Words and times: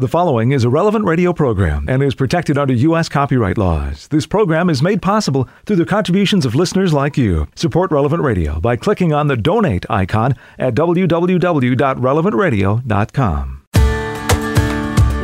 The 0.00 0.06
following 0.06 0.52
is 0.52 0.62
a 0.62 0.70
relevant 0.70 1.06
radio 1.06 1.32
program 1.32 1.86
and 1.88 2.04
is 2.04 2.14
protected 2.14 2.56
under 2.56 2.72
U.S. 2.72 3.08
copyright 3.08 3.58
laws. 3.58 4.06
This 4.06 4.28
program 4.28 4.70
is 4.70 4.80
made 4.80 5.02
possible 5.02 5.48
through 5.66 5.74
the 5.74 5.84
contributions 5.84 6.46
of 6.46 6.54
listeners 6.54 6.92
like 6.92 7.18
you. 7.18 7.48
Support 7.56 7.90
Relevant 7.90 8.22
Radio 8.22 8.60
by 8.60 8.76
clicking 8.76 9.12
on 9.12 9.26
the 9.26 9.36
donate 9.36 9.84
icon 9.90 10.36
at 10.56 10.76
www.relevantradio.com. 10.76 13.62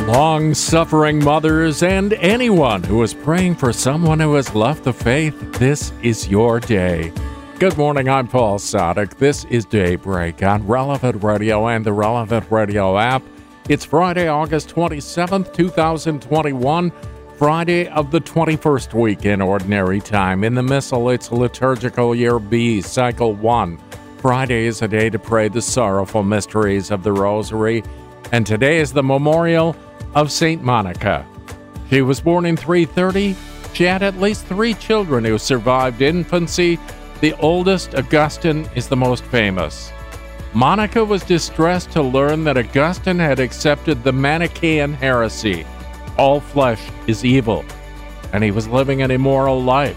Long 0.09 0.55
suffering 0.55 1.23
mothers 1.23 1.85
and 1.85 2.13
anyone 2.15 2.83
who 2.83 3.01
is 3.05 3.15
praying 3.15 3.55
for 3.55 3.73
someone 3.73 4.19
who 4.19 4.35
has 4.35 4.57
left 4.57 4.83
the 4.83 4.93
faith, 4.93 5.53
this 5.61 5.93
is 6.03 6.27
your 6.27 6.59
day. 6.59 7.13
Good 7.61 7.79
morning, 7.79 8.09
I'm 8.09 8.27
Paul 8.27 8.59
Sadek. 8.59 9.19
This 9.19 9.45
is 9.45 9.65
Daybreak 9.67 10.43
on 10.43 10.67
Relevant 10.67 11.23
Radio 11.23 11.69
and 11.69 11.87
the 11.87 11.93
Relevant 11.93 12.51
Radio 12.51 12.99
app. 12.99 13.23
It's 13.67 13.87
Friday, 13.87 14.29
August 14.29 14.69
27th, 14.75 15.55
2021, 15.55 16.93
Friday 17.39 17.89
of 17.89 18.11
the 18.11 18.21
21st 18.21 18.93
week 18.93 19.25
in 19.25 19.41
Ordinary 19.41 20.03
Time. 20.03 20.45
In 20.45 20.55
the 20.55 20.63
Missal, 20.63 21.09
it's 21.09 21.33
Liturgical 21.33 22.15
Year 22.15 22.39
B, 22.39 22.83
Cycle 22.83 23.33
1. 23.33 23.79
Friday 24.19 24.67
is 24.67 24.83
a 24.83 24.89
day 24.89 25.09
to 25.09 25.19
pray 25.19 25.49
the 25.49 25.63
sorrowful 25.63 26.23
mysteries 26.23 26.91
of 26.91 27.05
the 27.05 27.13
Rosary, 27.13 27.83
and 28.33 28.47
today 28.47 28.81
is 28.81 28.93
the 28.93 29.03
memorial 29.03 29.75
of 30.15 30.31
St. 30.31 30.63
Monica. 30.63 31.27
She 31.89 32.03
was 32.03 32.21
born 32.21 32.45
in 32.45 32.59
330. 32.59 33.35
She 33.73 33.85
had 33.85 34.03
at 34.03 34.21
least 34.21 34.45
three 34.45 34.75
children 34.75 35.25
who 35.25 35.39
survived 35.39 36.03
infancy. 36.03 36.79
The 37.23 37.33
oldest, 37.39 37.95
Augustine, 37.95 38.69
is 38.75 38.89
the 38.89 38.97
most 38.97 39.25
famous. 39.25 39.91
Monica 40.55 41.05
was 41.05 41.23
distressed 41.25 41.91
to 41.93 42.03
learn 42.03 42.45
that 42.45 42.57
Augustine 42.57 43.19
had 43.19 43.41
accepted 43.41 44.03
the 44.03 44.13
Manichaean 44.13 44.93
heresy 44.93 45.67
all 46.17 46.41
flesh 46.41 46.81
is 47.07 47.25
evil, 47.25 47.65
and 48.33 48.45
he 48.45 48.51
was 48.51 48.69
living 48.69 49.03
an 49.03 49.11
immoral 49.11 49.61
life. 49.61 49.97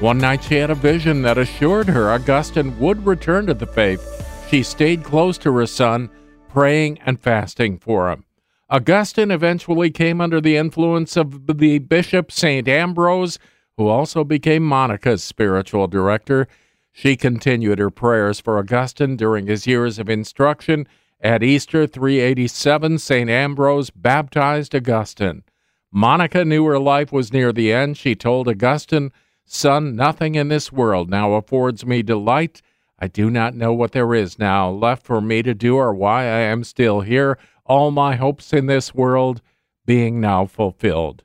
One 0.00 0.18
night 0.18 0.44
she 0.44 0.56
had 0.56 0.70
a 0.70 0.74
vision 0.74 1.22
that 1.22 1.38
assured 1.38 1.88
her 1.88 2.10
Augustine 2.10 2.78
would 2.78 3.06
return 3.06 3.46
to 3.46 3.54
the 3.54 3.66
faith. 3.66 4.02
She 4.50 4.62
stayed 4.62 5.04
close 5.04 5.38
to 5.38 5.52
her 5.54 5.66
son, 5.66 6.10
praying 6.48 6.98
and 7.06 7.20
fasting 7.20 7.78
for 7.78 8.10
him. 8.10 8.24
Augustine 8.68 9.30
eventually 9.30 9.90
came 9.90 10.20
under 10.20 10.40
the 10.40 10.56
influence 10.56 11.16
of 11.16 11.46
the 11.46 11.78
bishop 11.78 12.30
St. 12.30 12.68
Ambrose, 12.68 13.38
who 13.76 13.88
also 13.88 14.24
became 14.24 14.62
Monica's 14.62 15.22
spiritual 15.22 15.86
director. 15.86 16.48
She 16.92 17.16
continued 17.16 17.78
her 17.78 17.90
prayers 17.90 18.40
for 18.40 18.58
Augustine 18.58 19.16
during 19.16 19.46
his 19.46 19.66
years 19.66 19.98
of 19.98 20.08
instruction. 20.08 20.86
At 21.20 21.42
Easter 21.42 21.86
387, 21.86 22.98
St. 22.98 23.30
Ambrose 23.30 23.90
baptized 23.90 24.74
Augustine. 24.74 25.44
Monica 25.92 26.44
knew 26.44 26.64
her 26.66 26.78
life 26.78 27.12
was 27.12 27.32
near 27.32 27.52
the 27.52 27.72
end. 27.72 27.96
She 27.96 28.14
told 28.14 28.48
Augustine, 28.48 29.12
Son, 29.44 29.96
nothing 29.96 30.34
in 30.34 30.48
this 30.48 30.70
world 30.70 31.10
now 31.10 31.34
affords 31.34 31.84
me 31.84 32.02
delight. 32.02 32.62
I 32.98 33.08
do 33.08 33.30
not 33.30 33.54
know 33.54 33.72
what 33.72 33.92
there 33.92 34.14
is 34.14 34.38
now 34.38 34.70
left 34.70 35.04
for 35.04 35.20
me 35.20 35.42
to 35.42 35.54
do 35.54 35.76
or 35.76 35.92
why 35.92 36.22
I 36.22 36.40
am 36.40 36.64
still 36.64 37.00
here, 37.00 37.38
all 37.64 37.90
my 37.90 38.16
hopes 38.16 38.52
in 38.52 38.66
this 38.66 38.94
world 38.94 39.40
being 39.86 40.20
now 40.20 40.46
fulfilled. 40.46 41.24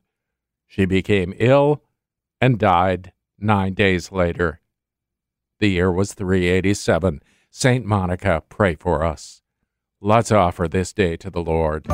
She 0.66 0.86
became 0.86 1.34
ill 1.38 1.84
and 2.42 2.58
died 2.58 3.14
nine 3.38 3.74
days 3.74 4.12
later. 4.12 4.60
The 5.60 5.70
year 5.70 5.92
was 5.92 6.14
387. 6.14 7.22
Saint 7.50 7.86
Monica, 7.86 8.44
pray 8.50 8.76
for 8.76 9.04
us. 9.04 9.42
Let's 10.02 10.32
offer 10.32 10.68
this 10.68 10.92
day 10.92 11.16
to 11.18 11.30
the 11.30 11.42
Lord. 11.42 11.88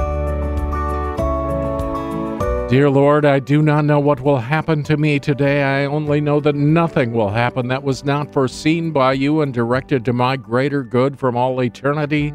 Dear 2.72 2.90
Lord, 2.90 3.26
I 3.26 3.40
do 3.40 3.62
not 3.62 3.86
know 3.86 4.00
what 4.00 4.22
will 4.22 4.40
happen 4.40 4.82
to 4.84 4.96
me 4.96 5.20
today. 5.20 5.62
I 5.62 5.86
only 5.86 6.22
know 6.22 6.40
that 6.40 6.56
nothing 6.56 7.12
will 7.12 7.30
happen 7.30 7.68
that 7.68 7.84
was 7.84 8.06
not 8.06 8.32
foreseen 8.32 8.92
by 8.92 9.14
you 9.14 9.42
and 9.42 9.54
directed 9.54 10.06
to 10.06 10.14
my 10.14 10.38
greater 10.38 10.82
good 10.82 11.20
from 11.20 11.36
all 11.36 11.62
eternity. 11.62 12.34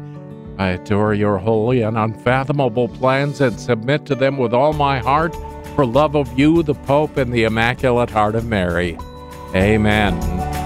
I 0.59 0.69
adore 0.69 1.13
your 1.13 1.37
holy 1.37 1.81
and 1.81 1.97
unfathomable 1.97 2.87
plans 2.87 3.41
and 3.41 3.59
submit 3.59 4.05
to 4.05 4.15
them 4.15 4.37
with 4.37 4.53
all 4.53 4.73
my 4.73 4.99
heart 4.99 5.35
for 5.75 5.85
love 5.85 6.15
of 6.15 6.37
you, 6.37 6.63
the 6.63 6.75
Pope, 6.75 7.17
and 7.17 7.33
the 7.33 7.43
Immaculate 7.43 8.09
Heart 8.11 8.35
of 8.35 8.45
Mary. 8.45 8.97
Amen. 9.55 10.56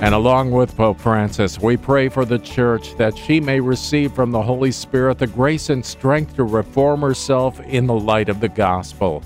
And 0.00 0.14
along 0.14 0.52
with 0.52 0.76
Pope 0.76 1.00
Francis, 1.00 1.58
we 1.58 1.76
pray 1.76 2.08
for 2.08 2.24
the 2.24 2.38
Church 2.38 2.94
that 2.98 3.18
she 3.18 3.40
may 3.40 3.58
receive 3.58 4.12
from 4.12 4.30
the 4.30 4.40
Holy 4.40 4.70
Spirit 4.70 5.18
the 5.18 5.26
grace 5.26 5.70
and 5.70 5.84
strength 5.84 6.36
to 6.36 6.44
reform 6.44 7.00
herself 7.00 7.58
in 7.60 7.88
the 7.88 7.98
light 7.98 8.28
of 8.28 8.38
the 8.38 8.48
gospel. 8.48 9.24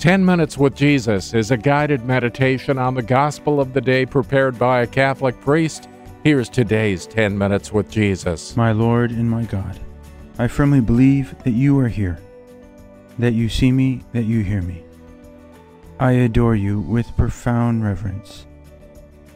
10 0.00 0.24
Minutes 0.24 0.58
with 0.58 0.74
Jesus 0.74 1.32
is 1.32 1.52
a 1.52 1.56
guided 1.56 2.04
meditation 2.04 2.76
on 2.76 2.94
the 2.94 3.02
gospel 3.02 3.60
of 3.60 3.72
the 3.72 3.80
day 3.80 4.04
prepared 4.04 4.58
by 4.58 4.80
a 4.80 4.86
Catholic 4.86 5.40
priest. 5.40 5.88
Here's 6.24 6.48
today's 6.48 7.06
10 7.06 7.38
Minutes 7.38 7.72
with 7.72 7.88
Jesus. 7.88 8.56
My 8.56 8.72
Lord 8.72 9.12
and 9.12 9.30
my 9.30 9.44
God, 9.44 9.78
I 10.40 10.48
firmly 10.48 10.80
believe 10.80 11.40
that 11.44 11.52
you 11.52 11.78
are 11.78 11.88
here, 11.88 12.18
that 13.20 13.34
you 13.34 13.48
see 13.48 13.70
me, 13.70 14.02
that 14.12 14.24
you 14.24 14.42
hear 14.42 14.62
me. 14.62 14.82
I 16.00 16.12
adore 16.12 16.56
you 16.56 16.80
with 16.80 17.16
profound 17.16 17.84
reverence. 17.84 18.46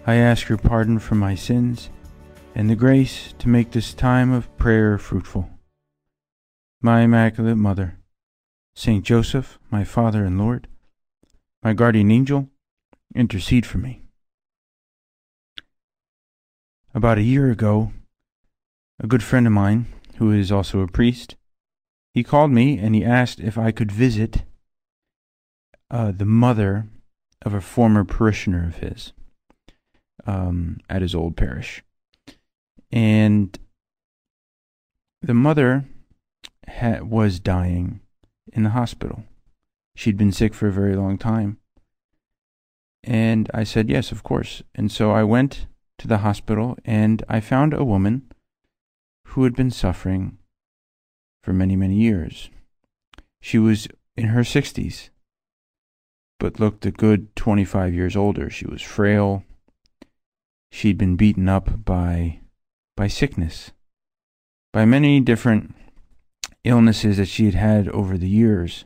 I 0.06 0.16
ask 0.16 0.50
your 0.50 0.58
pardon 0.58 0.98
for 0.98 1.14
my 1.14 1.34
sins 1.34 1.88
and 2.54 2.68
the 2.68 2.76
grace 2.76 3.32
to 3.38 3.48
make 3.48 3.70
this 3.70 3.94
time 3.94 4.32
of 4.32 4.54
prayer 4.58 4.98
fruitful. 4.98 5.48
My 6.82 7.00
Immaculate 7.00 7.56
Mother, 7.56 7.96
Saint 8.74 9.02
Joseph, 9.02 9.58
my 9.70 9.82
Father 9.82 10.26
and 10.26 10.36
Lord, 10.36 10.68
my 11.62 11.72
guardian 11.72 12.10
angel, 12.10 12.50
intercede 13.14 13.64
for 13.64 13.78
me. 13.78 14.02
About 16.94 17.16
a 17.16 17.22
year 17.22 17.50
ago, 17.50 17.90
a 19.00 19.06
good 19.06 19.22
friend 19.22 19.46
of 19.46 19.54
mine, 19.54 19.86
who 20.18 20.30
is 20.30 20.52
also 20.52 20.80
a 20.80 20.86
priest, 20.86 21.34
he 22.12 22.22
called 22.22 22.50
me 22.50 22.76
and 22.76 22.94
he 22.94 23.02
asked 23.02 23.40
if 23.40 23.56
I 23.56 23.72
could 23.72 23.90
visit 23.90 24.42
uh, 25.90 26.12
the 26.12 26.26
mother 26.26 26.88
of 27.40 27.54
a 27.54 27.62
former 27.62 28.04
parishioner 28.04 28.66
of 28.66 28.76
his 28.76 29.14
um, 30.26 30.78
at 30.88 31.02
his 31.02 31.14
old 31.14 31.36
parish. 31.36 31.82
And 32.90 33.58
the 35.20 35.34
mother 35.34 35.84
ha- 36.68 37.00
was 37.02 37.40
dying 37.40 38.00
in 38.52 38.62
the 38.62 38.70
hospital. 38.70 39.24
She'd 39.96 40.16
been 40.16 40.32
sick 40.32 40.54
for 40.54 40.68
a 40.68 40.72
very 40.72 40.96
long 40.96 41.18
time. 41.18 41.58
And 43.02 43.50
I 43.52 43.64
said, 43.64 43.90
Yes, 43.90 44.12
of 44.12 44.22
course. 44.22 44.62
And 44.74 44.90
so 44.90 45.10
I 45.10 45.24
went 45.24 45.66
to 45.98 46.08
the 46.08 46.18
hospital 46.18 46.76
and 46.84 47.22
I 47.28 47.40
found 47.40 47.74
a 47.74 47.84
woman 47.84 48.30
who 49.28 49.44
had 49.44 49.54
been 49.54 49.70
suffering 49.70 50.38
for 51.42 51.52
many, 51.52 51.76
many 51.76 51.96
years. 51.96 52.50
She 53.40 53.58
was 53.58 53.88
in 54.16 54.28
her 54.28 54.40
60s, 54.40 55.10
but 56.38 56.58
looked 56.58 56.86
a 56.86 56.90
good 56.90 57.34
25 57.36 57.92
years 57.92 58.16
older. 58.16 58.48
She 58.48 58.66
was 58.66 58.80
frail, 58.80 59.44
she'd 60.74 60.98
been 60.98 61.14
beaten 61.14 61.48
up 61.48 61.84
by 61.84 62.40
by 62.96 63.06
sickness, 63.06 63.70
by 64.72 64.84
many 64.84 65.20
different 65.20 65.74
illnesses 66.64 67.16
that 67.16 67.28
she 67.28 67.44
had 67.44 67.54
had 67.54 67.88
over 67.88 68.18
the 68.18 68.28
years 68.28 68.84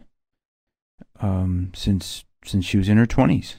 um, 1.21 1.73
since 1.75 2.25
since 2.45 2.65
she 2.65 2.77
was 2.77 2.89
in 2.89 2.99
her 2.99 3.07
twenties. 3.07 3.57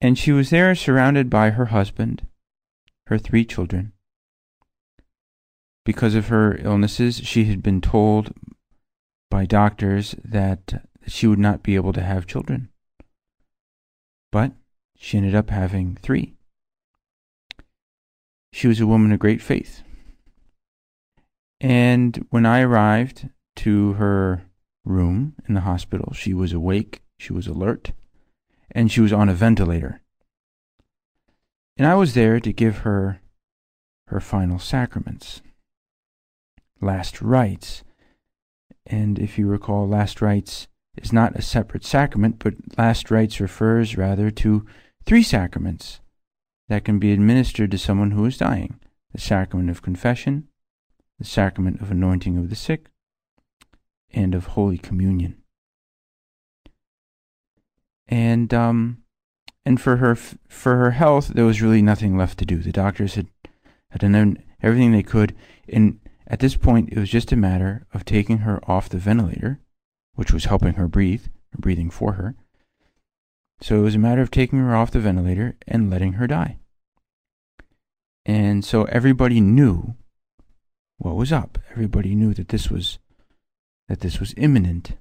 And 0.00 0.16
she 0.16 0.32
was 0.32 0.48
there 0.50 0.74
surrounded 0.74 1.28
by 1.28 1.50
her 1.50 1.66
husband, 1.66 2.26
her 3.08 3.18
three 3.18 3.44
children. 3.44 3.92
Because 5.84 6.14
of 6.14 6.28
her 6.28 6.56
illnesses, 6.62 7.16
she 7.24 7.44
had 7.44 7.62
been 7.62 7.80
told 7.80 8.32
by 9.30 9.44
doctors 9.44 10.14
that 10.24 10.82
she 11.06 11.26
would 11.26 11.38
not 11.38 11.62
be 11.62 11.74
able 11.74 11.92
to 11.92 12.02
have 12.02 12.26
children. 12.26 12.68
But 14.30 14.52
she 14.96 15.16
ended 15.16 15.34
up 15.34 15.50
having 15.50 15.96
three. 15.96 16.37
She 18.52 18.68
was 18.68 18.80
a 18.80 18.86
woman 18.86 19.12
of 19.12 19.18
great 19.18 19.42
faith. 19.42 19.82
And 21.60 22.26
when 22.30 22.46
I 22.46 22.60
arrived 22.60 23.28
to 23.56 23.94
her 23.94 24.44
room 24.84 25.34
in 25.48 25.54
the 25.54 25.62
hospital, 25.62 26.12
she 26.12 26.32
was 26.32 26.52
awake, 26.52 27.02
she 27.18 27.32
was 27.32 27.46
alert, 27.46 27.92
and 28.70 28.90
she 28.90 29.00
was 29.00 29.12
on 29.12 29.28
a 29.28 29.34
ventilator. 29.34 30.00
And 31.76 31.86
I 31.86 31.94
was 31.94 32.14
there 32.14 32.40
to 32.40 32.52
give 32.52 32.78
her 32.78 33.20
her 34.08 34.20
final 34.20 34.58
sacraments, 34.58 35.42
last 36.80 37.20
rites. 37.20 37.84
And 38.86 39.18
if 39.18 39.38
you 39.38 39.46
recall, 39.46 39.86
last 39.86 40.22
rites 40.22 40.66
is 40.96 41.12
not 41.12 41.36
a 41.36 41.42
separate 41.42 41.84
sacrament, 41.84 42.36
but 42.38 42.54
last 42.76 43.10
rites 43.10 43.40
refers 43.40 43.96
rather 43.96 44.30
to 44.30 44.66
three 45.04 45.22
sacraments 45.22 46.00
that 46.68 46.84
can 46.84 46.98
be 46.98 47.12
administered 47.12 47.70
to 47.70 47.78
someone 47.78 48.12
who 48.12 48.24
is 48.24 48.38
dying 48.38 48.78
the 49.12 49.20
sacrament 49.20 49.70
of 49.70 49.82
confession, 49.82 50.48
the 51.18 51.24
sacrament 51.24 51.80
of 51.80 51.90
anointing 51.90 52.36
of 52.36 52.50
the 52.50 52.56
sick, 52.56 52.90
and 54.12 54.34
of 54.34 54.48
Holy 54.48 54.78
Communion. 54.78 55.36
And 58.06 58.52
um, 58.52 59.02
and 59.64 59.80
for 59.80 59.96
her 59.96 60.14
for 60.14 60.76
her 60.76 60.92
health, 60.92 61.28
there 61.28 61.44
was 61.44 61.62
really 61.62 61.82
nothing 61.82 62.16
left 62.16 62.38
to 62.38 62.46
do. 62.46 62.58
The 62.58 62.72
doctors 62.72 63.14
had 63.14 63.28
had 63.90 64.00
done 64.00 64.42
everything 64.62 64.92
they 64.92 65.02
could, 65.02 65.34
and 65.68 66.00
at 66.26 66.40
this 66.40 66.56
point, 66.56 66.90
it 66.92 66.98
was 66.98 67.10
just 67.10 67.32
a 67.32 67.36
matter 67.36 67.86
of 67.94 68.04
taking 68.04 68.38
her 68.38 68.60
off 68.70 68.88
the 68.88 68.98
ventilator, 68.98 69.60
which 70.14 70.32
was 70.32 70.44
helping 70.44 70.74
her 70.74 70.88
breathe, 70.88 71.26
breathing 71.56 71.90
for 71.90 72.12
her. 72.14 72.34
So 73.60 73.76
it 73.76 73.82
was 73.82 73.94
a 73.94 73.98
matter 73.98 74.22
of 74.22 74.30
taking 74.30 74.58
her 74.58 74.74
off 74.74 74.90
the 74.90 75.00
ventilator 75.00 75.56
and 75.66 75.90
letting 75.90 76.14
her 76.14 76.26
die. 76.26 76.58
And 78.24 78.64
so 78.64 78.84
everybody 78.84 79.40
knew 79.40 79.94
what 80.98 81.16
was 81.16 81.32
up. 81.32 81.58
Everybody 81.70 82.14
knew 82.14 82.34
that 82.34 82.48
this 82.48 82.70
was 82.70 82.98
that 83.88 84.00
this 84.00 84.20
was 84.20 84.34
imminent. 84.36 84.92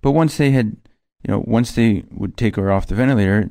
But 0.00 0.12
once 0.12 0.36
they 0.36 0.52
had, 0.52 0.76
you 1.24 1.32
know, 1.32 1.42
once 1.44 1.72
they 1.72 2.04
would 2.10 2.36
take 2.36 2.56
her 2.56 2.70
off 2.70 2.86
the 2.86 2.94
ventilator, 2.94 3.50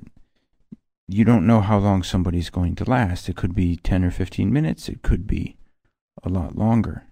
you 1.07 1.25
don't 1.25 1.45
know 1.45 1.61
how 1.61 1.77
long 1.77 2.01
somebody's 2.01 2.49
going 2.49 2.75
to 2.75 2.89
last. 2.89 3.27
It 3.27 3.35
could 3.35 3.53
be 3.53 3.75
10 3.75 4.05
or 4.05 4.11
15 4.11 4.51
minutes, 4.51 4.87
it 4.87 5.01
could 5.01 5.27
be 5.27 5.57
a 6.23 6.29
lot 6.29 6.57
longer. 6.57 7.03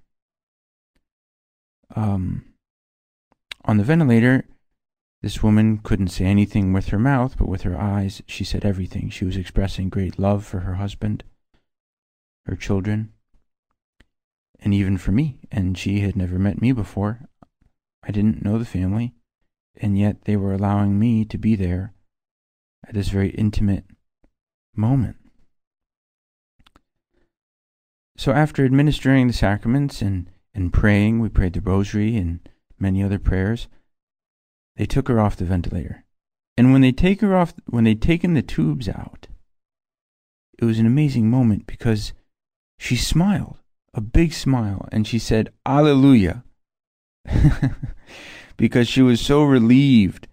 Um, 1.95 2.45
on 3.65 3.77
the 3.77 3.83
ventilator, 3.83 4.45
this 5.24 5.42
woman 5.42 5.78
couldn't 5.78 6.10
say 6.10 6.25
anything 6.25 6.74
with 6.74 6.90
her 6.90 7.00
mouth, 7.00 7.38
but 7.38 7.48
with 7.48 7.62
her 7.62 7.80
eyes, 7.80 8.22
she 8.28 8.44
said 8.44 8.66
everything. 8.66 9.10
She 9.10 9.24
was 9.24 9.38
expressing 9.38 9.88
great 9.88 10.20
love 10.20 10.46
for 10.46 10.60
her 10.60 10.74
husband, 10.74 11.24
her 12.46 12.58
children, 12.58 13.14
and 14.60 14.74
even 14.74 14.98
for 14.98 15.14
me. 15.14 15.40
And 15.50 15.78
she 15.78 16.02
had 16.02 16.18
never 16.18 16.38
met 16.38 16.62
me 16.62 16.74
before. 16.74 17.22
I 18.04 18.12
didn't 18.12 18.44
know 18.44 18.58
the 18.60 18.66
family, 18.66 19.14
and 19.78 19.98
yet 19.98 20.25
they 20.25 20.36
were 20.36 20.54
allowing 20.54 21.00
me 21.00 21.24
to 21.24 21.38
be 21.38 21.56
there 21.56 21.94
at 22.86 22.94
this 22.94 23.08
very 23.08 23.30
intimate 23.30 23.86
moment. 24.75 25.16
So 28.18 28.34
after 28.34 28.66
administering 28.66 29.28
the 29.28 29.34
sacraments 29.34 30.02
and, 30.02 30.30
and 30.54 30.74
praying, 30.74 31.22
we 31.22 31.30
prayed 31.30 31.54
the 31.54 31.62
rosary 31.62 32.18
and 32.18 32.42
many 32.78 33.02
other 33.02 33.20
prayers, 33.20 33.70
they 34.75 34.86
took 34.86 35.08
her 35.08 35.20
off 35.20 35.36
the 35.36 35.46
ventilator. 35.46 36.04
And 36.58 36.72
when 36.72 36.81
they 36.81 36.92
take 36.92 37.22
her 37.22 37.36
off 37.36 37.54
when 37.66 37.84
they'd 37.84 38.02
taken 38.02 38.34
the 38.34 38.42
tubes 38.42 38.88
out, 38.88 39.28
it 40.60 40.66
was 40.66 40.80
an 40.80 40.86
amazing 40.86 41.30
moment 41.30 41.66
because 41.66 42.14
she 42.78 42.96
smiled 42.96 43.58
a 43.94 44.02
big 44.02 44.34
smile 44.34 44.88
and 44.92 45.08
she 45.08 45.20
said, 45.20 45.52
Alleluia. 45.66 46.44
because 48.58 48.88
she 48.88 49.02
was 49.02 49.22
so 49.22 49.44
relieved 49.44 50.28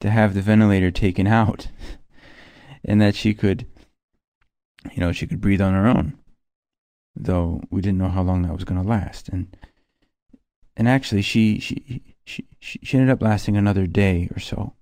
to 0.00 0.10
have 0.10 0.34
the 0.34 0.42
ventilator 0.42 0.90
taken 0.90 1.26
out 1.26 1.68
and 2.84 3.00
that 3.00 3.14
she 3.14 3.34
could, 3.34 3.66
you 4.92 5.00
know, 5.00 5.12
she 5.12 5.26
could 5.26 5.40
breathe 5.40 5.60
on 5.60 5.74
her 5.74 5.86
own. 5.86 6.18
Though 7.14 7.62
we 7.70 7.80
didn't 7.80 7.98
know 7.98 8.08
how 8.08 8.22
long 8.22 8.42
that 8.42 8.52
was 8.52 8.64
going 8.64 8.82
to 8.82 8.86
last. 8.86 9.28
And, 9.28 9.56
and 10.76 10.88
actually, 10.88 11.22
she, 11.22 11.58
she, 11.60 12.15
she, 12.26 12.46
she 12.60 12.98
ended 12.98 13.10
up 13.10 13.22
lasting 13.22 13.56
another 13.56 13.86
day 13.86 14.28
or 14.34 14.40
so. 14.40 14.74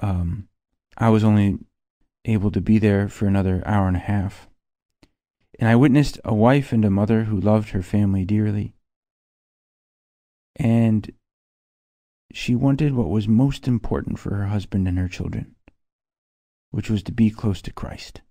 Um, 0.00 0.48
I 0.96 1.10
was 1.10 1.22
only 1.22 1.58
able 2.24 2.50
to 2.50 2.60
be 2.60 2.78
there 2.78 3.08
for 3.08 3.26
another 3.26 3.62
hour 3.64 3.86
and 3.86 3.96
a 3.96 4.00
half 4.00 4.48
and 5.62 5.68
I 5.68 5.76
witnessed 5.76 6.18
a 6.24 6.34
wife 6.34 6.72
and 6.72 6.84
a 6.84 6.90
mother 6.90 7.24
who 7.24 7.38
loved 7.38 7.70
her 7.70 7.82
family 7.82 8.24
dearly. 8.24 8.74
And 10.56 11.12
she 12.32 12.56
wanted 12.56 12.94
what 12.94 13.10
was 13.10 13.28
most 13.28 13.68
important 13.68 14.18
for 14.18 14.34
her 14.34 14.46
husband 14.46 14.88
and 14.88 14.98
her 14.98 15.06
children, 15.06 15.54
which 16.72 16.90
was 16.90 17.02
to 17.04 17.12
be 17.12 17.30
close 17.30 17.62
to 17.62 17.72
Christ. 17.72 18.22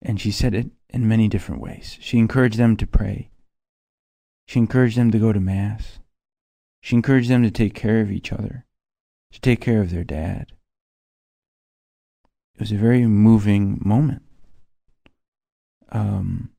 And 0.00 0.18
she 0.18 0.30
said 0.30 0.54
it 0.54 0.70
in 0.88 1.06
many 1.06 1.28
different 1.28 1.60
ways. 1.60 1.98
She 2.00 2.18
encouraged 2.18 2.56
them 2.56 2.76
to 2.76 2.86
pray. 2.86 3.28
She 4.46 4.60
encouraged 4.60 4.96
them 4.96 5.10
to 5.10 5.18
go 5.18 5.32
to 5.32 5.40
Mass. 5.40 5.98
She 6.80 6.96
encouraged 6.96 7.28
them 7.28 7.42
to 7.42 7.50
take 7.50 7.74
care 7.74 8.00
of 8.00 8.10
each 8.10 8.32
other, 8.32 8.64
to 9.32 9.40
take 9.40 9.60
care 9.60 9.80
of 9.80 9.90
their 9.90 10.04
dad. 10.04 10.52
It 12.54 12.60
was 12.60 12.72
a 12.72 12.76
very 12.76 13.06
moving 13.06 13.80
moment 13.84 14.22
um, 15.90 16.50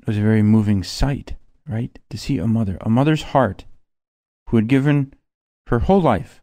it 0.00 0.06
was 0.06 0.18
a 0.18 0.22
very 0.22 0.42
moving 0.42 0.82
sight, 0.82 1.36
right? 1.68 1.98
To 2.10 2.18
see 2.18 2.38
a 2.38 2.46
mother, 2.46 2.78
a 2.80 2.90
mother's 2.90 3.22
heart, 3.22 3.64
who 4.48 4.56
had 4.56 4.68
given 4.68 5.14
her 5.68 5.80
whole 5.80 6.00
life 6.00 6.42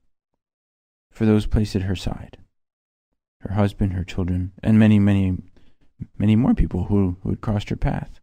for 1.12 1.26
those 1.26 1.46
placed 1.46 1.76
at 1.76 1.84
her 1.84 1.96
side 1.96 2.38
her 3.42 3.54
husband, 3.54 3.94
her 3.94 4.04
children, 4.04 4.52
and 4.62 4.78
many, 4.78 5.00
many, 5.00 5.38
many 6.18 6.36
more 6.36 6.54
people 6.54 6.84
who, 6.86 7.16
who 7.24 7.30
had 7.30 7.40
crossed 7.40 7.70
her 7.70 7.78
path. 7.78 8.19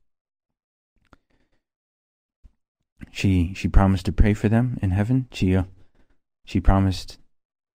She 3.10 3.52
she 3.54 3.68
promised 3.68 4.06
to 4.06 4.12
pray 4.12 4.34
for 4.34 4.48
them 4.48 4.78
in 4.82 4.90
heaven. 4.90 5.28
She 5.32 5.54
uh, 5.54 5.64
she 6.44 6.60
promised 6.60 7.18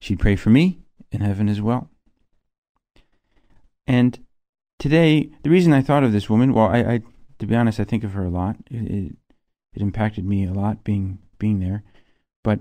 she'd 0.01 0.19
pray 0.19 0.35
for 0.35 0.49
me 0.49 0.79
in 1.11 1.21
heaven 1.21 1.49
as 1.49 1.61
well. 1.61 1.89
And 3.87 4.19
today, 4.77 5.31
the 5.43 5.49
reason 5.49 5.73
I 5.73 5.81
thought 5.81 6.03
of 6.03 6.11
this 6.11 6.29
woman, 6.29 6.53
well, 6.53 6.67
I, 6.67 6.79
I 6.79 7.01
to 7.39 7.47
be 7.47 7.55
honest, 7.55 7.79
I 7.79 7.83
think 7.83 8.03
of 8.03 8.13
her 8.13 8.25
a 8.25 8.29
lot. 8.29 8.57
It, 8.69 8.91
it, 8.91 9.15
it 9.73 9.81
impacted 9.81 10.25
me 10.25 10.45
a 10.45 10.53
lot 10.53 10.83
being 10.83 11.19
being 11.37 11.59
there, 11.59 11.83
but 12.43 12.59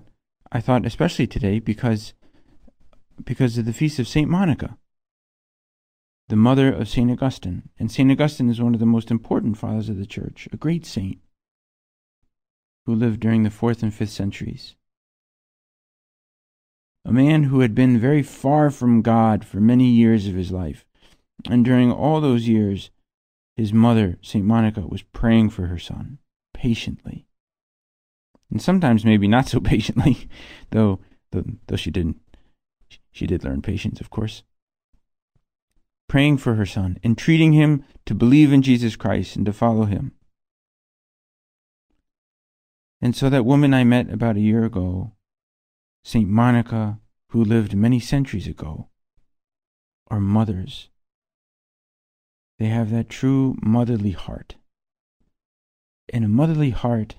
I 0.50 0.60
thought 0.60 0.86
especially 0.86 1.26
today 1.26 1.58
because 1.58 2.14
because 3.24 3.58
of 3.58 3.64
the 3.64 3.72
feast 3.72 3.98
of 3.98 4.08
Saint 4.08 4.30
Monica, 4.30 4.78
the 6.28 6.36
mother 6.36 6.72
of 6.72 6.88
Saint 6.88 7.10
Augustine, 7.10 7.68
and 7.78 7.90
Saint 7.90 8.10
Augustine 8.10 8.50
is 8.50 8.60
one 8.60 8.74
of 8.74 8.80
the 8.80 8.86
most 8.86 9.10
important 9.10 9.58
fathers 9.58 9.88
of 9.88 9.96
the 9.96 10.06
Church, 10.06 10.48
a 10.52 10.56
great 10.56 10.86
saint 10.86 11.18
who 12.88 12.94
lived 12.94 13.20
during 13.20 13.42
the 13.42 13.50
fourth 13.50 13.82
and 13.82 13.92
fifth 13.92 14.08
centuries. 14.08 14.74
A 17.04 17.12
man 17.12 17.42
who 17.42 17.60
had 17.60 17.74
been 17.74 17.98
very 17.98 18.22
far 18.22 18.70
from 18.70 19.02
God 19.02 19.44
for 19.44 19.60
many 19.60 19.84
years 19.84 20.26
of 20.26 20.34
his 20.34 20.50
life, 20.50 20.86
and 21.50 21.66
during 21.66 21.92
all 21.92 22.22
those 22.22 22.48
years, 22.48 22.90
his 23.54 23.74
mother, 23.74 24.16
St. 24.22 24.42
Monica, 24.42 24.80
was 24.80 25.02
praying 25.02 25.50
for 25.50 25.66
her 25.66 25.78
son 25.78 26.16
patiently. 26.54 27.26
And 28.50 28.62
sometimes 28.62 29.04
maybe 29.04 29.28
not 29.28 29.48
so 29.48 29.60
patiently, 29.74 30.26
though, 30.70 31.00
though, 31.30 31.44
though 31.66 31.76
she 31.76 31.90
didn't. 31.90 32.16
She 33.10 33.26
did 33.26 33.44
learn 33.44 33.60
patience, 33.60 34.00
of 34.00 34.08
course. 34.08 34.44
Praying 36.08 36.38
for 36.38 36.54
her 36.54 36.64
son, 36.64 36.98
entreating 37.04 37.52
him 37.52 37.84
to 38.06 38.14
believe 38.14 38.50
in 38.50 38.62
Jesus 38.62 38.96
Christ 38.96 39.36
and 39.36 39.44
to 39.44 39.52
follow 39.52 39.84
him. 39.84 40.12
And 43.00 43.14
so 43.14 43.30
that 43.30 43.44
woman 43.44 43.72
I 43.74 43.84
met 43.84 44.10
about 44.10 44.36
a 44.36 44.40
year 44.40 44.64
ago, 44.64 45.12
St. 46.04 46.28
Monica, 46.28 47.00
who 47.30 47.44
lived 47.44 47.74
many 47.74 48.00
centuries 48.00 48.46
ago, 48.46 48.88
are 50.08 50.20
mothers 50.20 50.88
they 52.58 52.66
have 52.66 52.90
that 52.90 53.08
true 53.08 53.56
motherly 53.62 54.10
heart. 54.10 54.56
And 56.12 56.24
a 56.24 56.28
motherly 56.28 56.70
heart 56.70 57.14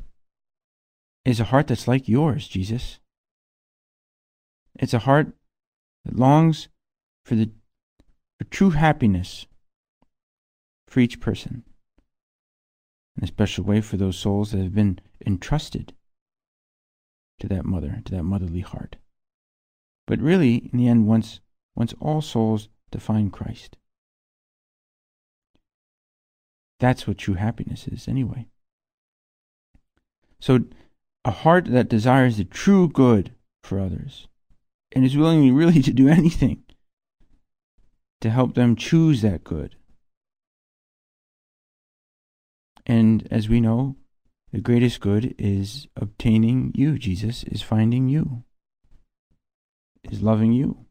is 1.24 1.39
a 1.39 1.45
heart 1.45 1.67
that's 1.67 1.88
like 1.88 2.09
yours, 2.09 2.48
Jesus. 2.48 3.00
It's 4.77 4.93
a 4.93 5.00
heart 5.00 5.33
that 6.05 6.15
longs 6.15 6.67
for 7.25 7.36
the 7.36 7.51
for 8.38 8.45
true 8.45 8.71
happiness 8.71 9.45
for 10.88 11.00
each 11.01 11.19
person. 11.19 11.63
In 13.19 13.25
a 13.25 13.27
special 13.27 13.65
way 13.65 13.81
for 13.81 13.97
those 13.97 14.17
souls 14.17 14.51
that 14.51 14.59
have 14.59 14.73
been 14.73 14.97
entrusted 15.25 15.93
to 17.39 17.49
that 17.49 17.65
mother, 17.65 18.01
to 18.05 18.15
that 18.15 18.23
motherly 18.23 18.61
heart. 18.61 18.95
But 20.07 20.21
really, 20.21 20.69
in 20.71 20.79
the 20.79 20.88
end, 20.88 21.05
once 21.05 21.41
once 21.75 21.93
all 21.99 22.21
souls 22.21 22.69
to 22.91 22.99
find 22.99 23.33
Christ. 23.33 23.75
That's 26.79 27.05
what 27.05 27.17
true 27.17 27.33
happiness 27.33 27.89
is, 27.89 28.07
anyway. 28.07 28.47
So, 30.39 30.63
a 31.25 31.31
heart 31.31 31.65
that 31.65 31.89
desires 31.89 32.38
the 32.38 32.45
true 32.45 32.88
good 32.88 33.33
for 33.61 33.81
others 33.81 34.29
and 34.93 35.03
is 35.03 35.17
willing 35.17 35.53
really 35.53 35.81
to 35.81 35.91
do 35.91 36.07
anything 36.07 36.63
to 38.21 38.29
help 38.29 38.53
them 38.55 38.77
choose 38.77 39.21
that 39.23 39.43
good. 39.43 39.75
And 42.89 43.27
as 43.29 43.48
we 43.48 43.62
know, 43.62 43.98
the 44.51 44.62
greatest 44.62 45.00
good 45.00 45.36
is 45.38 45.86
obtaining 45.96 46.72
you, 46.74 46.98
Jesus, 46.98 47.43
is 47.43 47.62
finding 47.62 48.10
you, 48.10 48.46
is 50.05 50.24
loving 50.24 50.53
you. 50.53 50.88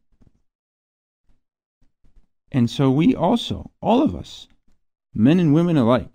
And 2.53 2.69
so 2.69 2.89
we 2.89 3.13
also, 3.13 3.71
all 3.81 4.01
of 4.01 4.15
us, 4.15 4.47
men 5.13 5.41
and 5.41 5.53
women 5.53 5.75
alike, 5.75 6.07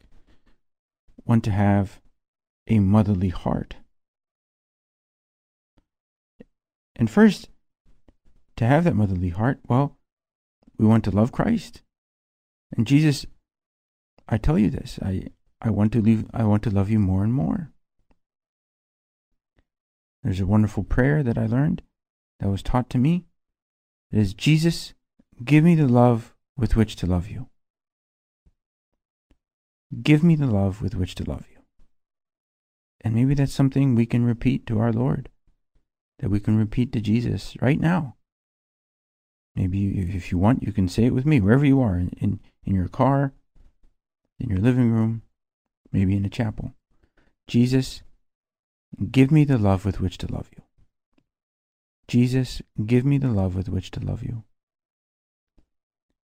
want 1.27 1.45
to 1.45 1.51
have 1.51 2.01
a 2.67 2.79
motherly 2.79 3.29
heart. 3.29 3.77
And 6.97 7.11
first, 7.11 7.51
to 8.57 8.65
have 8.65 8.85
that 8.85 8.97
motherly 8.97 9.29
heart, 9.29 9.61
well, 9.69 9.99
we 10.79 10.87
want 10.87 11.05
to 11.05 11.11
love 11.11 11.31
Christ. 11.31 11.83
And 12.75 12.87
Jesus, 12.87 13.27
I 14.27 14.39
tell 14.39 14.59
you 14.59 14.71
this, 14.71 14.99
I, 15.03 15.27
I 15.61 15.71
want 15.71 15.93
to 15.93 16.01
leave 16.01 16.27
I 16.33 16.45
want 16.45 16.63
to 16.65 16.71
love 16.71 16.91
you 16.91 16.99
more 16.99 17.25
and 17.25 17.33
more. 17.33 17.73
There's 20.23 20.41
a 20.41 20.47
wonderful 20.47 20.85
prayer 20.85 21.23
that 21.23 21.39
I 21.39 21.47
learned 21.47 21.83
that 22.41 22.49
was 22.49 22.63
taught 22.63 22.89
to 22.91 22.99
me. 22.99 23.25
It 24.11 24.19
is 24.19 24.35
Jesus, 24.35 24.95
give 25.45 25.65
me 25.65 25.75
the 25.75 25.89
love 25.89 26.35
with 26.57 26.77
which 26.77 26.97
to 26.97 27.07
love 27.07 27.29
you. 27.29 27.49
Give 30.03 30.23
me 30.23 30.35
the 30.35 30.47
love 30.47 30.81
with 30.81 30.95
which 30.95 31.15
to 31.17 31.25
love 31.25 31.45
you. 31.51 31.59
And 33.03 33.15
maybe 33.15 33.35
that's 33.35 33.53
something 33.53 33.95
we 33.95 34.07
can 34.07 34.25
repeat 34.25 34.67
to 34.67 34.79
our 34.79 34.93
Lord, 34.93 35.29
that 36.21 36.31
we 36.31 36.41
can 36.41 36.57
repeat 36.57 36.93
to 36.93 37.01
Jesus 37.01 37.57
right 37.61 37.79
now. 37.79 38.17
Maybe 39.55 39.99
if 39.99 40.33
you 40.33 40.39
want, 40.39 40.63
you 40.63 40.73
can 40.73 40.89
say 40.89 41.05
it 41.05 41.15
with 41.15 41.27
me 41.27 41.41
wherever 41.41 41.67
you 41.67 41.81
are 41.81 41.97
in, 41.99 42.09
in, 42.19 42.41
in 42.65 42.75
your 42.75 42.89
car, 42.89 43.35
in 44.41 44.49
your 44.49 44.59
living 44.59 44.91
room, 44.91 45.23
maybe 45.95 46.17
in 46.17 46.25
a 46.25 46.29
chapel. 46.29 46.75
Jesus, 47.47 48.03
give 49.13 49.31
me 49.31 49.45
the 49.45 49.57
love 49.57 49.85
with 49.85 50.01
which 50.01 50.19
to 50.19 50.27
love 50.27 50.51
you. 50.55 50.63
Jesus, 52.09 52.61
give 52.85 53.05
me 53.05 53.17
the 53.17 53.29
love 53.29 53.55
with 53.55 53.69
which 53.69 53.93
to 53.93 54.01
love 54.01 54.25
you. 54.25 54.43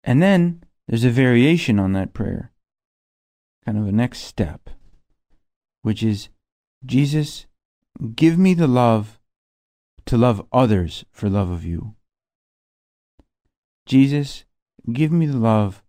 And 0.05 0.23
then 0.23 0.63
there's 0.87 1.03
a 1.03 1.11
variation 1.11 1.81
on 1.81 1.93
that 1.95 2.15
prayer, 2.15 2.53
kind 3.65 3.77
of 3.77 3.89
a 3.89 3.93
next 3.93 4.21
step, 4.21 4.71
which 5.83 6.01
is 6.01 6.29
Jesus, 6.85 7.47
give 8.15 8.39
me 8.39 8.55
the 8.55 8.69
love 8.69 9.19
to 10.07 10.17
love 10.17 10.47
others 10.53 11.05
for 11.11 11.29
love 11.29 11.51
of 11.51 11.65
you. 11.65 11.97
Jesus, 13.85 14.45
give 14.93 15.11
me 15.11 15.27
the 15.27 15.39
love 15.39 15.83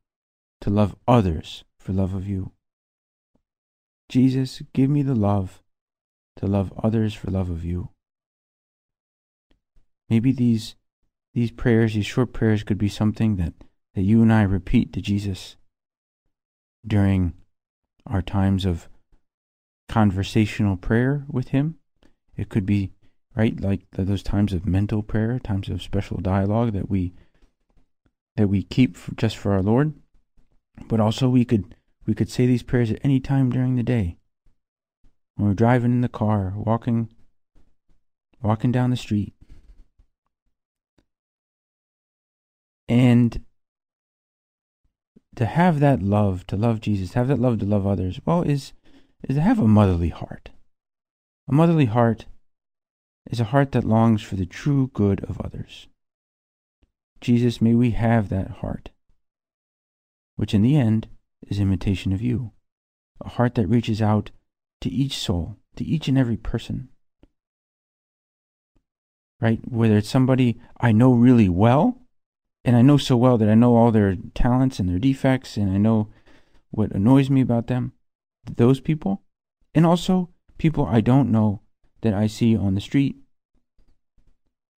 to 0.62 0.72
love 0.72 0.96
others 1.08 1.64
for 1.78 1.94
love 1.94 2.16
of 2.16 2.28
you. 2.28 2.54
Jesus, 4.10 4.62
give 4.74 4.90
me 4.90 5.02
the 5.02 5.16
love 5.16 5.62
to 6.38 6.48
love 6.48 6.72
others 6.82 7.14
for 7.14 7.30
love 7.30 7.50
of 7.50 7.66
you. 7.66 7.90
Maybe 10.10 10.32
these 10.32 10.76
these 11.34 11.52
prayers, 11.52 11.94
these 11.94 12.06
short 12.08 12.34
prayers 12.34 12.64
could 12.64 12.80
be 12.80 12.90
something 12.90 13.36
that, 13.36 13.54
that 13.94 14.02
you 14.02 14.24
and 14.24 14.34
I 14.34 14.42
repeat 14.42 14.92
to 14.94 15.02
Jesus 15.02 15.56
during 16.86 17.36
our 18.08 18.24
times 18.24 18.66
of 18.66 18.90
conversational 19.88 20.78
prayer 20.78 21.26
with 21.30 21.50
him. 21.50 21.76
It 22.36 22.50
could 22.50 22.66
be 22.66 22.92
right 23.36 23.60
like 23.62 23.82
those 23.92 24.24
times 24.24 24.52
of 24.52 24.66
mental 24.66 25.04
prayer, 25.04 25.38
times 25.38 25.70
of 25.70 25.84
special 25.84 26.18
dialogue 26.18 26.74
that 26.74 26.90
we 26.90 27.14
that 28.36 28.48
we 28.48 28.64
keep 28.64 28.98
for, 28.98 29.14
just 29.14 29.38
for 29.38 29.54
our 29.54 29.62
Lord. 29.62 29.94
But 30.88 31.00
also 31.00 31.30
we 31.30 31.46
could 31.46 31.76
we 32.08 32.16
could 32.16 32.30
say 32.30 32.48
these 32.48 32.64
prayers 32.64 32.90
at 32.90 33.04
any 33.04 33.20
time 33.20 33.52
during 33.52 33.76
the 33.76 33.84
day. 33.84 34.18
When 35.36 35.50
we're 35.50 35.54
driving 35.54 35.92
in 35.92 36.02
the 36.02 36.10
car, 36.10 36.54
walking 36.56 37.10
walking 38.42 38.72
down 38.72 38.92
the 38.92 38.98
street. 38.98 39.34
And 42.88 43.44
to 45.36 45.46
have 45.46 45.80
that 45.82 46.02
love, 46.02 46.48
to 46.48 46.56
love 46.56 46.80
Jesus, 46.80 47.14
have 47.14 47.28
that 47.28 47.40
love 47.40 47.60
to 47.60 47.66
love 47.66 47.86
others, 47.86 48.22
well, 48.26 48.42
is 48.42 48.74
is 49.28 49.36
to 49.36 49.42
have 49.42 49.60
a 49.60 49.68
motherly 49.68 50.10
heart. 50.10 50.52
A 51.50 51.54
motherly 51.54 51.86
heart 51.86 52.26
is 53.30 53.40
a 53.40 53.46
heart 53.46 53.74
that 53.74 53.84
longs 53.84 54.22
for 54.22 54.36
the 54.36 54.46
true 54.46 54.90
good 54.94 55.24
of 55.26 55.42
others. 55.42 55.88
Jesus, 57.20 57.62
may 57.62 57.74
we 57.74 57.92
have 57.92 58.30
that 58.30 58.52
heart, 58.62 58.92
which 60.36 60.54
in 60.54 60.62
the 60.62 60.78
end 60.78 61.08
is 61.46 61.60
imitation 61.60 62.14
of 62.14 62.22
you, 62.22 62.52
a 63.24 63.30
heart 63.30 63.56
that 63.56 63.68
reaches 63.68 64.02
out 64.02 64.32
to 64.82 64.90
each 64.90 65.18
soul, 65.18 65.58
to 65.76 65.84
each 65.84 66.08
and 66.08 66.18
every 66.18 66.38
person. 66.38 66.90
Right? 69.40 69.60
Whether 69.68 69.98
it's 69.98 70.10
somebody 70.10 70.60
I 70.80 70.92
know 70.92 71.14
really 71.14 71.50
well, 71.50 72.02
and 72.66 72.76
I 72.76 72.82
know 72.82 72.98
so 72.98 73.16
well 73.16 73.38
that 73.38 73.50
I 73.50 73.56
know 73.56 73.76
all 73.76 73.92
their 73.92 74.16
talents 74.34 74.80
and 74.80 74.90
their 74.90 75.00
defects, 75.00 75.58
and 75.58 75.72
I 75.72 75.78
know 75.78 76.10
what 76.72 76.92
annoys 76.92 77.30
me 77.30 77.42
about 77.42 77.68
them, 77.68 77.94
those 78.56 78.80
people, 78.80 79.22
and 79.74 79.86
also 79.86 80.30
people 80.58 80.86
I 80.86 81.02
don't 81.02 81.32
know 81.32 81.62
that 82.02 82.14
I 82.14 82.28
see 82.28 82.58
on 82.58 82.76
the 82.76 82.82
street, 82.82 83.16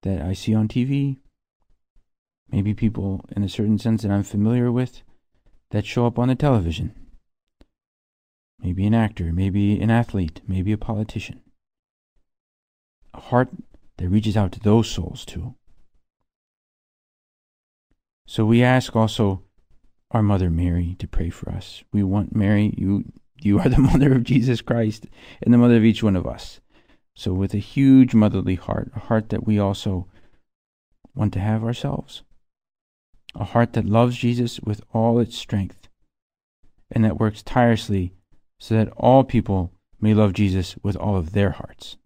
that 0.03 0.21
I 0.21 0.33
see 0.33 0.55
on 0.55 0.69
TV, 0.69 1.19
maybe 2.51 2.75
people 2.75 3.25
in 3.35 3.43
a 3.43 3.49
certain 3.49 3.79
sense 3.79 4.03
that 4.03 4.11
I'm 4.11 4.23
familiar 4.23 4.71
with 4.71 5.03
that 5.71 5.87
show 5.87 6.07
up 6.07 6.19
on 6.19 6.29
the 6.29 6.35
television. 6.35 6.95
Maybe 8.61 8.87
an 8.87 8.95
actor, 8.95 9.33
maybe 9.33 9.81
an 9.81 9.91
athlete, 9.91 10.41
maybe 10.47 10.73
a 10.73 10.79
politician. 10.79 11.41
A 13.15 13.21
heart 13.21 13.51
that 13.99 14.09
reaches 14.09 14.37
out 14.37 14.53
to 14.53 14.61
those 14.61 14.91
souls 14.91 15.25
too. 15.25 15.55
So 18.27 18.45
we 18.45 18.63
ask 18.63 18.95
also 18.97 19.43
our 20.11 20.23
Mother 20.23 20.51
Mary 20.51 20.97
to 20.99 21.07
pray 21.07 21.31
for 21.31 21.51
us. 21.51 21.83
We 21.93 22.03
want 22.03 22.35
Mary, 22.35 22.75
you 22.77 23.05
you 23.41 23.61
are 23.61 23.69
the 23.69 23.79
mother 23.91 24.13
of 24.13 24.25
Jesus 24.25 24.61
Christ 24.61 25.07
and 25.43 25.55
the 25.55 25.59
mother 25.59 25.77
of 25.77 25.85
each 25.85 26.03
one 26.03 26.17
of 26.17 26.27
us. 26.27 26.61
So 27.15 27.33
with 27.33 27.55
a 27.55 27.59
huge 27.59 28.15
motherly 28.15 28.57
heart, 28.57 28.91
a 28.95 29.01
heart 29.01 29.29
that 29.31 29.47
we 29.47 29.59
also 29.59 30.09
want 31.15 31.33
to 31.35 31.41
have 31.41 31.65
ourselves 31.65 32.23
a 33.35 33.45
heart 33.45 33.73
that 33.75 33.87
loves 33.87 34.17
Jesus 34.17 34.61
with 34.61 34.83
all 34.93 35.19
its 35.19 35.37
strength, 35.37 35.89
and 36.91 37.05
that 37.05 37.19
works 37.19 37.43
tirelessly 37.43 38.13
so 38.59 38.75
that 38.75 38.93
all 38.97 39.25
people 39.25 39.73
may 40.01 40.15
love 40.15 40.33
Jesus 40.33 40.77
with 40.83 40.97
all 40.97 41.17
of 41.17 41.33
their 41.33 41.51
hearts. 41.51 41.97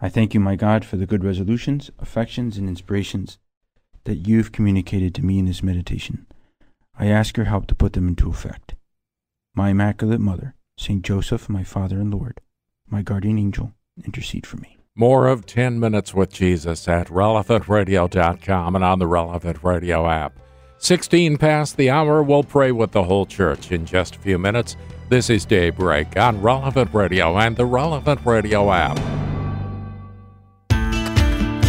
I 0.00 0.08
thank 0.08 0.32
you, 0.32 0.40
my 0.40 0.56
God, 0.56 0.84
for 0.84 0.96
the 0.96 1.06
good 1.06 1.24
resolutions, 1.24 1.90
affections, 1.98 2.56
and 2.56 2.68
inspirations 2.68 3.38
that 4.04 4.28
you've 4.28 4.52
communicated 4.52 5.14
to 5.14 5.24
me 5.24 5.38
in 5.38 5.46
this 5.46 5.62
meditation. 5.62 6.26
I 6.96 7.06
ask 7.06 7.36
your 7.36 7.46
help 7.46 7.66
to 7.66 7.74
put 7.74 7.92
them 7.92 8.08
into 8.08 8.30
effect. 8.30 8.74
My 9.54 9.70
Immaculate 9.70 10.20
Mother, 10.20 10.54
Saint 10.78 11.02
Joseph, 11.02 11.48
my 11.48 11.64
Father 11.64 12.00
and 12.00 12.12
Lord, 12.12 12.40
my 12.88 13.02
guardian 13.02 13.38
angel, 13.38 13.72
intercede 14.04 14.46
for 14.46 14.56
me. 14.56 14.77
More 14.98 15.28
of 15.28 15.46
10 15.46 15.78
Minutes 15.78 16.12
with 16.12 16.32
Jesus 16.32 16.88
at 16.88 17.06
relevantradio.com 17.06 18.74
and 18.74 18.84
on 18.84 18.98
the 18.98 19.06
Relevant 19.06 19.62
Radio 19.62 20.08
app. 20.08 20.40
16 20.78 21.38
past 21.38 21.76
the 21.76 21.88
hour, 21.88 22.20
we'll 22.20 22.42
pray 22.42 22.72
with 22.72 22.90
the 22.90 23.04
whole 23.04 23.24
church 23.24 23.70
in 23.70 23.86
just 23.86 24.16
a 24.16 24.18
few 24.18 24.40
minutes. 24.40 24.76
This 25.08 25.30
is 25.30 25.44
Daybreak 25.44 26.16
on 26.16 26.42
Relevant 26.42 26.92
Radio 26.92 27.38
and 27.38 27.56
the 27.56 27.64
Relevant 27.64 28.26
Radio 28.26 28.72
app. 28.72 28.98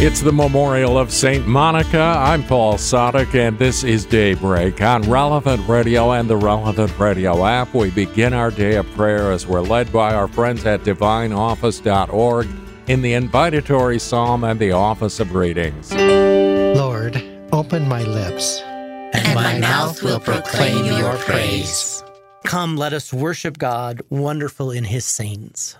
It's 0.02 0.22
the 0.22 0.32
memorial 0.32 0.98
of 0.98 1.12
St. 1.12 1.46
Monica. 1.46 2.16
I'm 2.18 2.42
Paul 2.42 2.74
Sadek, 2.78 3.32
and 3.36 3.56
this 3.60 3.84
is 3.84 4.06
Daybreak 4.06 4.82
on 4.82 5.02
Relevant 5.02 5.68
Radio 5.68 6.10
and 6.10 6.28
the 6.28 6.36
Relevant 6.36 6.98
Radio 6.98 7.46
app. 7.46 7.74
We 7.74 7.90
begin 7.90 8.32
our 8.32 8.50
day 8.50 8.74
of 8.74 8.90
prayer 8.96 9.30
as 9.30 9.46
we're 9.46 9.60
led 9.60 9.92
by 9.92 10.14
our 10.14 10.26
friends 10.26 10.66
at 10.66 10.82
divineoffice.org 10.82 12.48
in 12.90 13.02
the 13.02 13.12
invitatory 13.12 14.00
psalm 14.00 14.42
and 14.42 14.58
the 14.58 14.72
office 14.72 15.20
of 15.20 15.32
readings. 15.36 15.94
Lord, 15.94 17.22
open 17.52 17.86
my 17.86 18.02
lips, 18.02 18.60
and 18.62 19.32
my 19.32 19.60
mouth 19.60 20.02
will 20.02 20.18
proclaim 20.18 20.98
your 20.98 21.14
praise. 21.18 22.02
Come, 22.42 22.76
let 22.76 22.92
us 22.92 23.12
worship 23.12 23.58
God, 23.58 24.02
wonderful 24.10 24.72
in 24.72 24.82
his 24.82 25.04
saints. 25.04 25.76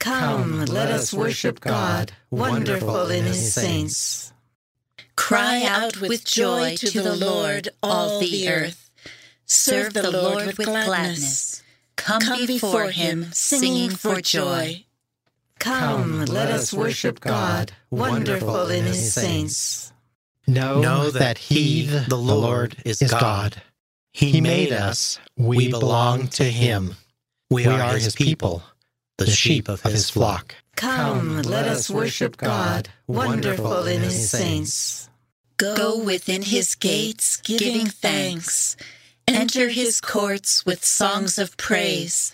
Come, 0.00 0.64
let 0.64 0.90
us 0.90 1.14
worship 1.14 1.60
God, 1.60 2.10
wonderful 2.32 3.08
in 3.08 3.22
his 3.22 3.54
saints. 3.54 4.32
Cry 5.14 5.62
out 5.62 6.00
with 6.00 6.24
joy 6.24 6.74
to 6.74 7.02
the 7.02 7.14
Lord, 7.14 7.68
all 7.84 8.18
the 8.18 8.48
earth. 8.48 8.90
Serve 9.44 9.94
the 9.94 10.10
Lord 10.10 10.46
with 10.46 10.56
gladness. 10.56 11.62
Come 11.94 12.46
before 12.48 12.90
him, 12.90 13.26
singing 13.32 13.90
for 13.90 14.20
joy. 14.20 14.86
Come, 15.66 16.24
let 16.26 16.48
us 16.52 16.72
worship 16.72 17.18
God, 17.18 17.72
wonderful 17.90 18.70
in 18.70 18.84
his 18.84 19.12
saints. 19.12 19.92
Know, 20.46 20.80
know 20.80 21.10
that 21.10 21.38
He, 21.38 21.86
the 21.86 22.16
Lord, 22.16 22.76
is 22.84 23.02
God. 23.02 23.60
He 24.12 24.40
made 24.40 24.72
us, 24.72 25.18
we 25.36 25.68
belong 25.68 26.28
to 26.28 26.44
Him. 26.44 26.94
We 27.50 27.66
are 27.66 27.98
His 27.98 28.14
people, 28.14 28.62
the 29.18 29.26
sheep 29.26 29.68
of 29.68 29.82
His 29.82 30.08
flock. 30.08 30.54
Come, 30.76 31.42
let 31.42 31.66
us 31.66 31.90
worship 31.90 32.36
God, 32.36 32.88
wonderful 33.08 33.88
in 33.88 34.02
his 34.02 34.30
saints. 34.30 35.08
Go 35.56 35.98
within 35.98 36.42
his 36.42 36.76
gates, 36.76 37.38
giving 37.38 37.86
thanks, 37.86 38.76
Enter 39.26 39.70
his 39.70 40.00
courts 40.00 40.64
with 40.64 40.84
songs 40.84 41.38
of 41.38 41.56
praise. 41.56 42.32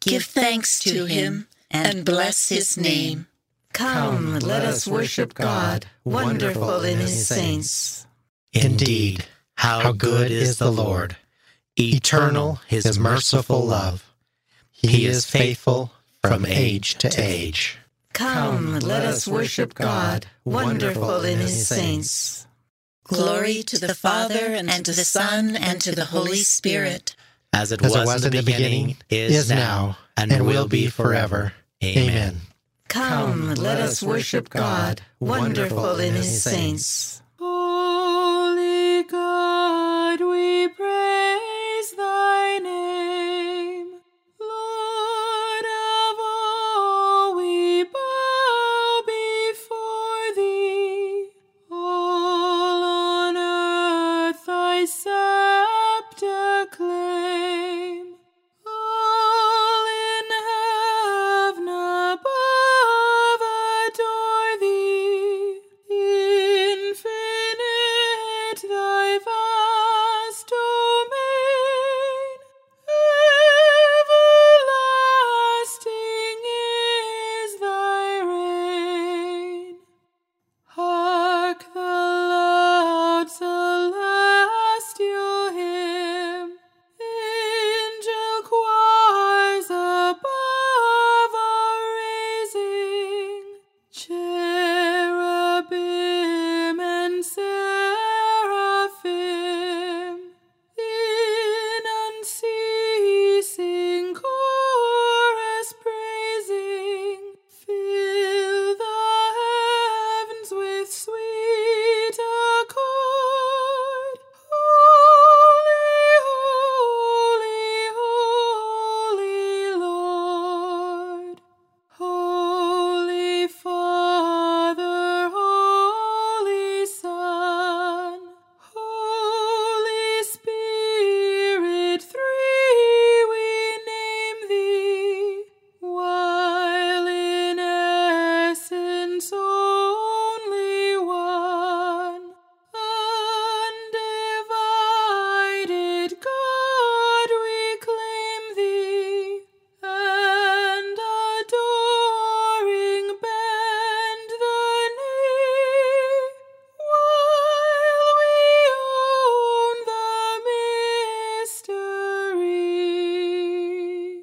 Give 0.00 0.22
thanks 0.22 0.78
to 0.80 1.04
him 1.04 1.46
and 1.70 2.04
bless 2.04 2.48
his 2.48 2.76
name. 2.76 3.26
Come, 3.72 4.38
let 4.40 4.64
us 4.64 4.86
worship 4.86 5.34
God, 5.34 5.86
wonderful 6.04 6.82
in 6.84 6.98
his 6.98 7.26
saints. 7.26 8.06
Indeed, 8.52 9.24
how 9.54 9.92
good 9.92 10.30
is 10.30 10.58
the 10.58 10.72
Lord! 10.72 11.16
Eternal 11.78 12.60
his 12.66 12.98
merciful 12.98 13.64
love. 13.64 14.04
He 14.70 15.06
is 15.06 15.24
faithful 15.24 15.92
from 16.20 16.44
age 16.44 16.96
to 16.96 17.08
age. 17.16 17.78
Come, 18.12 18.80
let 18.80 19.04
us 19.04 19.28
worship 19.28 19.74
God, 19.74 20.26
wonderful 20.44 21.24
in 21.24 21.38
his 21.38 21.66
saints. 21.68 22.46
Glory 23.04 23.62
to 23.62 23.78
the 23.78 23.94
Father, 23.94 24.54
and 24.54 24.84
to 24.84 24.92
the 24.92 25.04
Son, 25.04 25.56
and 25.56 25.80
to 25.80 25.94
the 25.94 26.06
Holy 26.06 26.38
Spirit. 26.38 27.16
As 27.52 27.72
it, 27.72 27.82
was, 27.82 28.24
in 28.24 28.30
the 28.30 28.42
beginning, 28.42 28.96
is 29.08 29.50
now, 29.50 29.98
and 30.16 30.46
will 30.46 30.68
be 30.68 30.88
forever. 30.88 31.52
Amen. 31.82 32.40
Come, 32.88 33.54
let 33.54 33.80
us 33.80 34.02
worship 34.02 34.50
God, 34.50 35.00
wonderful 35.18 35.98
in 36.00 36.14
his 36.14 36.42
saints. 36.42 37.22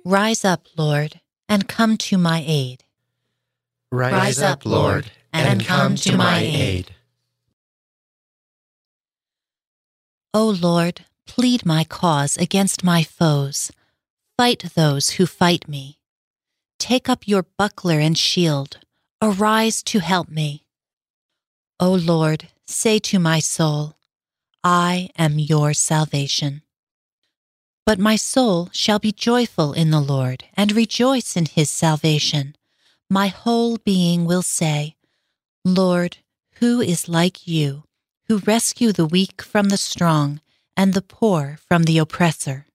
Rise 0.10 0.46
up, 0.46 0.65
Lord, 0.78 1.20
and 1.50 1.67
come 1.67 1.98
to 1.98 2.17
my 2.17 2.41
aid. 2.48 2.86
Rise 3.91 4.39
up, 4.41 4.65
Lord, 4.65 5.12
and 5.34 5.65
come 5.65 5.96
to 5.96 6.15
my 6.15 6.39
aid. 6.39 6.96
O 10.34 10.48
Lord, 10.48 11.04
plead 11.26 11.65
my 11.65 11.84
cause 11.84 12.38
against 12.38 12.86
my 12.86 13.04
foes. 13.04 13.70
Fight 14.38 14.72
those 14.76 15.10
who 15.10 15.26
fight 15.26 15.67
me. 15.67 16.00
Take 16.80 17.10
up 17.10 17.28
your 17.28 17.43
buckler 17.58 18.00
and 18.00 18.17
shield. 18.17 18.78
Arise 19.22 19.84
to 19.84 20.00
help 20.00 20.30
me. 20.30 20.63
O 21.82 21.91
Lord, 21.91 22.48
say 22.65 22.98
to 23.00 23.20
my 23.20 23.39
soul, 23.39 23.98
I 24.63 25.10
am 25.17 25.38
your 25.38 25.74
salvation. 25.74 26.62
But 27.88 28.00
my 28.00 28.17
soul 28.17 28.67
shall 28.73 29.00
be 29.00 29.13
joyful 29.13 29.71
in 29.71 29.91
the 29.91 30.02
Lord 30.02 30.43
and 30.56 30.73
rejoice 30.73 31.38
in 31.38 31.45
his 31.45 31.69
salvation. 31.69 32.54
My 33.10 33.28
whole 33.30 33.78
being 33.78 34.26
will 34.26 34.41
say, 34.41 34.97
Lord, 35.63 36.17
who 36.56 36.82
is 36.82 37.08
like 37.08 37.47
you, 37.47 37.86
who 38.28 38.39
rescue 38.39 38.91
the 38.91 39.06
weak 39.06 39.41
from 39.41 39.69
the 39.69 39.78
strong 39.78 40.41
and 40.76 40.93
the 40.93 41.02
poor 41.02 41.60
from 41.65 41.84
the 41.84 41.97
oppressor? 41.97 42.65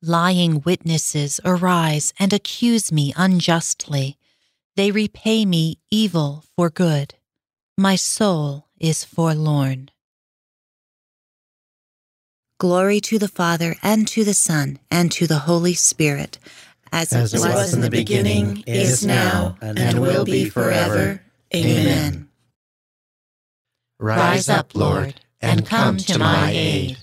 Lying 0.00 0.62
witnesses 0.62 1.38
arise 1.44 2.14
and 2.18 2.32
accuse 2.32 2.90
me 2.90 3.12
unjustly. 3.18 4.16
They 4.74 4.90
repay 4.90 5.44
me 5.44 5.80
evil 5.90 6.44
for 6.56 6.70
good. 6.70 7.12
My 7.76 7.96
soul 7.96 8.68
is 8.80 9.04
forlorn. 9.04 9.90
Glory 12.58 13.00
to 13.00 13.18
the 13.18 13.28
Father, 13.28 13.74
and 13.82 14.06
to 14.08 14.24
the 14.24 14.34
Son, 14.34 14.78
and 14.90 15.10
to 15.12 15.26
the 15.26 15.40
Holy 15.40 15.74
Spirit, 15.74 16.38
as, 16.92 17.12
As 17.12 17.34
it 17.34 17.40
was 17.40 17.74
in 17.74 17.80
the 17.80 17.90
beginning, 17.90 18.62
is 18.66 19.04
now, 19.04 19.56
and 19.60 20.00
will 20.00 20.24
be 20.24 20.48
forever. 20.48 21.20
Amen. 21.54 22.28
Rise 23.98 24.48
up, 24.48 24.74
Lord, 24.74 25.20
and 25.40 25.66
come 25.66 25.96
to 25.98 26.18
my 26.18 26.52
aid. 26.52 26.98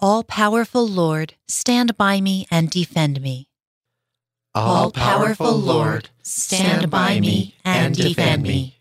All 0.00 0.24
powerful 0.24 0.86
Lord, 0.86 1.34
stand 1.48 1.96
by 1.96 2.20
me 2.20 2.46
and 2.50 2.68
defend 2.68 3.20
me. 3.20 3.48
All 4.54 4.90
powerful 4.90 5.52
Lord, 5.56 6.10
stand 6.22 6.90
by 6.90 7.20
me 7.20 7.54
and 7.64 7.96
defend 7.96 8.42
me. 8.42 8.80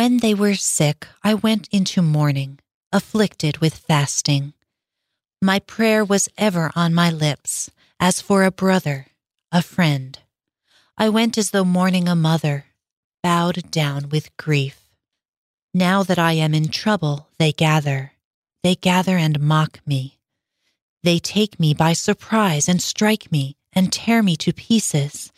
When 0.00 0.16
they 0.16 0.32
were 0.32 0.54
sick, 0.54 1.06
I 1.22 1.34
went 1.34 1.68
into 1.70 2.00
mourning, 2.00 2.58
afflicted 2.90 3.58
with 3.58 3.76
fasting. 3.76 4.54
My 5.42 5.58
prayer 5.58 6.02
was 6.02 6.26
ever 6.38 6.72
on 6.74 6.94
my 6.94 7.10
lips, 7.10 7.70
as 8.00 8.18
for 8.22 8.44
a 8.44 8.50
brother, 8.50 9.08
a 9.52 9.60
friend. 9.60 10.18
I 10.96 11.10
went 11.10 11.36
as 11.36 11.50
though 11.50 11.66
mourning 11.66 12.08
a 12.08 12.16
mother, 12.16 12.64
bowed 13.22 13.70
down 13.70 14.08
with 14.08 14.34
grief. 14.38 14.88
Now 15.74 16.02
that 16.02 16.18
I 16.18 16.32
am 16.32 16.54
in 16.54 16.68
trouble, 16.68 17.28
they 17.38 17.52
gather. 17.52 18.12
They 18.62 18.76
gather 18.76 19.18
and 19.18 19.38
mock 19.38 19.80
me. 19.84 20.18
They 21.02 21.18
take 21.18 21.60
me 21.60 21.74
by 21.74 21.92
surprise 21.92 22.70
and 22.70 22.80
strike 22.80 23.30
me 23.30 23.58
and 23.74 23.92
tear 23.92 24.22
me 24.22 24.34
to 24.36 24.54
pieces. 24.54 25.30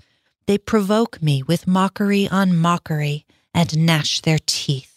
They 0.46 0.57
provoke 0.57 1.20
me 1.20 1.42
with 1.42 1.66
mockery 1.66 2.29
on 2.29 2.57
mockery 2.57 3.27
and 3.55 3.77
gnash 3.77 4.21
their 4.21 4.38
teeth. 4.45 4.93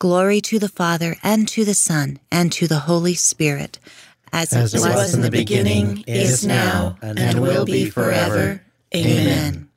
Glory 0.00 0.40
to 0.40 0.58
the 0.58 0.68
Father, 0.68 1.16
and 1.22 1.48
to 1.48 1.64
the 1.64 1.74
Son, 1.74 2.18
and 2.30 2.52
to 2.52 2.66
the 2.66 2.80
Holy 2.80 3.14
Spirit, 3.14 3.78
as, 4.32 4.52
As 4.52 4.74
it 4.74 4.80
was 4.80 5.14
in 5.14 5.20
the 5.22 5.30
beginning, 5.30 6.04
is 6.06 6.44
now, 6.44 6.96
and 7.00 7.40
will 7.40 7.64
be 7.64 7.88
forever. 7.88 8.62
Amen. 8.94 9.68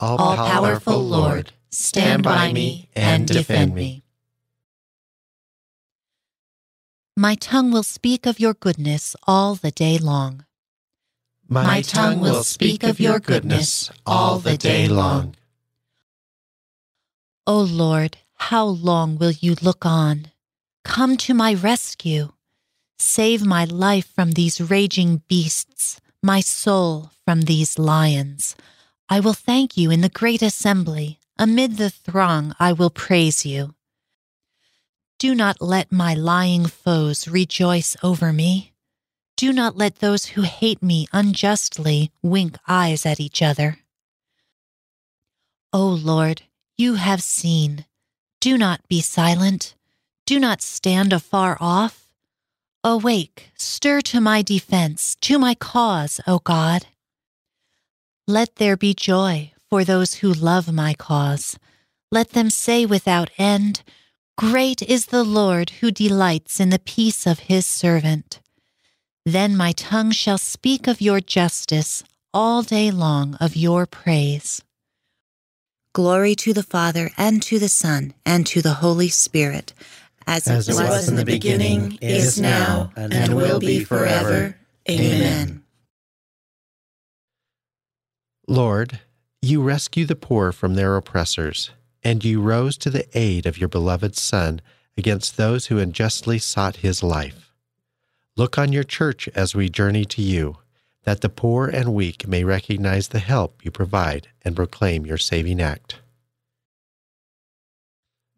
All 0.00 0.36
powerful 0.36 0.98
Lord, 1.00 1.52
stand 1.70 2.22
by 2.22 2.52
me 2.52 2.88
and 2.94 3.26
defend 3.26 3.74
me. 3.74 4.02
My 7.16 7.36
tongue 7.36 7.70
will 7.70 7.84
speak 7.84 8.26
of 8.26 8.40
your 8.40 8.54
goodness 8.54 9.14
all 9.26 9.54
the 9.54 9.70
day 9.70 9.98
long. 9.98 10.44
My 11.62 11.82
tongue 11.82 12.18
will 12.20 12.42
speak 12.42 12.82
of 12.82 12.98
your 12.98 13.20
goodness 13.20 13.90
all 14.04 14.40
the 14.40 14.56
day 14.56 14.88
long. 14.88 15.36
O 17.46 17.60
oh 17.60 17.62
Lord, 17.62 18.16
how 18.34 18.64
long 18.66 19.16
will 19.16 19.30
you 19.30 19.54
look 19.62 19.86
on? 19.86 20.32
Come 20.84 21.16
to 21.18 21.34
my 21.34 21.54
rescue. 21.54 22.32
Save 22.98 23.44
my 23.44 23.64
life 23.64 24.10
from 24.12 24.32
these 24.32 24.60
raging 24.60 25.22
beasts, 25.28 26.00
my 26.22 26.40
soul 26.40 27.10
from 27.24 27.42
these 27.42 27.78
lions. 27.78 28.56
I 29.08 29.20
will 29.20 29.34
thank 29.34 29.76
you 29.76 29.90
in 29.90 30.00
the 30.00 30.08
great 30.08 30.42
assembly. 30.42 31.20
Amid 31.38 31.76
the 31.76 31.90
throng, 31.90 32.54
I 32.58 32.72
will 32.72 32.90
praise 32.90 33.46
you. 33.46 33.74
Do 35.18 35.34
not 35.34 35.62
let 35.62 35.92
my 35.92 36.14
lying 36.14 36.66
foes 36.66 37.28
rejoice 37.28 37.96
over 38.02 38.32
me. 38.32 38.73
Do 39.36 39.52
not 39.52 39.76
let 39.76 39.96
those 39.96 40.26
who 40.26 40.42
hate 40.42 40.82
me 40.82 41.06
unjustly 41.12 42.12
wink 42.22 42.56
eyes 42.68 43.04
at 43.04 43.18
each 43.18 43.42
other. 43.42 43.78
O 45.72 45.86
Lord, 45.86 46.42
you 46.76 46.94
have 46.94 47.22
seen. 47.22 47.84
Do 48.40 48.56
not 48.56 48.86
be 48.88 49.00
silent. 49.00 49.74
Do 50.24 50.38
not 50.38 50.62
stand 50.62 51.12
afar 51.12 51.56
off. 51.60 52.08
Awake, 52.84 53.50
stir 53.56 54.00
to 54.02 54.20
my 54.20 54.42
defense, 54.42 55.16
to 55.22 55.38
my 55.38 55.54
cause, 55.54 56.20
O 56.26 56.38
God. 56.38 56.86
Let 58.28 58.56
there 58.56 58.76
be 58.76 58.94
joy 58.94 59.52
for 59.68 59.84
those 59.84 60.14
who 60.14 60.32
love 60.32 60.72
my 60.72 60.94
cause. 60.94 61.58
Let 62.12 62.30
them 62.30 62.50
say 62.50 62.86
without 62.86 63.30
end, 63.36 63.82
Great 64.38 64.80
is 64.82 65.06
the 65.06 65.24
Lord 65.24 65.70
who 65.80 65.90
delights 65.90 66.60
in 66.60 66.70
the 66.70 66.78
peace 66.78 67.26
of 67.26 67.40
his 67.40 67.66
servant. 67.66 68.40
Then 69.24 69.56
my 69.56 69.72
tongue 69.72 70.10
shall 70.10 70.36
speak 70.36 70.86
of 70.86 71.00
your 71.00 71.20
justice 71.20 72.04
all 72.34 72.62
day 72.62 72.90
long 72.90 73.36
of 73.40 73.56
your 73.56 73.86
praise. 73.86 74.62
Glory 75.94 76.34
to 76.34 76.52
the 76.52 76.62
Father, 76.62 77.10
and 77.16 77.42
to 77.44 77.58
the 77.58 77.68
Son, 77.68 78.12
and 78.26 78.46
to 78.48 78.60
the 78.60 78.74
Holy 78.74 79.08
Spirit, 79.08 79.72
as, 80.26 80.48
As 80.48 80.68
it 80.68 80.74
was, 80.74 81.08
in 81.08 81.16
the 81.16 81.24
beginning, 81.24 81.98
is 82.02 82.40
now, 82.40 82.92
and 82.96 83.34
will 83.34 83.60
be 83.60 83.84
forever. 83.84 84.56
Amen. 84.90 85.62
Lord, 88.48 89.00
you 89.40 89.62
rescue 89.62 90.04
the 90.04 90.16
poor 90.16 90.52
from 90.52 90.74
their 90.74 90.96
oppressors, 90.96 91.70
and 92.02 92.24
you 92.24 92.42
rose 92.42 92.76
to 92.78 92.90
the 92.90 93.06
aid 93.16 93.46
of 93.46 93.56
your 93.56 93.68
beloved 93.68 94.16
Son 94.16 94.60
against 94.98 95.36
those 95.36 95.66
who 95.66 95.78
unjustly 95.78 96.38
sought 96.38 96.76
his 96.76 97.02
life. 97.02 97.43
Look 98.36 98.58
on 98.58 98.72
your 98.72 98.82
church 98.82 99.28
as 99.34 99.54
we 99.54 99.68
journey 99.68 100.04
to 100.06 100.22
you, 100.22 100.58
that 101.04 101.20
the 101.20 101.28
poor 101.28 101.68
and 101.68 101.94
weak 101.94 102.26
may 102.26 102.42
recognize 102.42 103.08
the 103.08 103.20
help 103.20 103.64
you 103.64 103.70
provide 103.70 104.28
and 104.42 104.56
proclaim 104.56 105.06
your 105.06 105.18
saving 105.18 105.60
act. 105.60 106.00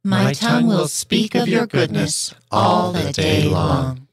My 0.05 0.35
tongue 0.35 0.67
will 0.67 0.89
speak 0.89 1.35
of 1.35 1.49
your 1.49 1.67
goodness 1.67 2.35
all 2.51 2.93
the 2.93 3.13
day 3.13 3.49
long. 3.49 4.07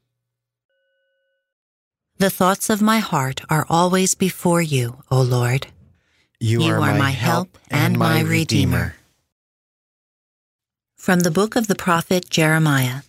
The 2.17 2.29
thoughts 2.29 2.69
of 2.69 2.81
my 2.81 2.99
heart 2.99 3.41
are 3.49 3.65
always 3.69 4.15
before 4.15 4.61
you, 4.61 5.03
O 5.11 5.21
Lord. 5.21 5.67
You, 6.39 6.63
You 6.63 6.73
are 6.75 6.97
my 6.97 7.11
help 7.11 7.57
and 7.69 7.97
my 7.99 8.21
Redeemer. 8.21 8.95
From 10.95 11.19
the 11.19 11.31
book 11.31 11.57
of 11.57 11.67
the 11.67 11.75
prophet 11.75 12.29
Jeremiah 12.29 13.01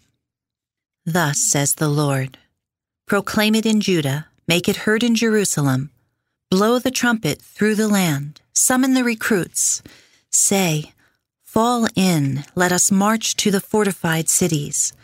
Thus 1.06 1.38
says 1.38 1.74
the 1.76 1.88
Lord 1.88 2.38
Proclaim 3.06 3.54
it 3.54 3.66
in 3.66 3.82
Judah, 3.82 4.28
make 4.48 4.66
it 4.66 4.84
heard 4.88 5.02
in 5.02 5.14
Jerusalem. 5.14 5.90
Blow 6.50 6.78
the 6.78 6.90
trumpet 6.90 7.42
through 7.42 7.74
the 7.74 7.88
land, 7.88 8.40
summon 8.54 8.94
the 8.94 9.04
recruits. 9.04 9.82
Say, 10.30 10.92
Fall 11.44 11.86
in, 11.94 12.44
let 12.54 12.72
us 12.72 12.90
march 12.90 13.36
to 13.36 13.50
the 13.50 13.60
fortified 13.60 14.30
cities. 14.30 14.94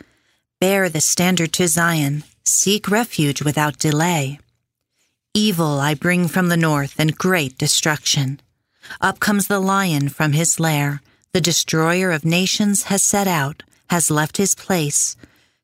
Bear 0.59 0.89
the 0.89 0.99
standard 0.99 1.53
to 1.53 1.67
Zion, 1.67 2.23
seek 2.43 2.89
refuge 2.89 3.43
without 3.43 3.77
delay. 3.77 4.39
Evil 5.35 5.79
I 5.79 5.93
bring 5.93 6.27
from 6.27 6.49
the 6.49 6.57
north 6.57 6.95
and 6.97 7.17
great 7.17 7.55
destruction. 7.57 8.41
Up 8.99 9.19
comes 9.19 9.47
the 9.47 9.59
lion 9.59 10.09
from 10.09 10.33
his 10.33 10.59
lair. 10.59 11.01
The 11.33 11.39
destroyer 11.39 12.11
of 12.11 12.25
nations 12.25 12.83
has 12.83 13.03
set 13.03 13.27
out, 13.27 13.61
has 13.91 14.09
left 14.09 14.37
his 14.37 14.55
place, 14.55 15.15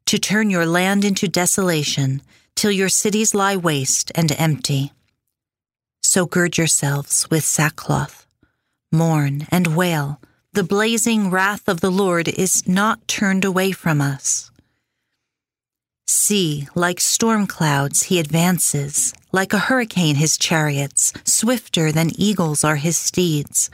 to 0.08 0.18
turn 0.18 0.50
your 0.50 0.66
land 0.66 1.06
into 1.06 1.28
desolation, 1.28 2.22
till 2.56 2.72
your 2.72 2.90
cities 2.90 3.36
lie 3.36 3.56
waste 3.56 4.12
and 4.16 4.32
empty. 4.38 4.92
So 6.02 6.26
gird 6.26 6.58
yourselves 6.58 7.30
with 7.30 7.44
sackcloth, 7.44 8.26
mourn 8.92 9.46
and 9.50 9.76
wail. 9.76 10.20
The 10.54 10.64
blazing 10.64 11.30
wrath 11.30 11.68
of 11.68 11.82
the 11.82 11.92
Lord 11.92 12.28
is 12.28 12.68
not 12.68 13.08
turned 13.08 13.46
away 13.46 13.72
from 13.72 14.02
us. 14.02 14.50
See, 16.08 16.68
like 16.74 17.02
storm 17.02 17.46
clouds, 17.46 18.04
he 18.04 18.20
advances. 18.20 19.14
Like 19.34 19.54
a 19.54 19.60
hurricane, 19.60 20.16
his 20.16 20.38
chariots. 20.38 21.14
Swifter 21.26 21.92
than 21.92 22.18
eagles 22.20 22.64
are 22.64 22.78
his 22.78 22.98
steeds. 22.98 23.70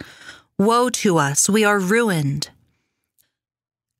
Woe 0.57 0.89
to 0.89 1.19
us, 1.19 1.47
we 1.47 1.63
are 1.63 1.79
ruined. 1.79 2.49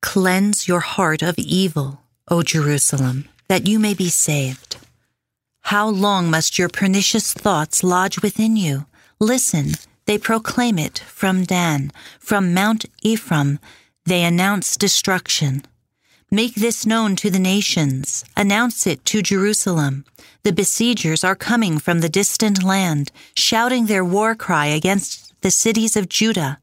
Cleanse 0.02 0.68
your 0.68 0.80
heart 0.80 1.22
of 1.22 1.38
evil, 1.38 2.00
O 2.28 2.42
Jerusalem, 2.42 3.28
that 3.48 3.66
you 3.66 3.78
may 3.78 3.94
be 3.94 4.08
saved. 4.08 4.78
How 5.62 5.88
long 5.88 6.30
must 6.30 6.58
your 6.58 6.68
pernicious 6.68 7.32
thoughts 7.32 7.84
lodge 7.84 8.22
within 8.22 8.56
you? 8.56 8.86
Listen, 9.20 9.72
they 10.06 10.18
proclaim 10.18 10.78
it 10.78 10.98
from 10.98 11.44
Dan, 11.44 11.92
from 12.18 12.54
Mount 12.54 12.84
Ephraim, 13.02 13.58
they 14.06 14.22
announce 14.22 14.76
destruction. 14.76 15.62
Make 16.30 16.56
this 16.56 16.84
known 16.84 17.16
to 17.16 17.30
the 17.30 17.38
nations. 17.38 18.24
Announce 18.36 18.86
it 18.86 19.04
to 19.06 19.22
Jerusalem. 19.22 20.04
The 20.42 20.52
besiegers 20.52 21.24
are 21.24 21.36
coming 21.36 21.78
from 21.78 22.00
the 22.00 22.08
distant 22.08 22.62
land, 22.62 23.12
shouting 23.34 23.86
their 23.86 24.04
war 24.04 24.34
cry 24.34 24.66
against 24.66 25.32
the 25.40 25.50
cities 25.50 25.96
of 25.96 26.08
Judah. 26.08 26.58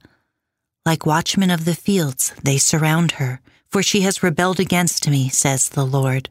Like 0.85 1.05
watchmen 1.05 1.49
of 1.49 1.65
the 1.65 1.75
fields, 1.75 2.33
they 2.43 2.57
surround 2.57 3.13
her, 3.13 3.39
for 3.71 3.81
she 3.81 4.01
has 4.01 4.21
rebelled 4.21 4.59
against 4.59 5.09
me, 5.09 5.29
says 5.29 5.69
the 5.69 5.85
Lord. 5.85 6.29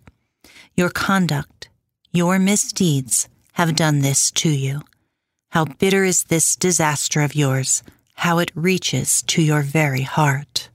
Your 0.76 0.90
conduct, 0.90 1.68
your 2.12 2.38
misdeeds 2.38 3.28
have 3.54 3.74
done 3.74 4.00
this 4.00 4.30
to 4.32 4.50
you. 4.50 4.82
How 5.50 5.64
bitter 5.64 6.04
is 6.04 6.24
this 6.24 6.54
disaster 6.54 7.22
of 7.22 7.34
yours, 7.34 7.82
how 8.16 8.38
it 8.38 8.52
reaches 8.54 9.22
to 9.22 9.42
your 9.42 9.62
very 9.62 10.02
heart. 10.02 10.68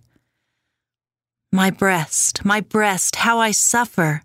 My 1.52 1.70
breast, 1.70 2.44
my 2.44 2.60
breast, 2.60 3.18
how 3.18 3.40
I 3.40 3.52
suffer. 3.52 4.24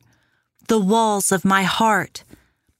The 0.67 0.81
walls 0.81 1.31
of 1.31 1.45
my 1.45 1.63
heart. 1.63 2.25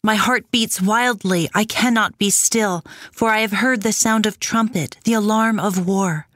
My 0.03 0.15
heart 0.15 0.51
beats 0.51 0.81
wildly. 0.81 1.49
I 1.55 1.65
cannot 1.65 2.19
be 2.19 2.31
still, 2.31 2.83
for 3.13 3.29
I 3.29 3.41
have 3.41 3.53
heard 3.53 3.83
the 3.83 3.93
sound 3.93 4.27
of 4.27 4.41
trumpet, 4.41 4.97
the 5.05 5.13
alarm 5.13 5.61
of 5.61 5.87
war. 5.87 6.27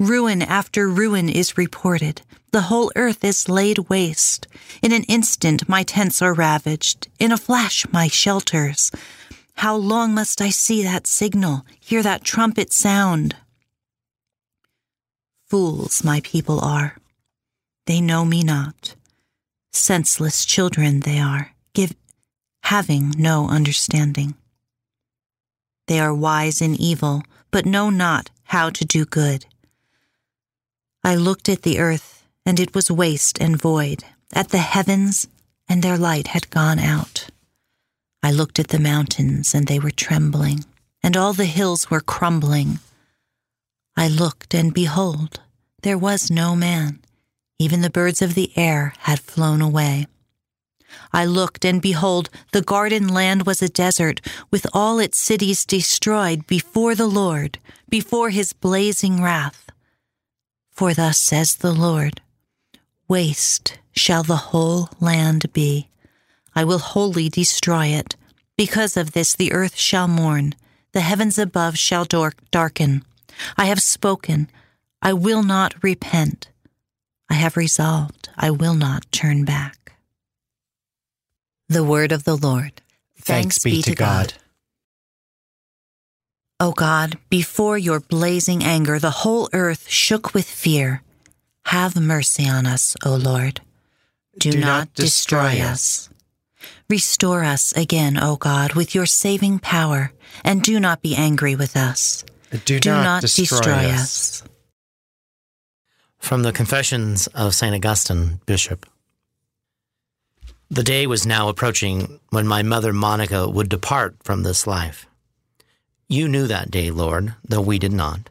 Ruin 0.00 0.42
after 0.42 0.88
ruin 0.88 1.28
is 1.28 1.58
reported. 1.58 2.22
The 2.52 2.68
whole 2.68 2.92
earth 2.96 3.24
is 3.24 3.48
laid 3.48 3.88
waste. 3.88 4.46
In 4.82 4.92
an 4.92 5.04
instant, 5.04 5.70
my 5.70 5.82
tents 5.82 6.20
are 6.20 6.34
ravaged. 6.34 7.08
In 7.18 7.32
a 7.32 7.38
flash, 7.38 7.86
my 7.90 8.08
shelters. 8.08 8.90
How 9.54 9.74
long 9.74 10.12
must 10.12 10.42
I 10.42 10.50
see 10.50 10.82
that 10.82 11.06
signal, 11.06 11.64
hear 11.80 12.02
that 12.02 12.24
trumpet 12.24 12.70
sound? 12.70 13.36
Fools, 15.46 16.04
my 16.04 16.20
people 16.20 16.60
are. 16.60 16.96
They 17.86 18.02
know 18.02 18.26
me 18.26 18.42
not. 18.42 18.96
Senseless 19.72 20.44
children 20.44 21.00
they 21.00 21.18
are, 21.18 21.52
give, 21.72 21.94
having 22.64 23.14
no 23.16 23.48
understanding. 23.48 24.34
They 25.86 25.98
are 26.00 26.14
wise 26.14 26.60
in 26.60 26.74
evil, 26.74 27.22
but 27.50 27.64
know 27.64 27.88
not 27.88 28.28
how 28.44 28.68
to 28.68 28.84
do 28.84 29.06
good. 29.06 29.46
I 31.02 31.14
looked 31.14 31.48
at 31.48 31.62
the 31.62 31.78
earth, 31.78 32.11
and 32.44 32.58
it 32.58 32.74
was 32.74 32.90
waste 32.90 33.40
and 33.40 33.60
void, 33.60 34.04
at 34.32 34.48
the 34.48 34.58
heavens, 34.58 35.28
and 35.68 35.82
their 35.82 35.98
light 35.98 36.28
had 36.28 36.50
gone 36.50 36.78
out. 36.78 37.28
I 38.22 38.30
looked 38.30 38.58
at 38.58 38.68
the 38.68 38.78
mountains, 38.78 39.54
and 39.54 39.66
they 39.66 39.78
were 39.78 39.90
trembling, 39.90 40.64
and 41.02 41.16
all 41.16 41.32
the 41.32 41.44
hills 41.44 41.90
were 41.90 42.00
crumbling. 42.00 42.78
I 43.96 44.08
looked, 44.08 44.54
and 44.54 44.74
behold, 44.74 45.40
there 45.82 45.98
was 45.98 46.30
no 46.30 46.56
man. 46.56 47.00
Even 47.58 47.80
the 47.80 47.90
birds 47.90 48.22
of 48.22 48.34
the 48.34 48.52
air 48.56 48.94
had 49.00 49.20
flown 49.20 49.60
away. 49.60 50.06
I 51.12 51.24
looked, 51.24 51.64
and 51.64 51.80
behold, 51.80 52.28
the 52.52 52.62
garden 52.62 53.08
land 53.08 53.46
was 53.46 53.62
a 53.62 53.68
desert, 53.68 54.20
with 54.50 54.66
all 54.72 54.98
its 54.98 55.18
cities 55.18 55.64
destroyed 55.64 56.46
before 56.46 56.94
the 56.94 57.06
Lord, 57.06 57.58
before 57.88 58.30
his 58.30 58.52
blazing 58.52 59.22
wrath. 59.22 59.70
For 60.70 60.92
thus 60.92 61.18
says 61.18 61.56
the 61.56 61.72
Lord 61.72 62.20
Waste 63.12 63.78
shall 63.94 64.22
the 64.22 64.48
whole 64.52 64.88
land 64.98 65.52
be. 65.52 65.90
I 66.54 66.64
will 66.64 66.78
wholly 66.78 67.28
destroy 67.28 67.88
it. 67.88 68.16
Because 68.56 68.96
of 68.96 69.12
this, 69.12 69.34
the 69.34 69.52
earth 69.52 69.76
shall 69.76 70.08
mourn, 70.08 70.54
the 70.92 71.02
heavens 71.02 71.36
above 71.36 71.76
shall 71.76 72.06
darken. 72.06 73.04
I 73.58 73.66
have 73.66 73.82
spoken, 73.82 74.48
I 75.02 75.12
will 75.12 75.42
not 75.42 75.74
repent. 75.82 76.48
I 77.28 77.34
have 77.34 77.54
resolved, 77.54 78.30
I 78.34 78.50
will 78.50 78.72
not 78.72 79.04
turn 79.12 79.44
back. 79.44 79.92
The 81.68 81.84
word 81.84 82.12
of 82.12 82.24
the 82.24 82.36
Lord. 82.36 82.80
Thanks, 83.18 83.58
be, 83.58 83.82
to 83.82 83.94
God. 83.94 84.32
O 86.58 86.72
God, 86.72 87.18
before 87.28 87.76
your 87.76 88.00
blazing 88.00 88.64
anger, 88.64 88.98
the 88.98 89.18
whole 89.20 89.50
earth 89.52 89.86
shook 89.90 90.32
with 90.32 90.48
fear. 90.48 91.02
Have 91.66 91.96
mercy 91.96 92.48
on 92.48 92.66
us, 92.66 92.96
O 93.04 93.14
Lord. 93.14 93.60
Do, 94.38 94.50
Do 94.50 94.58
not, 94.60 94.66
not 94.66 94.94
destroy 94.94 95.50
destroy 95.52 95.66
us. 95.66 96.08
Restore 96.88 97.44
us 97.44 97.72
again, 97.76 98.18
O 98.18 98.36
God, 98.36 98.74
with 98.74 98.94
your 98.94 99.06
saving 99.06 99.58
power, 99.58 100.12
and 100.44 100.62
do 100.62 100.78
not 100.78 101.02
be 101.02 101.14
angry 101.14 101.56
with 101.56 101.76
us. 101.76 102.24
Do, 102.64 102.78
Do 102.80 102.90
not 102.90 103.22
destroy 103.22 103.86
us. 103.86 104.42
From 106.18 106.42
the 106.42 106.52
Confessions 106.52 107.26
of 107.28 107.54
St. 107.54 107.74
Augustine, 107.74 108.40
Bishop. 108.46 108.86
The 110.70 110.82
day 110.82 111.06
was 111.06 111.26
now 111.26 111.48
approaching 111.48 112.20
when 112.30 112.46
my 112.46 112.62
mother 112.62 112.92
Monica 112.92 113.48
would 113.48 113.68
depart 113.68 114.16
from 114.22 114.42
this 114.42 114.66
life. 114.66 115.06
You 116.08 116.28
knew 116.28 116.46
that 116.46 116.70
day, 116.70 116.90
Lord, 116.90 117.34
though 117.42 117.60
we 117.60 117.78
did 117.78 117.92
not. 117.92 118.30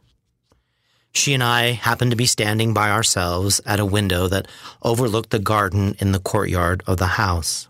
She 1.13 1.33
and 1.33 1.43
I 1.43 1.71
happened 1.71 2.11
to 2.11 2.17
be 2.17 2.25
standing 2.25 2.73
by 2.73 2.89
ourselves 2.89 3.59
at 3.65 3.79
a 3.79 3.85
window 3.85 4.27
that 4.27 4.47
overlooked 4.81 5.29
the 5.29 5.39
garden 5.39 5.95
in 5.99 6.11
the 6.11 6.19
courtyard 6.19 6.83
of 6.87 6.97
the 6.97 7.07
house. 7.07 7.67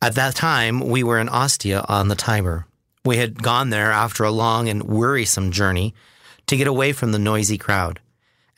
At 0.00 0.16
that 0.16 0.34
time, 0.34 0.80
we 0.80 1.04
were 1.04 1.20
in 1.20 1.28
Ostia 1.28 1.84
on 1.88 2.08
the 2.08 2.16
Tiber. 2.16 2.66
We 3.04 3.18
had 3.18 3.42
gone 3.42 3.70
there 3.70 3.92
after 3.92 4.24
a 4.24 4.32
long 4.32 4.68
and 4.68 4.82
wearisome 4.82 5.52
journey 5.52 5.94
to 6.46 6.56
get 6.56 6.66
away 6.66 6.92
from 6.92 7.12
the 7.12 7.18
noisy 7.20 7.56
crowd 7.56 8.00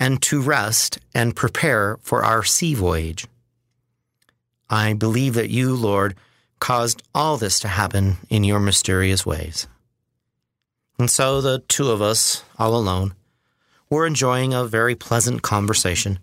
and 0.01 0.21
to 0.23 0.41
rest 0.41 0.99
and 1.15 1.37
prepare 1.37 1.99
for 2.01 2.25
our 2.25 2.43
sea 2.43 2.75
voyage. 2.75 3.27
I 4.71 4.95
believe 4.95 5.35
that 5.35 5.51
you, 5.51 5.75
Lord, 5.75 6.15
caused 6.61 7.03
all 7.15 7.37
this 7.37 7.61
to 7.61 7.69
happen 7.69 8.17
in 8.31 8.43
your 8.43 8.61
mysterious 8.61 9.27
ways. 9.27 9.69
And 10.99 11.11
so 11.11 11.41
the 11.41 11.59
two 11.69 11.91
of 11.91 12.01
us, 12.01 12.43
all 12.59 12.75
alone, 12.75 13.15
were 13.95 14.07
enjoying 14.07 14.53
a 14.53 14.65
very 14.65 14.95
pleasant 14.95 15.43
conversation, 15.43 16.19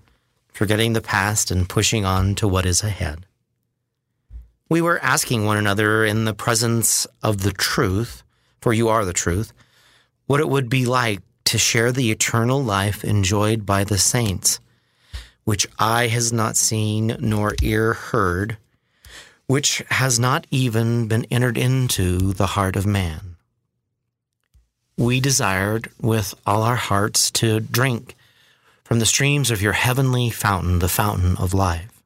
forgetting 0.54 0.94
the 0.94 1.02
past 1.02 1.50
and 1.50 1.68
pushing 1.68 2.06
on 2.06 2.36
to 2.36 2.48
what 2.48 2.66
is 2.66 2.84
ahead. 2.84 3.26
We 4.70 4.82
were 4.82 5.00
asking 5.00 5.46
one 5.46 5.58
another 5.58 6.06
in 6.06 6.26
the 6.26 6.34
presence 6.34 7.08
of 7.24 7.42
the 7.42 7.52
truth, 7.52 8.24
for 8.62 8.74
you 8.74 8.90
are 8.90 9.04
the 9.06 9.14
truth, 9.14 9.54
what 10.28 10.40
it 10.40 10.50
would 10.50 10.70
be 10.70 10.86
like 10.86 11.22
to 11.46 11.58
share 11.58 11.92
the 11.92 12.12
eternal 12.12 12.64
life 12.64 13.04
enjoyed 13.04 13.66
by 13.66 13.84
the 13.84 13.98
saints, 13.98 14.60
which 15.44 15.68
eye 15.80 16.08
has 16.08 16.32
not 16.32 16.56
seen 16.56 17.18
nor 17.20 17.56
ear 17.62 17.94
heard, 17.94 18.58
which 19.48 19.84
has 19.90 20.20
not 20.20 20.48
even 20.52 21.08
been 21.08 21.26
entered 21.32 21.58
into 21.58 22.32
the 22.34 22.48
heart 22.48 22.76
of 22.76 22.86
man. 22.86 23.31
We 25.02 25.20
desired 25.20 25.90
with 26.00 26.36
all 26.46 26.62
our 26.62 26.76
hearts 26.76 27.32
to 27.32 27.60
drink 27.60 28.16
from 28.84 29.00
the 29.00 29.08
streams 29.08 29.50
of 29.50 29.60
your 29.60 29.74
heavenly 29.74 30.30
fountain, 30.30 30.78
the 30.78 30.88
fountain 30.88 31.36
of 31.38 31.56
life. 31.56 32.04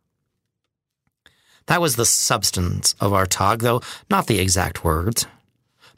That 1.66 1.82
was 1.82 1.98
the 1.98 2.06
substance 2.06 2.96
of 3.02 3.12
our 3.12 3.26
talk, 3.26 3.60
though 3.60 3.82
not 4.10 4.28
the 4.28 4.40
exact 4.40 4.86
words. 4.86 5.28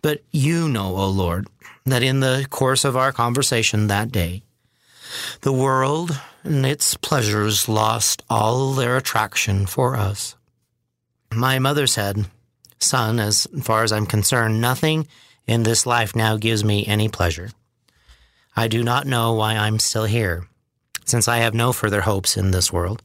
But 0.01 0.23
you 0.31 0.67
know, 0.67 0.95
O 0.95 1.07
Lord, 1.07 1.45
that 1.85 2.01
in 2.01 2.19
the 2.19 2.47
course 2.49 2.83
of 2.83 2.97
our 2.97 3.11
conversation 3.11 3.85
that 3.85 4.11
day, 4.11 4.41
the 5.41 5.53
world 5.53 6.19
and 6.43 6.65
its 6.65 6.97
pleasures 6.97 7.69
lost 7.69 8.23
all 8.27 8.73
their 8.73 8.97
attraction 8.97 9.67
for 9.67 9.95
us. 9.95 10.35
My 11.31 11.59
mother 11.59 11.85
said, 11.85 12.25
Son, 12.79 13.19
as 13.19 13.45
far 13.61 13.83
as 13.83 13.91
I'm 13.91 14.07
concerned, 14.07 14.59
nothing 14.59 15.07
in 15.47 15.63
this 15.63 15.85
life 15.85 16.15
now 16.15 16.37
gives 16.37 16.63
me 16.63 16.85
any 16.85 17.07
pleasure. 17.09 17.49
I 18.55 18.67
do 18.67 18.83
not 18.83 19.07
know 19.07 19.33
why 19.33 19.55
I'm 19.55 19.79
still 19.79 20.05
here, 20.05 20.47
since 21.05 21.27
I 21.27 21.37
have 21.37 21.53
no 21.53 21.71
further 21.71 22.01
hopes 22.01 22.37
in 22.37 22.51
this 22.51 22.73
world. 22.73 23.01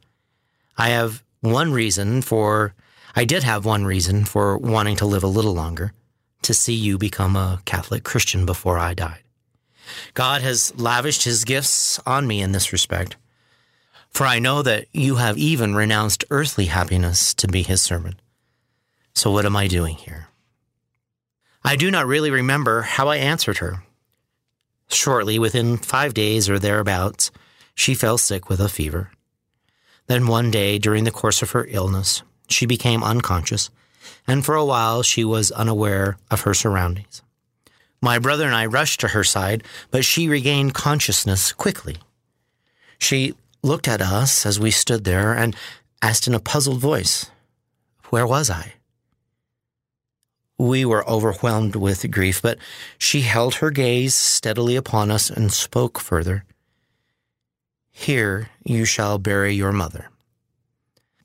I 0.76 0.88
have 0.88 1.22
one 1.40 1.72
reason 1.72 2.22
for, 2.22 2.74
I 3.14 3.24
did 3.24 3.42
have 3.42 3.64
one 3.64 3.84
reason 3.84 4.24
for 4.24 4.58
wanting 4.58 4.96
to 4.96 5.06
live 5.06 5.22
a 5.22 5.28
little 5.28 5.54
longer 5.54 5.92
to 6.42 6.54
see 6.54 6.74
you 6.74 6.98
become 6.98 7.36
a 7.36 7.60
Catholic 7.64 8.02
Christian 8.02 8.44
before 8.44 8.78
I 8.78 8.94
died. 8.94 9.22
God 10.14 10.42
has 10.42 10.72
lavished 10.76 11.24
his 11.24 11.44
gifts 11.44 12.00
on 12.06 12.26
me 12.26 12.40
in 12.40 12.52
this 12.52 12.72
respect, 12.72 13.16
for 14.10 14.26
I 14.26 14.38
know 14.38 14.62
that 14.62 14.86
you 14.92 15.16
have 15.16 15.38
even 15.38 15.74
renounced 15.74 16.24
earthly 16.30 16.66
happiness 16.66 17.34
to 17.34 17.46
be 17.46 17.62
his 17.62 17.82
servant. 17.82 18.16
So 19.14 19.30
what 19.30 19.46
am 19.46 19.56
I 19.56 19.68
doing 19.68 19.96
here? 19.96 20.28
I 21.64 21.76
do 21.76 21.90
not 21.90 22.06
really 22.06 22.30
remember 22.30 22.82
how 22.82 23.08
I 23.08 23.16
answered 23.16 23.58
her. 23.58 23.84
Shortly, 24.88 25.38
within 25.38 25.76
five 25.78 26.12
days 26.12 26.48
or 26.48 26.58
thereabouts, 26.58 27.30
she 27.74 27.94
fell 27.94 28.18
sick 28.18 28.48
with 28.48 28.60
a 28.60 28.68
fever. 28.68 29.10
Then 30.06 30.26
one 30.26 30.50
day, 30.50 30.78
during 30.78 31.04
the 31.04 31.10
course 31.10 31.40
of 31.40 31.52
her 31.52 31.66
illness, 31.70 32.22
she 32.48 32.66
became 32.66 33.02
unconscious, 33.02 33.70
and 34.26 34.44
for 34.44 34.54
a 34.54 34.64
while 34.64 35.02
she 35.02 35.24
was 35.24 35.52
unaware 35.52 36.18
of 36.30 36.42
her 36.42 36.52
surroundings. 36.52 37.22
My 38.00 38.18
brother 38.18 38.46
and 38.46 38.54
I 38.54 38.66
rushed 38.66 39.00
to 39.00 39.08
her 39.08 39.22
side, 39.22 39.62
but 39.90 40.04
she 40.04 40.28
regained 40.28 40.74
consciousness 40.74 41.52
quickly. 41.52 41.96
She 42.98 43.34
looked 43.62 43.86
at 43.86 44.02
us 44.02 44.44
as 44.44 44.58
we 44.58 44.72
stood 44.72 45.04
there 45.04 45.32
and 45.32 45.56
asked 46.02 46.26
in 46.26 46.34
a 46.34 46.40
puzzled 46.40 46.80
voice, 46.80 47.30
Where 48.10 48.26
was 48.26 48.50
I? 48.50 48.74
We 50.62 50.84
were 50.84 51.04
overwhelmed 51.10 51.74
with 51.74 52.08
grief, 52.12 52.40
but 52.40 52.56
she 52.96 53.22
held 53.22 53.56
her 53.56 53.72
gaze 53.72 54.14
steadily 54.14 54.76
upon 54.76 55.10
us 55.10 55.28
and 55.28 55.52
spoke 55.52 55.98
further. 55.98 56.44
Here 57.90 58.48
you 58.62 58.84
shall 58.84 59.18
bury 59.18 59.54
your 59.54 59.72
mother. 59.72 60.08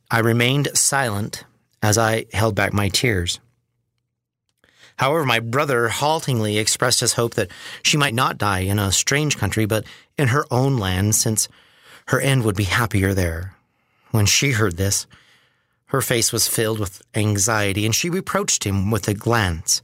I 0.09 0.21
remained 0.21 0.75
silent 0.75 1.43
as 1.83 1.99
I 1.99 2.25
held 2.33 2.55
back 2.55 2.73
my 2.73 2.89
tears. 2.89 3.39
However, 4.95 5.23
my 5.23 5.39
brother 5.39 5.89
haltingly 5.89 6.57
expressed 6.57 7.01
his 7.01 7.13
hope 7.13 7.35
that 7.35 7.51
she 7.83 7.95
might 7.95 8.15
not 8.15 8.39
die 8.39 8.61
in 8.61 8.79
a 8.79 8.91
strange 8.91 9.37
country, 9.37 9.67
but 9.67 9.85
in 10.17 10.29
her 10.29 10.45
own 10.49 10.77
land, 10.77 11.13
since 11.13 11.47
her 12.07 12.19
end 12.19 12.43
would 12.43 12.55
be 12.55 12.63
happier 12.63 13.13
there. 13.13 13.53
When 14.09 14.25
she 14.25 14.53
heard 14.53 14.77
this, 14.77 15.05
her 15.87 16.01
face 16.01 16.33
was 16.33 16.47
filled 16.47 16.79
with 16.79 17.01
anxiety, 17.15 17.85
and 17.85 17.95
she 17.95 18.09
reproached 18.09 18.65
him 18.65 18.91
with 18.91 19.07
a 19.07 19.13
glance 19.13 19.81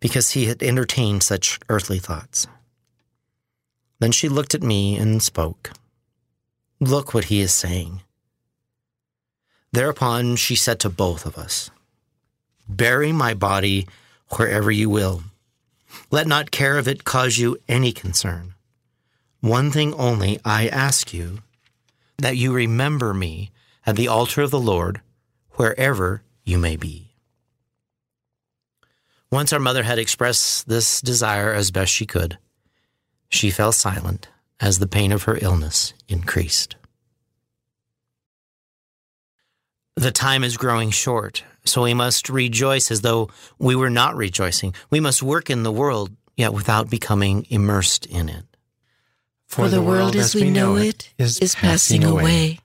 because 0.00 0.32
he 0.32 0.46
had 0.46 0.62
entertained 0.62 1.22
such 1.22 1.58
earthly 1.68 1.98
thoughts. 1.98 2.46
Then 3.98 4.12
she 4.12 4.28
looked 4.28 4.54
at 4.54 4.62
me 4.62 4.96
and 4.96 5.22
spoke. 5.22 5.72
Look 6.80 7.14
what 7.14 7.26
he 7.26 7.40
is 7.40 7.54
saying. 7.54 8.02
Thereupon 9.72 10.36
she 10.36 10.56
said 10.56 10.80
to 10.80 10.90
both 10.90 11.24
of 11.24 11.38
us, 11.38 11.70
Bury 12.68 13.12
my 13.12 13.32
body 13.32 13.86
wherever 14.36 14.70
you 14.70 14.90
will. 14.90 15.22
Let 16.10 16.26
not 16.26 16.50
care 16.50 16.78
of 16.78 16.88
it 16.88 17.04
cause 17.04 17.38
you 17.38 17.56
any 17.68 17.92
concern. 17.92 18.54
One 19.40 19.70
thing 19.70 19.94
only 19.94 20.40
I 20.44 20.68
ask 20.68 21.14
you, 21.14 21.38
that 22.18 22.36
you 22.36 22.52
remember 22.52 23.14
me 23.14 23.50
at 23.86 23.96
the 23.96 24.08
altar 24.08 24.42
of 24.42 24.50
the 24.50 24.60
Lord, 24.60 25.00
wherever 25.54 26.22
you 26.44 26.58
may 26.58 26.76
be. 26.76 27.12
Once 29.30 29.52
our 29.52 29.60
mother 29.60 29.82
had 29.82 29.98
expressed 29.98 30.68
this 30.68 31.00
desire 31.00 31.52
as 31.52 31.70
best 31.70 31.92
she 31.92 32.04
could, 32.04 32.38
she 33.28 33.50
fell 33.50 33.72
silent 33.72 34.28
as 34.60 34.78
the 34.78 34.86
pain 34.86 35.10
of 35.10 35.24
her 35.24 35.38
illness 35.40 35.94
increased. 36.08 36.76
The 39.96 40.10
time 40.10 40.44
is 40.44 40.56
growing 40.56 40.90
short, 40.90 41.44
so 41.64 41.82
we 41.82 41.94
must 41.94 42.28
rejoice 42.28 42.90
as 42.90 43.02
though 43.02 43.30
we 43.58 43.76
were 43.76 43.90
not 43.90 44.16
rejoicing. 44.16 44.74
We 44.90 45.00
must 45.00 45.22
work 45.22 45.50
in 45.50 45.62
the 45.62 45.72
world, 45.72 46.10
yet 46.36 46.52
without 46.52 46.90
becoming 46.90 47.46
immersed 47.50 48.06
in 48.06 48.28
it. 48.28 48.44
For 49.46 49.68
the 49.68 49.82
world 49.82 50.16
as 50.16 50.34
we 50.34 50.50
know 50.50 50.76
it 50.76 51.12
is 51.18 51.54
passing 51.54 52.04
away. 52.04 52.58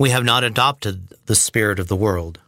We 0.00 0.08
have 0.08 0.24
not 0.24 0.44
adopted 0.44 1.08
the 1.26 1.34
spirit 1.34 1.78
of 1.78 1.88
the 1.88 1.94
world. 1.94 2.40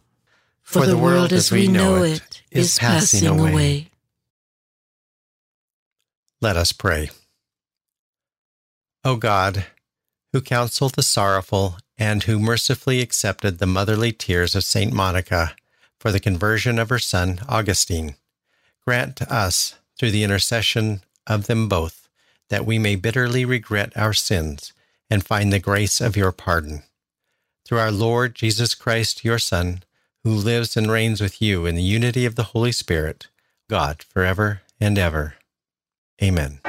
For 0.63 0.87
the 0.87 0.97
world 0.97 1.31
as 1.31 1.51
we 1.51 1.67
know 1.67 2.01
it 2.01 2.41
is 2.49 2.79
passing 2.79 3.27
away. 3.27 3.91
Let 6.41 6.57
us 6.57 6.71
pray. 6.71 7.11
O 9.05 9.17
God, 9.17 9.67
who 10.31 10.41
counseled 10.41 10.95
the 10.95 11.03
sorrowful 11.03 11.77
and 11.95 12.23
who 12.23 12.39
mercifully 12.39 13.01
accepted 13.01 13.59
the 13.59 13.67
motherly 13.67 14.11
tears 14.11 14.55
of 14.55 14.63
Saint 14.63 14.91
Monica 14.91 15.55
for 15.99 16.11
the 16.11 16.19
conversion 16.19 16.79
of 16.79 16.89
her 16.89 16.97
son 16.97 17.37
Augustine, 17.47 18.15
grant 18.83 19.15
to 19.17 19.31
us, 19.31 19.75
through 19.99 20.09
the 20.09 20.23
intercession 20.23 21.03
of 21.27 21.45
them 21.45 21.69
both, 21.69 22.09
that 22.49 22.65
we 22.65 22.79
may 22.79 22.95
bitterly 22.95 23.45
regret 23.45 23.95
our 23.95 24.11
sins 24.11 24.73
and 25.07 25.23
find 25.23 25.53
the 25.53 25.59
grace 25.59 26.01
of 26.01 26.17
your 26.17 26.31
pardon. 26.31 26.81
Through 27.65 27.79
our 27.79 27.91
Lord 27.91 28.35
Jesus 28.35 28.75
Christ, 28.75 29.23
your 29.23 29.39
Son, 29.39 29.83
who 30.23 30.31
lives 30.31 30.75
and 30.75 30.91
reigns 30.91 31.21
with 31.21 31.41
you 31.41 31.65
in 31.65 31.75
the 31.75 31.81
unity 31.81 32.25
of 32.25 32.35
the 32.35 32.43
Holy 32.43 32.71
Spirit, 32.71 33.27
God, 33.69 34.03
forever 34.03 34.61
and 34.79 34.97
ever. 34.97 35.35
Amen. 36.21 36.59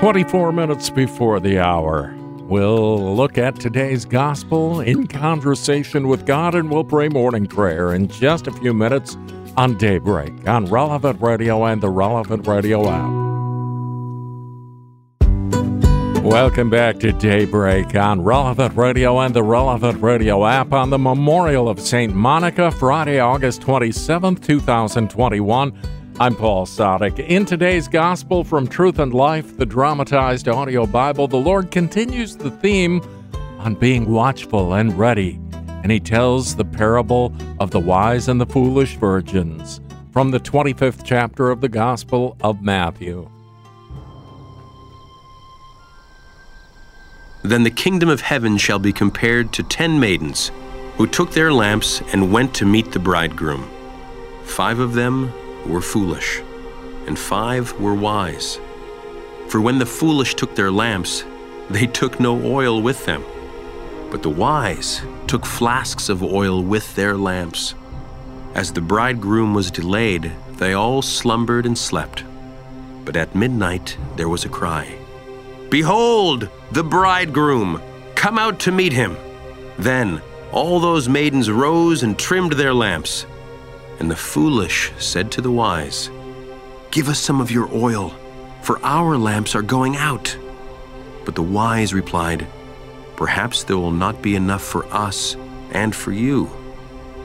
24 0.00 0.52
minutes 0.52 0.90
before 0.90 1.40
the 1.40 1.58
hour. 1.58 2.14
We'll 2.42 3.14
look 3.16 3.38
at 3.38 3.58
today's 3.58 4.04
gospel 4.04 4.80
in 4.80 5.06
conversation 5.06 6.08
with 6.08 6.26
God 6.26 6.54
and 6.54 6.70
we'll 6.70 6.84
pray 6.84 7.08
morning 7.08 7.46
prayer 7.46 7.94
in 7.94 8.08
just 8.08 8.46
a 8.46 8.52
few 8.52 8.74
minutes 8.74 9.16
on 9.56 9.78
Daybreak 9.78 10.46
on 10.46 10.66
Relevant 10.66 11.22
Radio 11.22 11.64
and 11.64 11.80
the 11.80 11.90
Relevant 11.90 12.46
Radio 12.46 12.88
app. 12.90 13.23
Welcome 16.34 16.68
back 16.68 16.98
to 16.98 17.12
Daybreak 17.12 17.94
on 17.94 18.20
Relevant 18.20 18.76
Radio 18.76 19.20
and 19.20 19.32
the 19.32 19.44
Relevant 19.44 20.02
Radio 20.02 20.44
app 20.44 20.72
on 20.72 20.90
the 20.90 20.98
Memorial 20.98 21.68
of 21.68 21.78
St. 21.78 22.12
Monica, 22.12 22.72
Friday, 22.72 23.20
August 23.20 23.60
27th, 23.60 24.42
2021. 24.42 25.72
I'm 26.18 26.34
Paul 26.34 26.66
Sadek. 26.66 27.20
In 27.20 27.44
today's 27.44 27.86
Gospel 27.86 28.42
from 28.42 28.66
Truth 28.66 28.98
and 28.98 29.14
Life, 29.14 29.56
the 29.56 29.64
dramatized 29.64 30.48
audio 30.48 30.86
Bible, 30.86 31.28
the 31.28 31.36
Lord 31.36 31.70
continues 31.70 32.36
the 32.36 32.50
theme 32.50 33.00
on 33.60 33.76
being 33.76 34.10
watchful 34.10 34.74
and 34.74 34.98
ready, 34.98 35.38
and 35.84 35.92
he 35.92 36.00
tells 36.00 36.56
the 36.56 36.64
parable 36.64 37.32
of 37.60 37.70
the 37.70 37.78
wise 37.78 38.26
and 38.26 38.40
the 38.40 38.46
foolish 38.46 38.96
virgins 38.96 39.80
from 40.12 40.32
the 40.32 40.40
25th 40.40 41.04
chapter 41.04 41.50
of 41.50 41.60
the 41.60 41.68
Gospel 41.68 42.36
of 42.40 42.60
Matthew. 42.60 43.30
Then 47.44 47.62
the 47.62 47.70
kingdom 47.70 48.08
of 48.08 48.22
heaven 48.22 48.56
shall 48.56 48.78
be 48.78 48.90
compared 48.90 49.52
to 49.52 49.62
ten 49.62 50.00
maidens 50.00 50.50
who 50.96 51.06
took 51.06 51.32
their 51.32 51.52
lamps 51.52 52.00
and 52.14 52.32
went 52.32 52.54
to 52.54 52.64
meet 52.64 52.90
the 52.90 52.98
bridegroom. 52.98 53.68
Five 54.44 54.78
of 54.78 54.94
them 54.94 55.30
were 55.68 55.82
foolish, 55.82 56.40
and 57.06 57.18
five 57.18 57.78
were 57.78 57.94
wise. 57.94 58.58
For 59.48 59.60
when 59.60 59.78
the 59.78 59.84
foolish 59.84 60.34
took 60.36 60.54
their 60.54 60.70
lamps, 60.70 61.24
they 61.68 61.86
took 61.86 62.18
no 62.18 62.42
oil 62.42 62.80
with 62.80 63.04
them. 63.04 63.22
But 64.10 64.22
the 64.22 64.30
wise 64.30 65.02
took 65.26 65.44
flasks 65.44 66.08
of 66.08 66.22
oil 66.22 66.62
with 66.62 66.94
their 66.94 67.14
lamps. 67.14 67.74
As 68.54 68.72
the 68.72 68.80
bridegroom 68.80 69.52
was 69.52 69.70
delayed, 69.70 70.32
they 70.52 70.72
all 70.72 71.02
slumbered 71.02 71.66
and 71.66 71.76
slept. 71.76 72.24
But 73.04 73.16
at 73.16 73.34
midnight 73.34 73.98
there 74.16 74.30
was 74.30 74.46
a 74.46 74.48
cry 74.48 75.03
Behold, 75.74 76.48
the 76.70 76.84
bridegroom! 76.84 77.82
Come 78.14 78.38
out 78.38 78.60
to 78.60 78.70
meet 78.70 78.92
him! 78.92 79.16
Then 79.76 80.22
all 80.52 80.78
those 80.78 81.08
maidens 81.08 81.50
rose 81.50 82.04
and 82.04 82.16
trimmed 82.16 82.52
their 82.52 82.72
lamps. 82.72 83.26
And 83.98 84.08
the 84.08 84.14
foolish 84.14 84.92
said 85.00 85.32
to 85.32 85.40
the 85.40 85.50
wise, 85.50 86.10
Give 86.92 87.08
us 87.08 87.18
some 87.18 87.40
of 87.40 87.50
your 87.50 87.68
oil, 87.74 88.14
for 88.62 88.78
our 88.84 89.18
lamps 89.18 89.56
are 89.56 89.62
going 89.62 89.96
out. 89.96 90.38
But 91.24 91.34
the 91.34 91.42
wise 91.42 91.92
replied, 91.92 92.46
Perhaps 93.16 93.64
there 93.64 93.76
will 93.76 93.90
not 93.90 94.22
be 94.22 94.36
enough 94.36 94.62
for 94.62 94.86
us 94.94 95.36
and 95.72 95.92
for 95.92 96.12
you. 96.12 96.48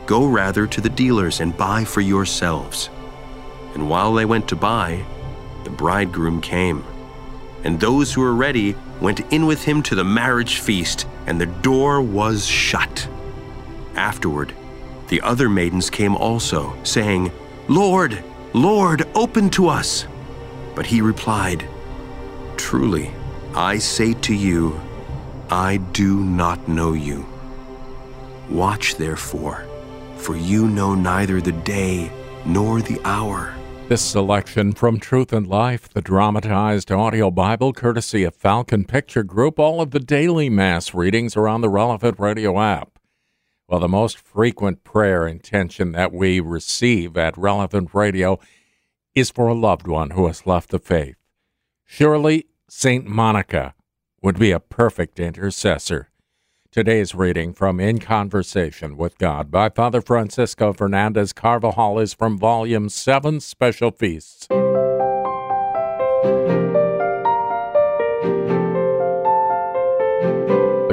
Go 0.07 0.25
rather 0.25 0.65
to 0.65 0.81
the 0.81 0.89
dealers 0.89 1.39
and 1.39 1.55
buy 1.55 1.83
for 1.83 2.01
yourselves. 2.01 2.89
And 3.75 3.87
while 3.91 4.11
they 4.15 4.25
went 4.25 4.47
to 4.47 4.55
buy, 4.55 5.05
the 5.65 5.69
bridegroom 5.69 6.41
came. 6.41 6.83
And 7.63 7.79
those 7.79 8.13
who 8.13 8.21
were 8.21 8.35
ready 8.35 8.75
went 9.01 9.21
in 9.31 9.45
with 9.45 9.63
him 9.63 9.83
to 9.83 9.95
the 9.95 10.03
marriage 10.03 10.59
feast, 10.59 11.07
and 11.27 11.39
the 11.39 11.45
door 11.45 12.01
was 12.01 12.45
shut. 12.45 13.07
Afterward, 13.95 14.53
the 15.09 15.21
other 15.21 15.49
maidens 15.49 15.89
came 15.89 16.15
also, 16.15 16.75
saying, 16.83 17.31
Lord, 17.67 18.23
Lord, 18.53 19.07
open 19.15 19.49
to 19.51 19.67
us. 19.67 20.05
But 20.75 20.85
he 20.85 21.01
replied, 21.01 21.67
Truly, 22.57 23.11
I 23.55 23.79
say 23.79 24.13
to 24.13 24.33
you, 24.33 24.79
I 25.49 25.77
do 25.77 26.19
not 26.19 26.67
know 26.67 26.93
you. 26.93 27.25
Watch 28.49 28.95
therefore, 28.95 29.65
for 30.17 30.35
you 30.35 30.67
know 30.67 30.93
neither 30.95 31.41
the 31.41 31.51
day 31.51 32.11
nor 32.45 32.81
the 32.81 33.01
hour. 33.03 33.53
This 33.89 34.05
selection 34.05 34.73
from 34.73 34.99
Truth 34.99 35.33
and 35.33 35.47
Life, 35.47 35.89
the 35.89 36.03
dramatized 36.03 36.91
audio 36.91 37.31
Bible, 37.31 37.73
courtesy 37.73 38.23
of 38.23 38.35
Falcon 38.35 38.85
Picture 38.85 39.23
Group. 39.23 39.57
All 39.57 39.81
of 39.81 39.89
the 39.89 39.99
daily 39.99 40.47
Mass 40.47 40.93
readings 40.93 41.35
are 41.35 41.47
on 41.47 41.61
the 41.61 41.69
relevant 41.69 42.19
radio 42.19 42.61
app. 42.61 42.99
Well, 43.67 43.79
the 43.79 43.87
most 43.87 44.19
frequent 44.19 44.83
prayer 44.83 45.27
intention 45.27 45.93
that 45.93 46.13
we 46.13 46.39
receive 46.39 47.17
at 47.17 47.35
Relevant 47.35 47.89
Radio 47.91 48.37
is 49.15 49.31
for 49.31 49.47
a 49.47 49.55
loved 49.55 49.87
one 49.87 50.11
who 50.11 50.27
has 50.27 50.45
left 50.45 50.69
the 50.69 50.77
faith. 50.77 51.15
Surely, 51.83 52.45
St. 52.69 53.07
Monica 53.07 53.73
would 54.21 54.37
be 54.37 54.51
a 54.51 54.59
perfect 54.59 55.19
intercessor. 55.19 56.08
Today's 56.71 57.15
reading 57.15 57.53
from 57.53 57.79
In 57.79 57.97
Conversation 57.97 58.95
with 58.95 59.17
God 59.17 59.49
by 59.49 59.69
Father 59.69 60.01
Francisco 60.01 60.71
Fernandez 60.71 61.33
Carvajal 61.33 61.97
is 61.97 62.13
from 62.13 62.37
Volume 62.37 62.89
7 62.89 63.39
Special 63.39 63.89
Feasts. 63.89 64.45
The 64.49 64.55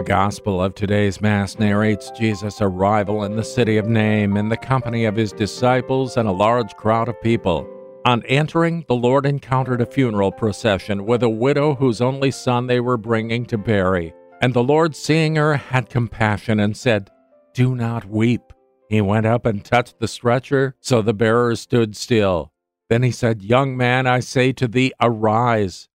Gospel 0.02 0.62
of 0.62 0.74
today's 0.74 1.20
Mass 1.20 1.58
narrates 1.58 2.10
Jesus' 2.12 2.62
arrival 2.62 3.24
in 3.24 3.36
the 3.36 3.44
city 3.44 3.76
of 3.76 3.86
Nain 3.86 4.38
in 4.38 4.48
the 4.48 4.56
company 4.56 5.04
of 5.04 5.14
his 5.14 5.30
disciples 5.30 6.16
and 6.16 6.26
a 6.26 6.32
large 6.32 6.74
crowd 6.76 7.10
of 7.10 7.20
people. 7.20 7.68
On 8.06 8.24
entering, 8.24 8.86
the 8.88 8.94
Lord 8.94 9.26
encountered 9.26 9.82
a 9.82 9.86
funeral 9.86 10.32
procession 10.32 11.04
with 11.04 11.22
a 11.22 11.28
widow 11.28 11.74
whose 11.74 12.00
only 12.00 12.30
son 12.30 12.66
they 12.66 12.80
were 12.80 12.96
bringing 12.96 13.44
to 13.44 13.58
bury. 13.58 14.14
And 14.40 14.52
the 14.52 14.62
Lord, 14.62 14.94
seeing 14.94 15.36
her, 15.36 15.56
had 15.56 15.88
compassion 15.88 16.60
and 16.60 16.76
said, 16.76 17.10
Do 17.54 17.74
not 17.74 18.04
weep. 18.04 18.52
He 18.88 19.00
went 19.00 19.26
up 19.26 19.46
and 19.46 19.64
touched 19.64 19.98
the 19.98 20.08
stretcher, 20.08 20.76
so 20.80 21.02
the 21.02 21.14
bearers 21.14 21.60
stood 21.60 21.96
still. 21.96 22.52
Then 22.88 23.02
he 23.02 23.10
said, 23.10 23.42
Young 23.42 23.76
man, 23.76 24.06
I 24.06 24.20
say 24.20 24.52
to 24.52 24.68
thee, 24.68 24.92
arise. 25.00 25.88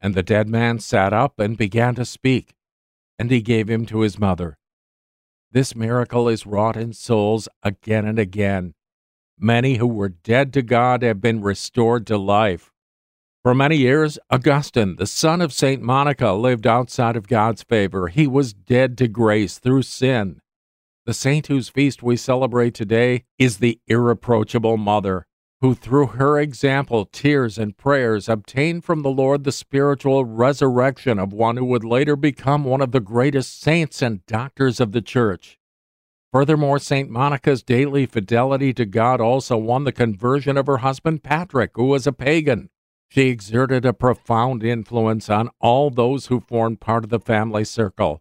And 0.00 0.14
the 0.14 0.22
dead 0.22 0.48
man 0.48 0.78
sat 0.78 1.12
up 1.12 1.40
and 1.40 1.56
began 1.56 1.94
to 1.94 2.04
speak, 2.04 2.54
and 3.18 3.30
he 3.30 3.40
gave 3.40 3.68
him 3.68 3.86
to 3.86 4.00
his 4.00 4.18
mother. 4.18 4.58
This 5.50 5.74
miracle 5.74 6.28
is 6.28 6.46
wrought 6.46 6.76
in 6.76 6.92
souls 6.92 7.48
again 7.62 8.06
and 8.06 8.18
again. 8.18 8.74
Many 9.38 9.76
who 9.76 9.86
were 9.86 10.10
dead 10.10 10.52
to 10.52 10.62
God 10.62 11.02
have 11.02 11.20
been 11.20 11.40
restored 11.40 12.06
to 12.08 12.18
life. 12.18 12.72
For 13.46 13.54
many 13.54 13.76
years, 13.76 14.18
Augustine, 14.28 14.96
the 14.96 15.06
son 15.06 15.40
of 15.40 15.52
St. 15.52 15.80
Monica, 15.80 16.32
lived 16.32 16.66
outside 16.66 17.14
of 17.14 17.28
God's 17.28 17.62
favor. 17.62 18.08
He 18.08 18.26
was 18.26 18.52
dead 18.52 18.98
to 18.98 19.06
grace 19.06 19.60
through 19.60 19.82
sin. 19.82 20.40
The 21.04 21.14
saint 21.14 21.46
whose 21.46 21.68
feast 21.68 22.02
we 22.02 22.16
celebrate 22.16 22.74
today 22.74 23.22
is 23.38 23.58
the 23.58 23.78
irreproachable 23.86 24.76
Mother, 24.78 25.28
who 25.60 25.76
through 25.76 26.08
her 26.08 26.40
example, 26.40 27.04
tears, 27.04 27.56
and 27.56 27.76
prayers 27.76 28.28
obtained 28.28 28.82
from 28.82 29.02
the 29.02 29.10
Lord 29.10 29.44
the 29.44 29.52
spiritual 29.52 30.24
resurrection 30.24 31.20
of 31.20 31.32
one 31.32 31.56
who 31.56 31.66
would 31.66 31.84
later 31.84 32.16
become 32.16 32.64
one 32.64 32.80
of 32.80 32.90
the 32.90 32.98
greatest 32.98 33.60
saints 33.60 34.02
and 34.02 34.26
doctors 34.26 34.80
of 34.80 34.90
the 34.90 35.02
Church. 35.02 35.56
Furthermore, 36.32 36.80
St. 36.80 37.08
Monica's 37.08 37.62
daily 37.62 38.06
fidelity 38.06 38.74
to 38.74 38.84
God 38.84 39.20
also 39.20 39.56
won 39.56 39.84
the 39.84 39.92
conversion 39.92 40.56
of 40.56 40.66
her 40.66 40.78
husband 40.78 41.22
Patrick, 41.22 41.70
who 41.76 41.84
was 41.84 42.08
a 42.08 42.12
pagan. 42.12 42.70
She 43.08 43.28
exerted 43.28 43.84
a 43.84 43.92
profound 43.92 44.62
influence 44.64 45.30
on 45.30 45.50
all 45.60 45.90
those 45.90 46.26
who 46.26 46.40
formed 46.40 46.80
part 46.80 47.04
of 47.04 47.10
the 47.10 47.20
family 47.20 47.64
circle. 47.64 48.20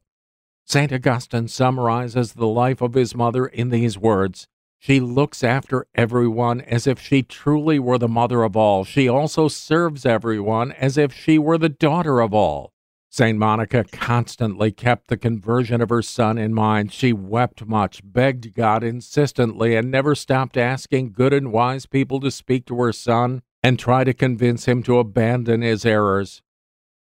St. 0.65 0.91
Augustine 0.91 1.47
summarizes 1.47 2.33
the 2.33 2.47
life 2.47 2.81
of 2.81 2.93
his 2.93 3.15
mother 3.15 3.45
in 3.45 3.69
these 3.69 3.97
words 3.97 4.47
She 4.79 4.99
looks 4.99 5.43
after 5.43 5.88
everyone 5.95 6.61
as 6.61 6.88
if 6.88 6.99
she 6.99 7.23
truly 7.23 7.79
were 7.79 7.97
the 7.97 8.07
mother 8.07 8.43
of 8.43 8.55
all. 8.55 8.83
She 8.83 9.07
also 9.07 9.47
serves 9.47 10.05
everyone 10.05 10.71
as 10.73 10.97
if 10.97 11.13
she 11.13 11.38
were 11.38 11.57
the 11.57 11.69
daughter 11.69 12.19
of 12.19 12.33
all. 12.33 12.71
St. 13.09 13.38
Monica 13.38 13.86
constantly 13.86 14.71
kept 14.71 15.07
the 15.07 15.17
conversion 15.17 15.81
of 15.81 15.89
her 15.89 16.01
son 16.01 16.38
in 16.38 16.53
mind. 16.53 16.91
She 16.91 17.13
wept 17.13 17.65
much, 17.65 18.01
begged 18.03 18.53
God 18.53 18.83
insistently, 18.83 19.75
and 19.75 19.89
never 19.89 20.15
stopped 20.15 20.57
asking 20.57 21.13
good 21.13 21.31
and 21.31 21.51
wise 21.51 21.86
people 21.86 22.19
to 22.19 22.29
speak 22.29 22.65
to 22.65 22.75
her 22.81 22.91
son 22.91 23.41
and 23.66 23.80
try 23.80 24.03
to 24.03 24.13
convince 24.13 24.66
him 24.66 24.84
to 24.84 24.99
abandon 24.99 25.63
his 25.63 25.88
errors. 25.88 26.43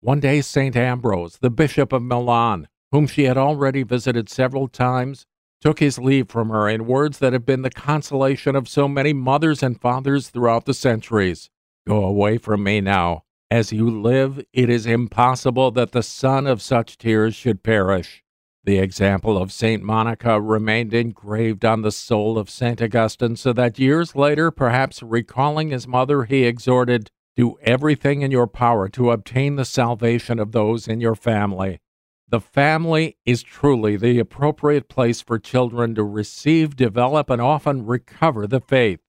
One 0.02 0.20
day, 0.20 0.42
St. 0.42 0.76
Ambrose, 0.76 1.38
the 1.38 1.48
Bishop 1.48 1.90
of 1.90 2.02
Milan, 2.02 2.68
whom 2.92 3.06
she 3.06 3.24
had 3.24 3.38
already 3.38 3.82
visited 3.82 4.28
several 4.28 4.68
times, 4.68 5.24
took 5.62 5.78
his 5.80 5.98
leave 5.98 6.28
from 6.28 6.50
her 6.50 6.68
in 6.68 6.86
words 6.86 7.18
that 7.20 7.32
have 7.32 7.46
been 7.46 7.62
the 7.62 7.70
consolation 7.70 8.54
of 8.54 8.68
so 8.68 8.88
many 8.88 9.14
mothers 9.14 9.62
and 9.62 9.80
fathers 9.80 10.28
throughout 10.28 10.66
the 10.66 10.74
centuries. 10.74 11.48
Go 11.88 12.04
away 12.04 12.36
from 12.36 12.62
me 12.62 12.82
now. 12.82 13.22
As 13.50 13.72
you 13.72 13.88
live, 13.88 14.44
it 14.52 14.68
is 14.68 14.84
impossible 14.84 15.70
that 15.70 15.92
the 15.92 16.02
son 16.02 16.46
of 16.46 16.61
such 16.61 16.98
tears 16.98 17.34
should 17.34 17.62
perish. 17.62 18.22
The 18.64 18.78
example 18.78 19.38
of 19.38 19.52
St. 19.52 19.82
Monica 19.82 20.38
remained 20.38 20.92
engraved 20.92 21.64
on 21.64 21.80
the 21.80 21.90
soul 21.90 22.36
of 22.36 22.50
St. 22.50 22.82
Augustine, 22.82 23.36
so 23.36 23.54
that 23.54 23.78
years 23.78 24.14
later, 24.14 24.50
perhaps 24.50 25.02
recalling 25.02 25.70
his 25.70 25.88
mother, 25.88 26.24
he 26.24 26.44
exhorted, 26.44 27.11
Do 27.36 27.56
everything 27.62 28.20
in 28.20 28.30
your 28.30 28.46
power 28.46 28.86
to 28.90 29.12
obtain 29.12 29.56
the 29.56 29.64
salvation 29.64 30.38
of 30.38 30.52
those 30.52 30.86
in 30.86 31.00
your 31.00 31.14
family. 31.14 31.80
The 32.28 32.40
family 32.40 33.16
is 33.24 33.42
truly 33.42 33.96
the 33.96 34.18
appropriate 34.18 34.90
place 34.90 35.22
for 35.22 35.38
children 35.38 35.94
to 35.94 36.04
receive, 36.04 36.76
develop, 36.76 37.30
and 37.30 37.40
often 37.40 37.86
recover 37.86 38.46
the 38.46 38.61
faith. 38.61 39.00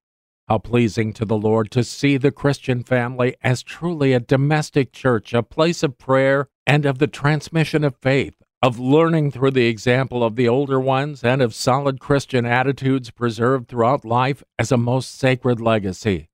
How 0.47 0.60
pleasing 0.60 1.12
to 1.14 1.26
the 1.26 1.38
Lord 1.38 1.72
to 1.72 1.84
see 1.84 2.16
the 2.18 2.32
Christian 2.32 2.84
family 2.84 3.36
as 3.43 3.64
truly 3.64 4.14
a 4.14 4.20
domestic 4.22 4.93
church, 4.93 5.34
a 5.34 5.43
place 5.43 5.84
of 5.84 5.97
prayer 5.97 6.47
and 6.66 6.86
of 6.86 6.99
the 6.99 7.08
transmission 7.08 7.84
of 7.84 7.95
faith, 7.97 8.41
of 8.62 8.80
learning 8.80 9.32
through 9.32 9.51
the 9.51 9.66
example 9.66 10.24
of 10.24 10.36
the 10.36 10.47
older 10.47 10.80
ones, 10.80 11.24
and 11.24 11.41
of 11.41 11.55
solid 11.55 11.99
Christian 11.99 12.45
attitudes 12.45 13.09
preserved 13.09 13.68
throughout 13.68 14.05
life 14.05 14.43
as 14.59 14.72
a 14.72 14.78
most 14.78 15.18
sacred 15.18 15.59
legacy. 15.59 16.30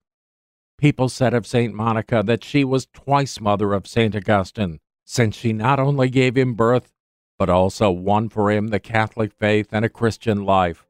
People 0.77 1.07
said 1.07 1.33
of 1.33 1.47
St. 1.47 1.73
Monica 1.73 2.21
that 2.25 2.43
she 2.43 2.63
was 2.63 2.87
twice 2.93 3.39
mother 3.39 3.73
of 3.73 3.87
St. 3.87 4.15
Augustine 4.15 4.79
since 5.05 5.37
she 5.37 5.53
not 5.53 5.79
only 5.79 6.09
gave 6.09 6.35
him 6.35 6.53
birth, 6.53 6.91
but 7.39 7.49
also 7.49 7.89
won 7.89 8.27
for 8.27 8.51
him 8.51 8.67
the 8.67 8.79
Catholic 8.79 9.31
faith 9.31 9.69
and 9.71 9.85
a 9.85 9.89
Christian 9.89 10.43
life. 10.43 10.85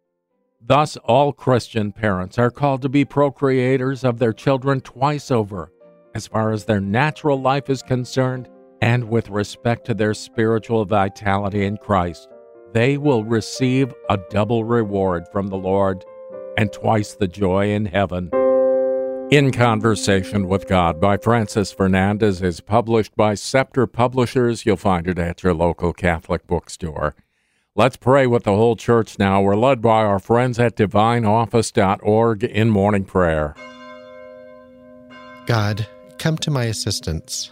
Thus, 0.59 0.97
all 0.97 1.31
Christian 1.31 1.91
parents 1.91 2.39
are 2.39 2.49
called 2.49 2.81
to 2.81 2.89
be 2.89 3.05
procreators 3.05 4.03
of 4.03 4.17
their 4.17 4.33
children 4.33 4.81
twice 4.81 5.29
over, 5.29 5.71
as 6.15 6.25
far 6.25 6.51
as 6.51 6.65
their 6.65 6.81
natural 6.81 7.39
life 7.39 7.69
is 7.69 7.83
concerned 7.83 8.49
and 8.81 9.09
with 9.09 9.29
respect 9.29 9.85
to 9.85 9.93
their 9.93 10.13
spiritual 10.13 10.85
vitality 10.85 11.65
in 11.65 11.77
Christ. 11.77 12.27
They 12.73 12.97
will 12.97 13.23
receive 13.23 13.93
a 14.09 14.19
double 14.29 14.63
reward 14.63 15.27
from 15.31 15.47
the 15.47 15.57
Lord 15.57 16.03
and 16.57 16.71
twice 16.71 17.13
the 17.13 17.27
joy 17.27 17.71
in 17.71 17.85
heaven. 17.85 18.31
In 19.29 19.51
Conversation 19.51 20.47
with 20.47 20.67
God 20.67 21.01
by 21.01 21.17
Francis 21.17 21.71
Fernandez 21.71 22.41
is 22.41 22.61
published 22.61 23.15
by 23.15 23.35
Scepter 23.35 23.85
Publishers. 23.85 24.65
You'll 24.65 24.77
find 24.77 25.05
it 25.05 25.19
at 25.19 25.43
your 25.43 25.53
local 25.53 25.91
Catholic 25.91 26.47
bookstore. 26.47 27.13
Let's 27.75 27.97
pray 27.97 28.25
with 28.25 28.43
the 28.43 28.55
whole 28.55 28.75
church 28.75 29.19
now. 29.19 29.41
We're 29.41 29.55
led 29.55 29.81
by 29.81 30.03
our 30.03 30.19
friends 30.19 30.59
at 30.59 30.75
divineoffice.org 30.75 32.43
in 32.43 32.69
morning 32.69 33.05
prayer. 33.05 33.53
God, 35.45 35.85
come 36.17 36.37
to 36.37 36.49
my 36.49 36.63
assistance. 36.63 37.51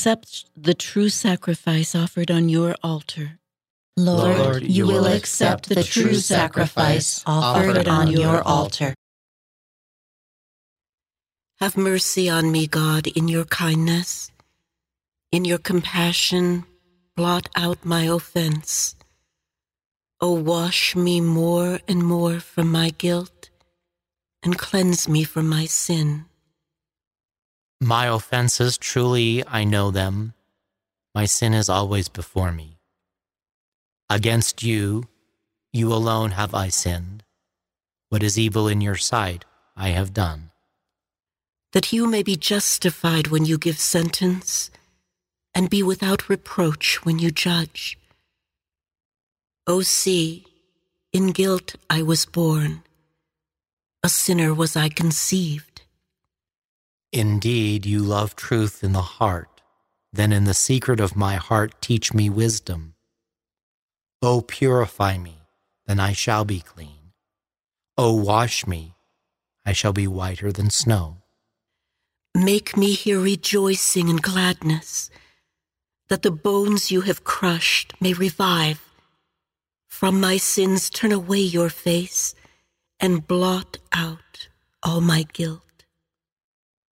accept 0.00 0.46
the 0.56 0.72
true 0.72 1.10
sacrifice 1.10 1.94
offered 1.94 2.30
on 2.30 2.48
your 2.48 2.74
altar. 2.82 3.38
Lord, 3.98 4.38
Lord, 4.38 4.62
you 4.62 4.86
will 4.86 5.06
accept 5.06 5.68
the 5.68 5.82
true 5.82 6.14
sacrifice 6.14 7.22
offered 7.26 7.86
on 7.86 8.10
your 8.10 8.40
altar. 8.42 8.94
Have 11.60 11.76
mercy 11.76 12.30
on 12.30 12.50
me, 12.50 12.66
God, 12.66 13.08
in 13.08 13.28
your 13.28 13.44
kindness. 13.44 14.30
In 15.32 15.44
your 15.44 15.58
compassion, 15.58 16.64
blot 17.14 17.50
out 17.54 17.84
my 17.84 18.04
offense. 18.04 18.96
O 20.18 20.32
wash 20.32 20.96
me 20.96 21.20
more 21.20 21.80
and 21.86 22.02
more 22.02 22.40
from 22.40 22.72
my 22.72 22.88
guilt, 22.88 23.50
and 24.42 24.56
cleanse 24.56 25.10
me 25.10 25.24
from 25.24 25.46
my 25.46 25.66
sin. 25.66 26.24
My 27.80 28.06
offenses, 28.06 28.78
truly 28.78 29.44
I 29.46 29.64
know 29.64 29.90
them. 29.90 30.34
My 31.14 31.26
sin 31.26 31.54
is 31.54 31.68
always 31.68 32.08
before 32.08 32.52
me. 32.52 32.78
Against 34.10 34.62
you, 34.62 35.08
you 35.72 35.92
alone 35.92 36.32
have 36.32 36.54
I 36.54 36.68
sinned. 36.68 37.24
What 38.10 38.22
is 38.22 38.38
evil 38.38 38.68
in 38.68 38.80
your 38.80 38.96
sight, 38.96 39.44
I 39.76 39.88
have 39.90 40.12
done. 40.12 40.50
that 41.72 41.92
you 41.92 42.06
may 42.06 42.22
be 42.22 42.36
justified 42.36 43.28
when 43.28 43.44
you 43.44 43.56
give 43.58 43.78
sentence, 43.78 44.70
and 45.54 45.70
be 45.70 45.82
without 45.82 46.28
reproach 46.28 47.04
when 47.04 47.18
you 47.18 47.30
judge. 47.30 47.98
O 49.66 49.82
see, 49.82 50.44
in 51.12 51.28
guilt 51.40 51.76
I 51.88 52.02
was 52.02 52.26
born, 52.26 52.72
a 54.02 54.08
sinner 54.08 54.52
was 54.54 54.72
I 54.76 54.88
conceived. 54.88 55.69
Indeed, 57.12 57.86
you 57.86 58.00
love 58.00 58.36
truth 58.36 58.84
in 58.84 58.92
the 58.92 59.02
heart. 59.02 59.60
Then 60.12 60.32
in 60.32 60.44
the 60.44 60.54
secret 60.54 61.00
of 61.00 61.16
my 61.16 61.36
heart, 61.36 61.80
teach 61.80 62.14
me 62.14 62.30
wisdom. 62.30 62.94
O 64.22 64.42
purify 64.42 65.18
me, 65.18 65.38
then 65.86 65.98
I 65.98 66.12
shall 66.12 66.44
be 66.44 66.60
clean. 66.60 67.12
O 67.96 68.14
wash 68.14 68.66
me, 68.66 68.94
I 69.64 69.72
shall 69.72 69.92
be 69.92 70.06
whiter 70.06 70.52
than 70.52 70.70
snow. 70.70 71.16
Make 72.34 72.76
me 72.76 72.92
hear 72.92 73.18
rejoicing 73.18 74.08
and 74.08 74.22
gladness, 74.22 75.10
that 76.08 76.22
the 76.22 76.30
bones 76.30 76.90
you 76.92 77.02
have 77.02 77.24
crushed 77.24 77.94
may 78.00 78.12
revive. 78.12 78.80
From 79.88 80.20
my 80.20 80.36
sins 80.36 80.90
turn 80.90 81.12
away 81.12 81.40
your 81.40 81.70
face, 81.70 82.34
and 83.00 83.26
blot 83.26 83.78
out 83.92 84.48
all 84.82 85.00
my 85.00 85.24
guilt. 85.32 85.69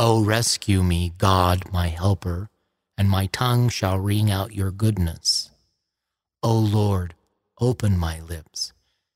O 0.00 0.22
rescue 0.22 0.84
me, 0.84 1.12
God, 1.18 1.72
my 1.72 1.88
helper, 1.88 2.50
and 2.96 3.10
my 3.10 3.26
tongue 3.26 3.68
shall 3.68 3.98
ring 3.98 4.30
out 4.30 4.54
your 4.54 4.70
goodness. 4.70 5.50
O 6.40 6.56
Lord, 6.56 7.14
open 7.60 7.98
my 7.98 8.20
lips, 8.20 8.72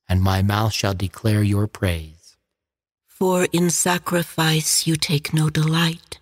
and 0.08 0.20
my 0.20 0.42
mouth 0.42 0.72
shall 0.72 0.94
declare 0.94 1.44
your 1.44 1.68
praise. 1.68 2.36
For 3.06 3.46
in 3.52 3.70
sacrifice 3.70 4.84
you 4.84 4.96
take 4.96 5.32
no 5.32 5.50
delight. 5.50 6.18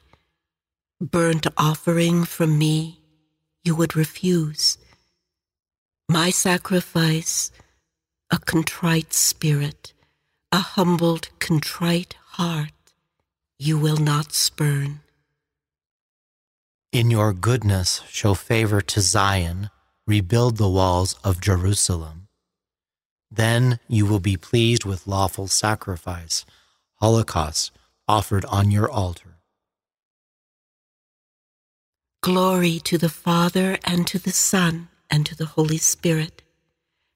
Burnt 1.01 1.47
offering 1.57 2.25
from 2.25 2.59
me 2.59 3.01
you 3.65 3.75
would 3.75 3.97
refuse. 3.97 4.77
My 6.07 6.29
sacrifice, 6.29 7.51
a 8.31 8.39
contrite 8.39 9.15
spirit, 9.15 9.95
a 10.53 10.59
humbled, 10.59 11.31
contrite 11.39 12.17
heart, 12.33 12.73
you 13.61 13.79
will 13.79 13.99
not 13.99 14.33
spurn. 14.33 15.01
In 16.93 17.11
your 17.11 17.35
goodness, 17.35 18.01
show 18.09 18.33
favor 18.33 18.81
to 18.81 19.03
Zion, 19.03 19.69
rebuild 20.07 20.57
the 20.57 20.69
walls 20.69 21.21
of 21.23 21.43
Jerusalem. 21.43 22.29
Then 23.31 23.79
you 23.87 24.07
will 24.07 24.19
be 24.19 24.39
pleased 24.39 24.87
with 24.87 25.07
lawful 25.07 25.47
sacrifice, 25.47 26.47
holocaust 26.95 27.71
offered 28.09 28.47
on 28.47 28.71
your 28.71 28.91
altar. 28.91 29.37
Glory 32.23 32.79
to 32.81 32.97
the 32.97 33.11
Father, 33.11 33.79
and 33.85 34.07
to 34.07 34.19
the 34.19 34.33
Son, 34.33 34.89
and 35.11 35.27
to 35.27 35.37
the 35.37 35.47
Holy 35.47 35.79
Spirit. 35.79 36.43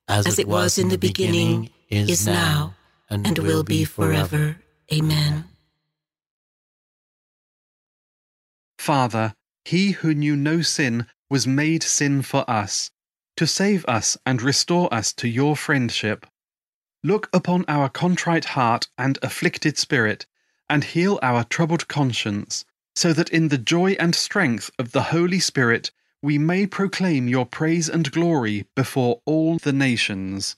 As, 0.07 0.39
it 0.39 0.47
was 0.47 0.77
in 0.77 0.91
the 0.91 0.99
beginning, 0.99 1.71
is 1.89 2.27
now, 2.27 2.75
and 3.09 3.39
will 3.39 3.65
be 3.65 3.85
forever. 3.87 4.59
Amen. 4.93 5.45
Father, 8.85 9.35
he 9.65 9.93
who 9.93 10.13
knew 10.13 10.37
no 10.37 10.61
sin 10.61 11.07
was 11.31 11.47
made 11.47 11.83
sin 11.83 12.21
for 12.21 12.45
us, 12.51 12.91
to 13.35 13.47
save 13.47 13.83
us 13.87 14.19
and 14.27 14.43
restore 14.43 14.93
us 14.93 15.15
to 15.15 15.27
your 15.27 15.57
friendship. 15.57 16.27
Look 17.03 17.31
upon 17.33 17.65
our 17.67 17.89
contrite 17.89 18.45
heart 18.45 18.89
and 18.99 19.19
afflicted 19.23 19.79
spirit, 19.79 20.27
and 20.69 20.85
heal 20.85 21.19
our 21.23 21.45
troubled 21.45 21.89
conscience, 21.89 22.67
so 22.95 23.15
that 23.15 23.31
in 23.31 23.49
the 23.49 23.57
joy 23.57 23.93
and 23.93 24.15
strength 24.15 24.71
of 24.79 24.93
the 24.93 25.05
Holy 25.05 25.41
Spirit 25.41 25.91
we 26.23 26.37
may 26.37 26.67
proclaim 26.67 27.27
your 27.27 27.47
praise 27.47 27.89
and 27.89 28.13
glory 28.13 28.67
before 28.77 29.23
all 29.25 29.57
the 29.57 29.73
nations. 29.73 30.57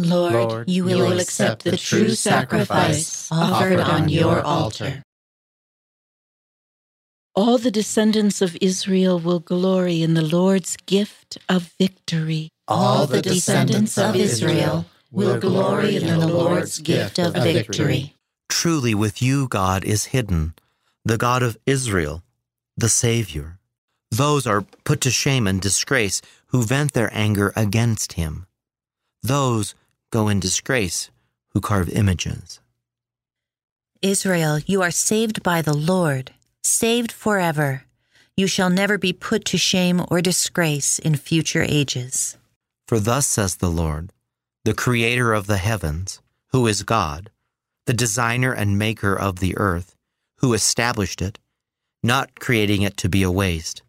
Lord, 0.00 0.32
Lord, 0.32 0.68
you 0.68 0.84
will 0.86 1.20
accept 1.20 1.62
the 1.62 1.76
true 1.76 2.16
sacrifice 2.16 3.30
offered 3.30 3.78
on 3.78 4.08
your 4.08 4.42
altar. 4.42 5.04
All 7.36 7.58
the 7.58 7.72
descendants 7.72 8.40
of 8.40 8.56
Israel 8.60 9.18
will 9.18 9.40
glory 9.40 10.02
in 10.02 10.14
the 10.14 10.22
Lord's 10.22 10.76
gift 10.86 11.36
of 11.48 11.74
victory. 11.80 12.48
All 12.68 13.08
the 13.08 13.20
descendants 13.20 13.98
of 13.98 14.14
Israel 14.14 14.86
will 15.10 15.40
glory 15.40 15.96
in 15.96 16.06
the 16.06 16.28
Lord's 16.28 16.78
gift 16.78 17.18
of 17.18 17.34
victory. 17.34 18.14
Truly, 18.48 18.94
with 18.94 19.20
you, 19.20 19.48
God 19.48 19.82
is 19.82 20.06
hidden, 20.06 20.54
the 21.04 21.18
God 21.18 21.42
of 21.42 21.58
Israel, 21.66 22.22
the 22.76 22.88
Savior. 22.88 23.58
Those 24.12 24.46
are 24.46 24.64
put 24.84 25.00
to 25.00 25.10
shame 25.10 25.48
and 25.48 25.60
disgrace 25.60 26.22
who 26.48 26.62
vent 26.62 26.92
their 26.92 27.10
anger 27.12 27.52
against 27.56 28.12
him. 28.12 28.46
Those 29.24 29.74
go 30.12 30.28
in 30.28 30.38
disgrace 30.38 31.10
who 31.50 31.60
carve 31.60 31.88
images. 31.88 32.60
Israel, 34.02 34.60
you 34.66 34.82
are 34.82 34.92
saved 34.92 35.42
by 35.42 35.62
the 35.62 35.74
Lord, 35.74 36.30
saved 36.66 37.12
forever. 37.12 37.84
You 38.36 38.46
shall 38.46 38.70
never 38.70 38.98
be 38.98 39.12
put 39.12 39.44
to 39.46 39.58
shame 39.58 40.04
or 40.10 40.20
disgrace 40.20 40.98
in 40.98 41.16
future 41.16 41.64
ages. 41.66 42.36
For 42.88 42.98
thus 42.98 43.26
says 43.26 43.56
the 43.56 43.70
Lord, 43.70 44.12
the 44.64 44.74
Creator 44.74 45.32
of 45.32 45.46
the 45.46 45.58
heavens, 45.58 46.20
who 46.52 46.66
is 46.66 46.82
God, 46.82 47.30
the 47.86 47.92
designer 47.92 48.52
and 48.52 48.78
maker 48.78 49.14
of 49.14 49.38
the 49.38 49.56
earth, 49.56 49.94
who 50.38 50.54
established 50.54 51.22
it, 51.22 51.38
not 52.02 52.40
creating 52.40 52.82
it 52.82 52.96
to 52.98 53.08
be 53.08 53.22
a 53.22 53.30
waste, 53.30 53.82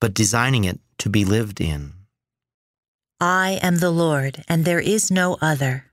but 0.00 0.14
designing 0.14 0.64
it 0.64 0.80
to 0.98 1.08
be 1.08 1.24
lived 1.24 1.60
in. 1.60 1.92
I 3.20 3.58
am 3.62 3.76
the 3.76 3.90
Lord, 3.90 4.44
and 4.48 4.64
there 4.64 4.80
is 4.80 5.10
no 5.10 5.36
other. 5.40 5.86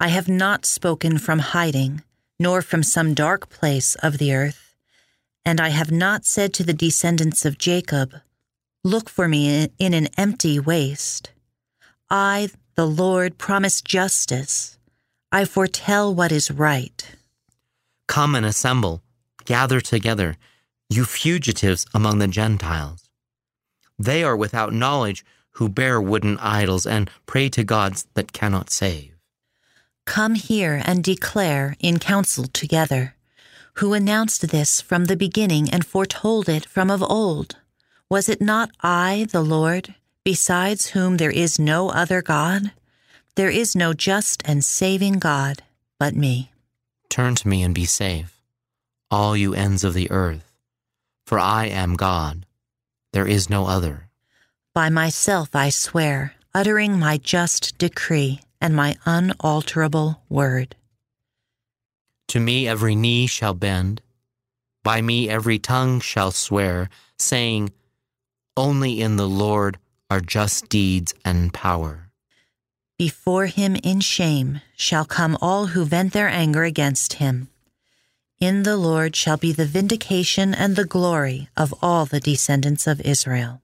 I 0.00 0.08
have 0.08 0.28
not 0.28 0.64
spoken 0.64 1.18
from 1.18 1.38
hiding, 1.40 2.02
nor 2.38 2.62
from 2.62 2.82
some 2.82 3.14
dark 3.14 3.48
place 3.50 3.96
of 3.96 4.18
the 4.18 4.34
earth. 4.34 4.63
And 5.44 5.60
I 5.60 5.68
have 5.68 5.90
not 5.90 6.24
said 6.24 6.54
to 6.54 6.64
the 6.64 6.72
descendants 6.72 7.44
of 7.44 7.58
Jacob, 7.58 8.14
Look 8.82 9.08
for 9.08 9.28
me 9.28 9.68
in 9.78 9.94
an 9.94 10.08
empty 10.16 10.58
waste. 10.60 11.30
I, 12.10 12.50
the 12.74 12.86
Lord, 12.86 13.38
promise 13.38 13.80
justice. 13.80 14.78
I 15.32 15.44
foretell 15.44 16.14
what 16.14 16.32
is 16.32 16.50
right. 16.50 17.16
Come 18.06 18.34
and 18.34 18.44
assemble, 18.44 19.02
gather 19.44 19.80
together, 19.80 20.36
you 20.90 21.04
fugitives 21.04 21.86
among 21.94 22.18
the 22.18 22.28
Gentiles. 22.28 23.08
They 23.98 24.22
are 24.22 24.36
without 24.36 24.72
knowledge 24.72 25.24
who 25.52 25.68
bear 25.68 26.00
wooden 26.00 26.38
idols 26.38 26.86
and 26.86 27.10
pray 27.26 27.48
to 27.50 27.64
gods 27.64 28.06
that 28.14 28.32
cannot 28.32 28.70
save. 28.70 29.12
Come 30.04 30.34
here 30.34 30.82
and 30.84 31.02
declare 31.02 31.76
in 31.80 31.98
council 31.98 32.44
together. 32.44 33.13
Who 33.78 33.92
announced 33.92 34.50
this 34.50 34.80
from 34.80 35.06
the 35.06 35.16
beginning 35.16 35.68
and 35.68 35.84
foretold 35.84 36.48
it 36.48 36.64
from 36.64 36.90
of 36.90 37.02
old? 37.02 37.56
Was 38.08 38.28
it 38.28 38.40
not 38.40 38.70
I, 38.80 39.26
the 39.32 39.42
Lord, 39.42 39.96
besides 40.24 40.90
whom 40.90 41.16
there 41.16 41.32
is 41.32 41.58
no 41.58 41.90
other 41.90 42.22
God? 42.22 42.70
There 43.34 43.50
is 43.50 43.74
no 43.74 43.92
just 43.92 44.42
and 44.44 44.64
saving 44.64 45.18
God 45.18 45.62
but 45.98 46.14
me. 46.14 46.52
Turn 47.08 47.34
to 47.34 47.48
me 47.48 47.64
and 47.64 47.74
be 47.74 47.84
safe, 47.84 48.40
all 49.10 49.36
you 49.36 49.54
ends 49.54 49.82
of 49.82 49.94
the 49.94 50.08
earth, 50.10 50.52
for 51.26 51.40
I 51.40 51.66
am 51.66 51.96
God. 51.96 52.46
There 53.12 53.26
is 53.26 53.50
no 53.50 53.66
other. 53.66 54.08
By 54.72 54.88
myself 54.88 55.54
I 55.54 55.70
swear, 55.70 56.34
uttering 56.54 56.96
my 56.96 57.16
just 57.18 57.76
decree 57.78 58.40
and 58.60 58.76
my 58.76 58.96
unalterable 59.04 60.22
word. 60.28 60.76
To 62.28 62.40
me 62.40 62.66
every 62.66 62.94
knee 62.94 63.26
shall 63.26 63.54
bend, 63.54 64.02
by 64.82 65.00
me 65.00 65.28
every 65.28 65.58
tongue 65.58 66.00
shall 66.00 66.30
swear, 66.30 66.90
saying, 67.18 67.72
Only 68.56 69.00
in 69.00 69.16
the 69.16 69.28
Lord 69.28 69.78
are 70.10 70.20
just 70.20 70.68
deeds 70.68 71.14
and 71.24 71.52
power. 71.54 72.10
Before 72.98 73.46
him 73.46 73.76
in 73.82 74.00
shame 74.00 74.60
shall 74.76 75.04
come 75.04 75.36
all 75.40 75.68
who 75.68 75.84
vent 75.84 76.12
their 76.12 76.28
anger 76.28 76.62
against 76.62 77.14
him. 77.14 77.48
In 78.38 78.62
the 78.62 78.76
Lord 78.76 79.16
shall 79.16 79.36
be 79.36 79.52
the 79.52 79.66
vindication 79.66 80.54
and 80.54 80.76
the 80.76 80.84
glory 80.84 81.48
of 81.56 81.74
all 81.82 82.04
the 82.04 82.20
descendants 82.20 82.86
of 82.86 83.00
Israel. 83.00 83.62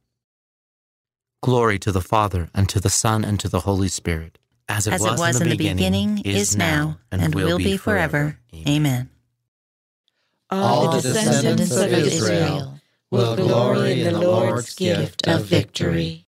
Glory 1.42 1.78
to 1.78 1.92
the 1.92 2.00
Father, 2.00 2.50
and 2.54 2.68
to 2.68 2.80
the 2.80 2.90
Son, 2.90 3.24
and 3.24 3.38
to 3.40 3.48
the 3.48 3.60
Holy 3.60 3.88
Spirit, 3.88 4.38
as 4.70 4.86
it, 4.86 4.92
As 4.94 5.00
was, 5.00 5.10
it 5.10 5.18
was 5.18 5.40
in 5.40 5.48
the 5.48 5.56
beginning, 5.56 6.18
is 6.24 6.56
now, 6.56 6.98
and 7.10 7.34
will 7.34 7.58
be 7.58 7.76
forever. 7.76 8.38
Amen. 8.68 9.10
All 10.48 10.92
the 10.92 11.00
descendants 11.02 11.76
of 11.76 11.92
Israel 11.92 12.80
will 13.10 13.34
glory 13.34 14.02
in 14.02 14.14
the 14.14 14.20
Lord's 14.20 14.74
gift 14.76 15.26
of 15.26 15.44
victory. 15.44 16.26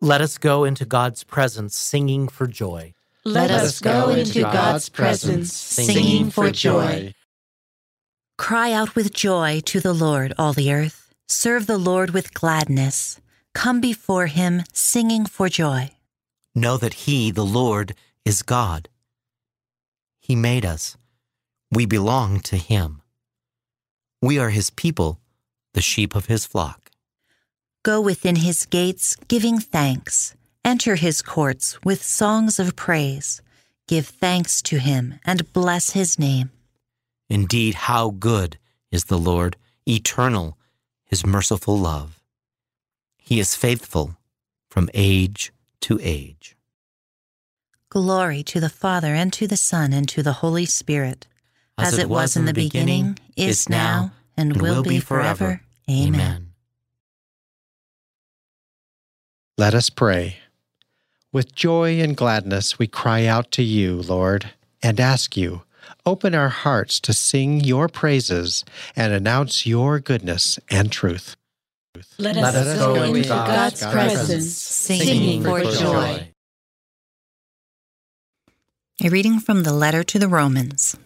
Let 0.00 0.20
us 0.20 0.38
go 0.38 0.64
into 0.64 0.84
God's 0.84 1.22
presence 1.22 1.76
singing 1.76 2.26
for 2.28 2.46
joy. 2.48 2.94
Let 3.24 3.50
us 3.50 3.78
go 3.78 4.10
into 4.10 4.42
God's 4.42 4.88
presence 4.88 5.52
singing 5.52 6.30
for 6.30 6.50
joy. 6.50 7.14
Cry 8.36 8.72
out 8.72 8.94
with 8.96 9.12
joy 9.12 9.60
to 9.66 9.80
the 9.80 9.92
Lord, 9.92 10.32
all 10.38 10.52
the 10.52 10.72
earth. 10.72 11.12
Serve 11.28 11.66
the 11.66 11.78
Lord 11.78 12.10
with 12.10 12.34
gladness. 12.34 13.20
Come 13.54 13.80
before 13.80 14.26
him 14.26 14.62
singing 14.72 15.26
for 15.26 15.48
joy. 15.48 15.90
Know 16.54 16.76
that 16.76 16.94
He, 16.94 17.30
the 17.30 17.44
Lord, 17.44 17.94
is 18.24 18.42
God. 18.42 18.88
He 20.18 20.34
made 20.34 20.64
us. 20.64 20.96
We 21.70 21.86
belong 21.86 22.40
to 22.40 22.56
Him. 22.56 23.02
We 24.20 24.38
are 24.38 24.50
His 24.50 24.70
people, 24.70 25.20
the 25.74 25.80
sheep 25.80 26.14
of 26.14 26.26
His 26.26 26.46
flock. 26.46 26.88
Go 27.88 28.00
within 28.00 28.36
his 28.36 28.66
gates 28.66 29.16
giving 29.28 29.60
thanks. 29.60 30.34
Enter 30.64 30.96
his 30.96 31.22
courts 31.22 31.78
with 31.84 32.02
songs 32.02 32.58
of 32.58 32.76
praise. 32.76 33.40
Give 33.86 34.06
thanks 34.06 34.60
to 34.62 34.78
him 34.78 35.14
and 35.24 35.50
bless 35.54 35.90
his 35.90 36.18
name. 36.18 36.50
Indeed, 37.30 37.74
how 37.88 38.10
good 38.10 38.58
is 38.90 39.04
the 39.04 39.18
Lord, 39.18 39.56
eternal, 39.86 40.58
his 41.04 41.24
merciful 41.24 41.78
love. 41.78 42.20
He 43.16 43.40
is 43.40 43.54
faithful 43.54 44.16
from 44.68 44.90
age 44.92 45.52
to 45.82 45.98
age. 46.02 46.56
Glory 47.90 48.42
to 48.42 48.60
the 48.60 48.68
Father, 48.68 49.14
and 49.14 49.32
to 49.32 49.46
the 49.46 49.56
Son, 49.56 49.92
and 49.92 50.08
to 50.08 50.22
the 50.22 50.34
Holy 50.34 50.66
Spirit, 50.66 51.26
as, 51.78 51.96
it 51.96 52.08
was 52.08 52.36
in 52.36 52.44
the 52.44 52.52
beginning, 52.52 53.18
is 53.36 53.68
now, 53.68 54.12
and 54.36 54.60
will 54.60 54.82
be 54.82 55.00
forever. 55.00 55.62
Amen. 55.90 56.50
Let 59.56 59.74
us 59.74 59.90
pray. 59.90 60.36
With 61.32 61.54
joy 61.54 62.00
and 62.00 62.16
gladness, 62.16 62.78
we 62.78 62.86
cry 62.86 63.24
out 63.26 63.50
to 63.52 63.62
you, 63.62 64.02
Lord, 64.02 64.50
and 64.82 65.00
ask 65.00 65.36
you, 65.36 65.62
open 66.06 66.34
our 66.34 66.48
hearts 66.48 67.00
to 67.00 67.12
sing 67.12 67.60
your 67.60 67.88
praises 67.88 68.64
and 68.94 69.12
announce 69.12 69.66
your 69.66 69.98
goodness 69.98 70.58
and 70.70 70.92
truth. 70.92 71.36
Let 72.18 72.36
us, 72.36 72.42
Let 72.42 72.54
us 72.54 72.78
go, 72.78 72.94
go 72.94 73.02
into 73.02 73.16
into 73.18 73.28
God's, 73.28 73.80
God's 73.80 73.92
presence, 73.92 74.28
presence, 74.28 74.56
singing 74.56 75.42
for 75.42 75.62
joy. 75.62 76.32
A 79.04 79.08
reading 79.08 79.40
from 79.40 79.62
the 79.62 79.72
letter 79.72 80.02
to 80.04 80.18
the 80.18 80.28
Romans. 80.28 80.96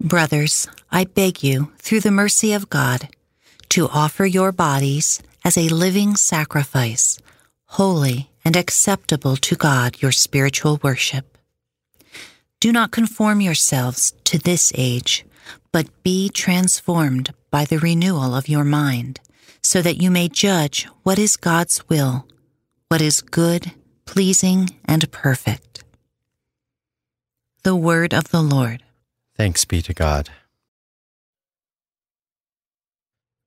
Brothers, 0.00 0.68
I 0.90 1.04
beg 1.04 1.42
you, 1.42 1.72
through 1.78 2.00
the 2.00 2.10
mercy 2.10 2.52
of 2.52 2.70
God, 2.70 3.08
to 3.70 3.88
offer 3.88 4.26
your 4.26 4.50
bodies 4.50 5.22
as 5.44 5.56
a 5.56 5.68
living 5.68 6.16
sacrifice, 6.16 7.18
holy 7.66 8.30
and 8.44 8.56
acceptable 8.56 9.36
to 9.36 9.54
God, 9.54 10.00
your 10.02 10.12
spiritual 10.12 10.80
worship. 10.82 11.38
Do 12.60 12.72
not 12.72 12.90
conform 12.90 13.40
yourselves 13.40 14.12
to 14.24 14.38
this 14.38 14.72
age, 14.74 15.24
but 15.72 16.02
be 16.02 16.28
transformed 16.28 17.32
by 17.50 17.64
the 17.64 17.78
renewal 17.78 18.34
of 18.34 18.48
your 18.48 18.64
mind, 18.64 19.20
so 19.62 19.82
that 19.82 20.00
you 20.00 20.10
may 20.10 20.28
judge 20.28 20.86
what 21.02 21.18
is 21.18 21.36
God's 21.36 21.88
will, 21.88 22.26
what 22.88 23.00
is 23.00 23.20
good, 23.20 23.72
pleasing, 24.04 24.70
and 24.84 25.10
perfect. 25.12 25.84
The 27.62 27.76
word 27.76 28.14
of 28.14 28.30
the 28.30 28.42
Lord. 28.42 28.82
Thanks 29.36 29.64
be 29.64 29.82
to 29.82 29.94
God. 29.94 30.30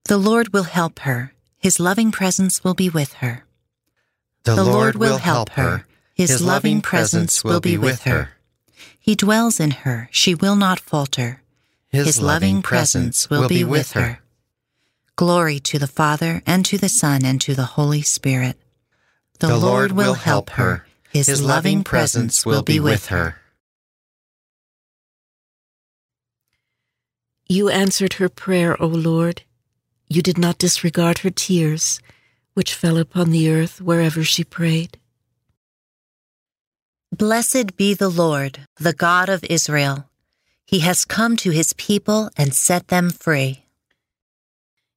The 0.05 0.17
Lord 0.17 0.53
will 0.53 0.63
help 0.63 0.99
her. 0.99 1.33
His 1.57 1.79
loving 1.79 2.11
presence 2.11 2.63
will 2.63 2.73
be 2.73 2.89
with 2.89 3.13
her. 3.13 3.45
The, 4.43 4.61
Lord, 4.61 4.95
will 4.95 5.19
help 5.19 5.51
her. 5.51 5.85
His 6.13 6.41
loving 6.41 6.81
presence 6.81 7.43
will 7.43 7.61
be 7.61 7.77
with 7.77 8.03
her. 8.03 8.31
He 8.99 9.15
dwells 9.15 9.59
in 9.59 9.71
her. 9.71 10.09
She 10.11 10.35
will 10.35 10.57
not 10.57 10.79
falter. 10.79 11.41
His 11.89 12.21
loving 12.21 12.61
presence 12.61 13.29
will 13.29 13.47
be 13.47 13.63
with 13.63 13.93
her. 13.93 14.19
Glory 15.15 15.59
to 15.59 15.77
the 15.77 15.87
Father, 15.87 16.41
and 16.47 16.65
to 16.65 16.77
the 16.77 16.89
Son, 16.89 17.23
and 17.23 17.39
to 17.41 17.53
the 17.53 17.77
Holy 17.77 18.01
Spirit. 18.01 18.57
The, 19.39 19.57
Lord 19.57 19.91
will 19.91 20.15
help 20.15 20.51
her. 20.51 20.85
His, 21.11 21.43
loving 21.43 21.83
presence 21.83 22.45
will 22.45 22.63
be 22.63 22.79
with 22.79 23.07
her. 23.07 23.35
You 27.47 27.69
answered 27.69 28.13
her 28.13 28.29
prayer, 28.29 28.81
O 28.81 28.87
Lord. 28.87 29.43
You 30.07 30.21
did 30.23 30.37
not 30.39 30.57
disregard 30.57 31.19
her 31.19 31.29
tears, 31.29 31.99
which 32.55 32.73
fell 32.73 32.97
upon 32.97 33.29
the 33.29 33.51
earth 33.51 33.81
wherever 33.81 34.23
she 34.23 34.43
prayed. 34.43 34.97
Blessed 37.11 37.77
be 37.77 37.93
the 37.93 38.09
Lord, 38.09 38.67
the 38.79 38.93
God 38.93 39.29
of 39.29 39.43
Israel. 39.43 40.09
He 40.65 40.79
has 40.79 41.05
come 41.05 41.37
to 41.37 41.51
his 41.51 41.73
people 41.73 42.31
and 42.35 42.55
set 42.55 42.87
them 42.87 43.11
free. 43.11 43.62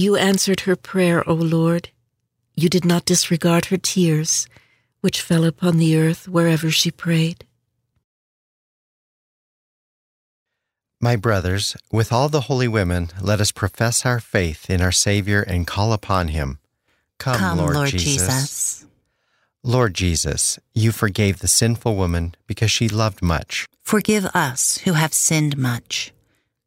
You 0.00 0.16
answered 0.16 0.60
her 0.60 0.76
prayer, 0.76 1.28
O 1.28 1.34
Lord. 1.34 1.90
You 2.54 2.70
did 2.70 2.86
not 2.86 3.04
disregard 3.04 3.66
her 3.66 3.76
tears, 3.76 4.46
which 5.02 5.20
fell 5.20 5.44
upon 5.44 5.76
the 5.76 5.94
earth 5.98 6.26
wherever 6.26 6.70
she 6.70 6.90
prayed. 6.90 7.44
My 11.02 11.16
brothers, 11.16 11.76
with 11.92 12.14
all 12.14 12.30
the 12.30 12.48
holy 12.48 12.66
women, 12.66 13.10
let 13.20 13.42
us 13.42 13.52
profess 13.52 14.06
our 14.06 14.20
faith 14.20 14.70
in 14.70 14.80
our 14.80 14.90
Savior 14.90 15.42
and 15.42 15.66
call 15.66 15.92
upon 15.92 16.28
him. 16.28 16.60
Come, 17.18 17.36
Come, 17.36 17.58
Lord, 17.58 17.74
Lord 17.74 17.90
Jesus. 17.90 18.22
Jesus. 18.22 18.86
Lord 19.62 19.92
Jesus, 19.92 20.58
you 20.72 20.92
forgave 20.92 21.40
the 21.40 21.46
sinful 21.48 21.94
woman 21.94 22.34
because 22.46 22.70
she 22.70 22.88
loved 22.88 23.20
much. 23.20 23.68
Forgive 23.82 24.24
us 24.32 24.78
who 24.78 24.94
have 24.94 25.12
sinned 25.12 25.58
much. 25.58 26.14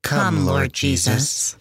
Come, 0.03 0.45
Lord 0.45 0.71
Jesus. 0.71 1.57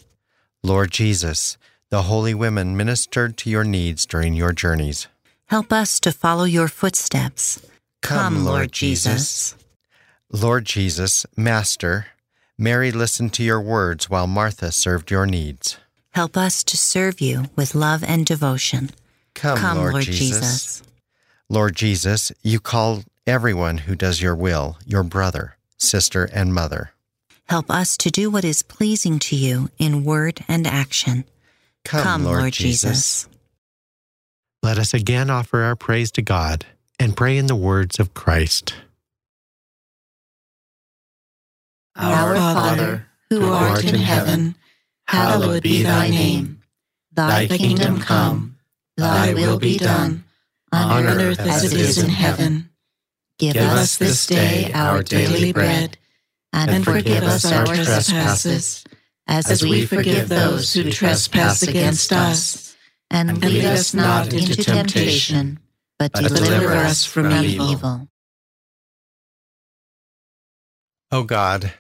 Lord 0.63 0.93
Jesus, 0.93 1.59
the 1.93 2.09
holy 2.09 2.33
women 2.33 2.75
ministered 2.75 3.37
to 3.37 3.51
your 3.51 3.65
needs 3.65 4.07
during 4.07 4.33
your 4.33 4.51
journeys. 4.51 5.09
Help 5.45 5.71
us 5.71 6.01
to 6.01 6.11
follow 6.11 6.45
your 6.45 6.67
footsteps. 6.67 7.61
Come, 8.01 8.47
Lord 8.47 8.73
Jesus. 8.73 9.55
Lord 10.33 10.65
Jesus, 10.65 11.27
Master, 11.37 12.07
Mary 12.57 12.91
listened 12.91 13.35
to 13.35 13.43
your 13.43 13.61
words 13.61 14.09
while 14.09 14.27
Martha 14.27 14.73
served 14.73 15.11
your 15.11 15.27
needs. 15.27 15.77
Help 16.13 16.35
us 16.35 16.65
to 16.65 16.79
serve 16.79 17.21
you 17.21 17.51
with 17.57 17.75
love 17.75 18.03
and 18.03 18.25
devotion. 18.25 18.89
Come, 19.35 19.77
Lord, 19.77 20.05
Jesus. 20.05 20.83
Lord 21.51 21.77
Jesus, 21.77 22.33
you 22.43 22.59
call 22.59 23.05
everyone 23.27 23.79
who 23.85 23.95
does 23.95 24.23
your 24.23 24.35
will 24.35 24.79
your 24.87 25.03
brother, 25.03 25.59
sister, 25.77 26.25
and 26.33 26.55
mother. 26.55 26.93
Help 27.51 27.71
us 27.71 27.99
to 27.99 28.11
do 28.11 28.31
what 28.31 28.47
is 28.47 28.63
pleasing 28.63 29.19
to 29.19 29.37
you 29.37 29.69
in 29.77 30.05
word 30.05 30.43
and 30.49 30.67
action. 30.67 31.27
Come, 31.85 32.25
Lord, 32.25 32.53
Jesus. 32.53 33.29
Let 34.63 34.79
us 34.79 34.95
again 34.95 35.29
offer 35.31 35.63
our 35.63 35.77
praise 35.77 36.13
to 36.13 36.23
God 36.23 36.67
and 36.99 37.17
pray 37.17 37.37
in 37.37 37.47
the 37.47 37.57
words 37.57 37.99
of 37.99 38.15
Christ. 38.15 38.75
Our 41.97 42.37
Father, 42.37 43.07
who 43.29 43.45
art 43.45 43.85
in 43.85 43.97
heaven, 43.97 44.55
hallowed 45.07 45.63
be 45.63 45.83
thy 45.83 46.09
name. 46.09 46.63
Thy 47.13 47.47
kingdom 47.47 48.01
come, 48.01 48.57
thy 48.97 49.35
will 49.35 49.59
be 49.59 49.77
done, 49.77 50.25
on 50.73 51.05
earth 51.07 51.41
as 51.41 51.71
it 51.71 51.79
is 51.79 51.99
in 51.99 52.09
heaven. 52.09 52.71
Give 53.39 53.57
us 53.57 53.97
this 53.99 54.27
day 54.27 54.71
our 54.73 55.03
daily 55.03 55.53
bread, 55.53 55.99
and 56.53 56.85
forgive 56.85 57.25
us 57.25 57.51
our 57.51 57.67
trespasses, 57.67 58.85
as, 59.27 59.63
we 59.63 59.87
forgive 59.87 60.29
those 60.29 60.73
who 60.73 60.91
trespass 60.91 61.63
against 61.63 62.13
us. 62.13 62.77
And 63.11 63.43
lead 63.43 63.65
us 63.67 63.93
not 63.93 64.33
into 64.33 64.57
temptation, 64.57 65.61
but 65.99 66.13
deliver 66.13 66.73
us 66.73 67.05
from 67.05 67.31
evil. 67.33 68.09
O 71.11 71.23
God, 71.25 71.75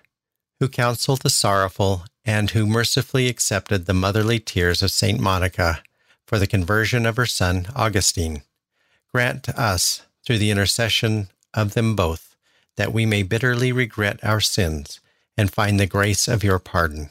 who 0.61 0.68
counseled 0.68 1.22
the 1.22 1.30
sorrowful 1.30 2.05
and 2.24 2.51
who 2.51 2.66
mercifully 2.66 3.28
accepted 3.28 3.86
the 3.86 3.95
motherly 3.95 4.38
tears 4.38 4.82
of 4.82 4.90
Saint 4.90 5.18
Monica 5.18 5.82
for 6.26 6.38
the 6.38 6.47
conversion 6.47 7.07
of 7.07 7.16
her 7.16 7.26
son 7.26 7.66
Augustine, 7.74 8.43
grant 9.12 9.43
to 9.45 9.61
us, 9.61 10.03
through 10.24 10.38
the 10.38 10.51
intercession 10.51 11.28
of 11.55 11.74
them 11.74 11.97
both, 11.97 12.36
that 12.76 12.93
we 12.93 13.05
may 13.07 13.22
bitterly 13.22 13.72
regret 13.72 14.22
our 14.22 14.40
sins 14.40 15.01
and 15.36 15.53
find 15.53 15.80
the 15.80 15.86
grace 15.86 16.28
of 16.28 16.45
your 16.45 16.59
pardon. 16.59 17.11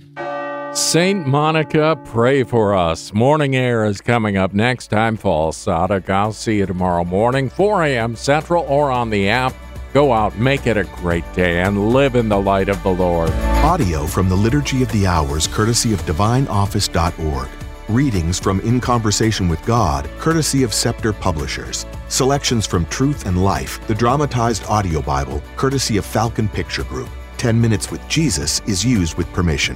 Saint 0.73 1.27
Monica, 1.27 1.99
pray 2.05 2.43
for 2.43 2.73
us. 2.73 3.13
Morning 3.13 3.57
Air 3.57 3.83
is 3.83 3.99
coming 3.99 4.37
up 4.37 4.53
next 4.53 4.87
time. 4.87 5.17
Paul 5.17 5.51
Sadek. 5.51 6.09
I'll 6.09 6.31
see 6.31 6.59
you 6.59 6.65
tomorrow 6.65 7.03
morning, 7.03 7.49
4 7.49 7.83
a.m. 7.83 8.15
Central, 8.15 8.63
or 8.69 8.89
on 8.89 9.09
the 9.09 9.27
app. 9.27 9.53
Go 9.93 10.13
out, 10.13 10.37
make 10.37 10.67
it 10.67 10.77
a 10.77 10.85
great 10.85 11.25
day, 11.33 11.59
and 11.59 11.91
live 11.91 12.15
in 12.15 12.29
the 12.29 12.39
light 12.39 12.69
of 12.69 12.81
the 12.83 12.89
Lord. 12.89 13.31
Audio 13.65 14.05
from 14.05 14.29
the 14.29 14.35
Liturgy 14.35 14.81
of 14.81 14.89
the 14.93 15.05
Hours, 15.05 15.45
courtesy 15.45 15.91
of 15.91 16.01
DivineOffice.org. 16.03 17.49
Readings 17.89 18.39
from 18.39 18.61
In 18.61 18.79
Conversation 18.79 19.49
with 19.49 19.63
God, 19.65 20.09
courtesy 20.19 20.63
of 20.63 20.73
Scepter 20.73 21.11
Publishers. 21.11 21.85
Selections 22.07 22.65
from 22.65 22.85
Truth 22.85 23.25
and 23.25 23.43
Life, 23.43 23.85
the 23.87 23.95
dramatized 23.95 24.63
audio 24.67 25.01
Bible, 25.01 25.43
courtesy 25.57 25.97
of 25.97 26.05
Falcon 26.05 26.47
Picture 26.47 26.85
Group. 26.85 27.09
10 27.35 27.59
Minutes 27.59 27.91
with 27.91 28.07
Jesus 28.07 28.61
is 28.67 28.85
used 28.85 29.17
with 29.17 29.27
permission. 29.33 29.75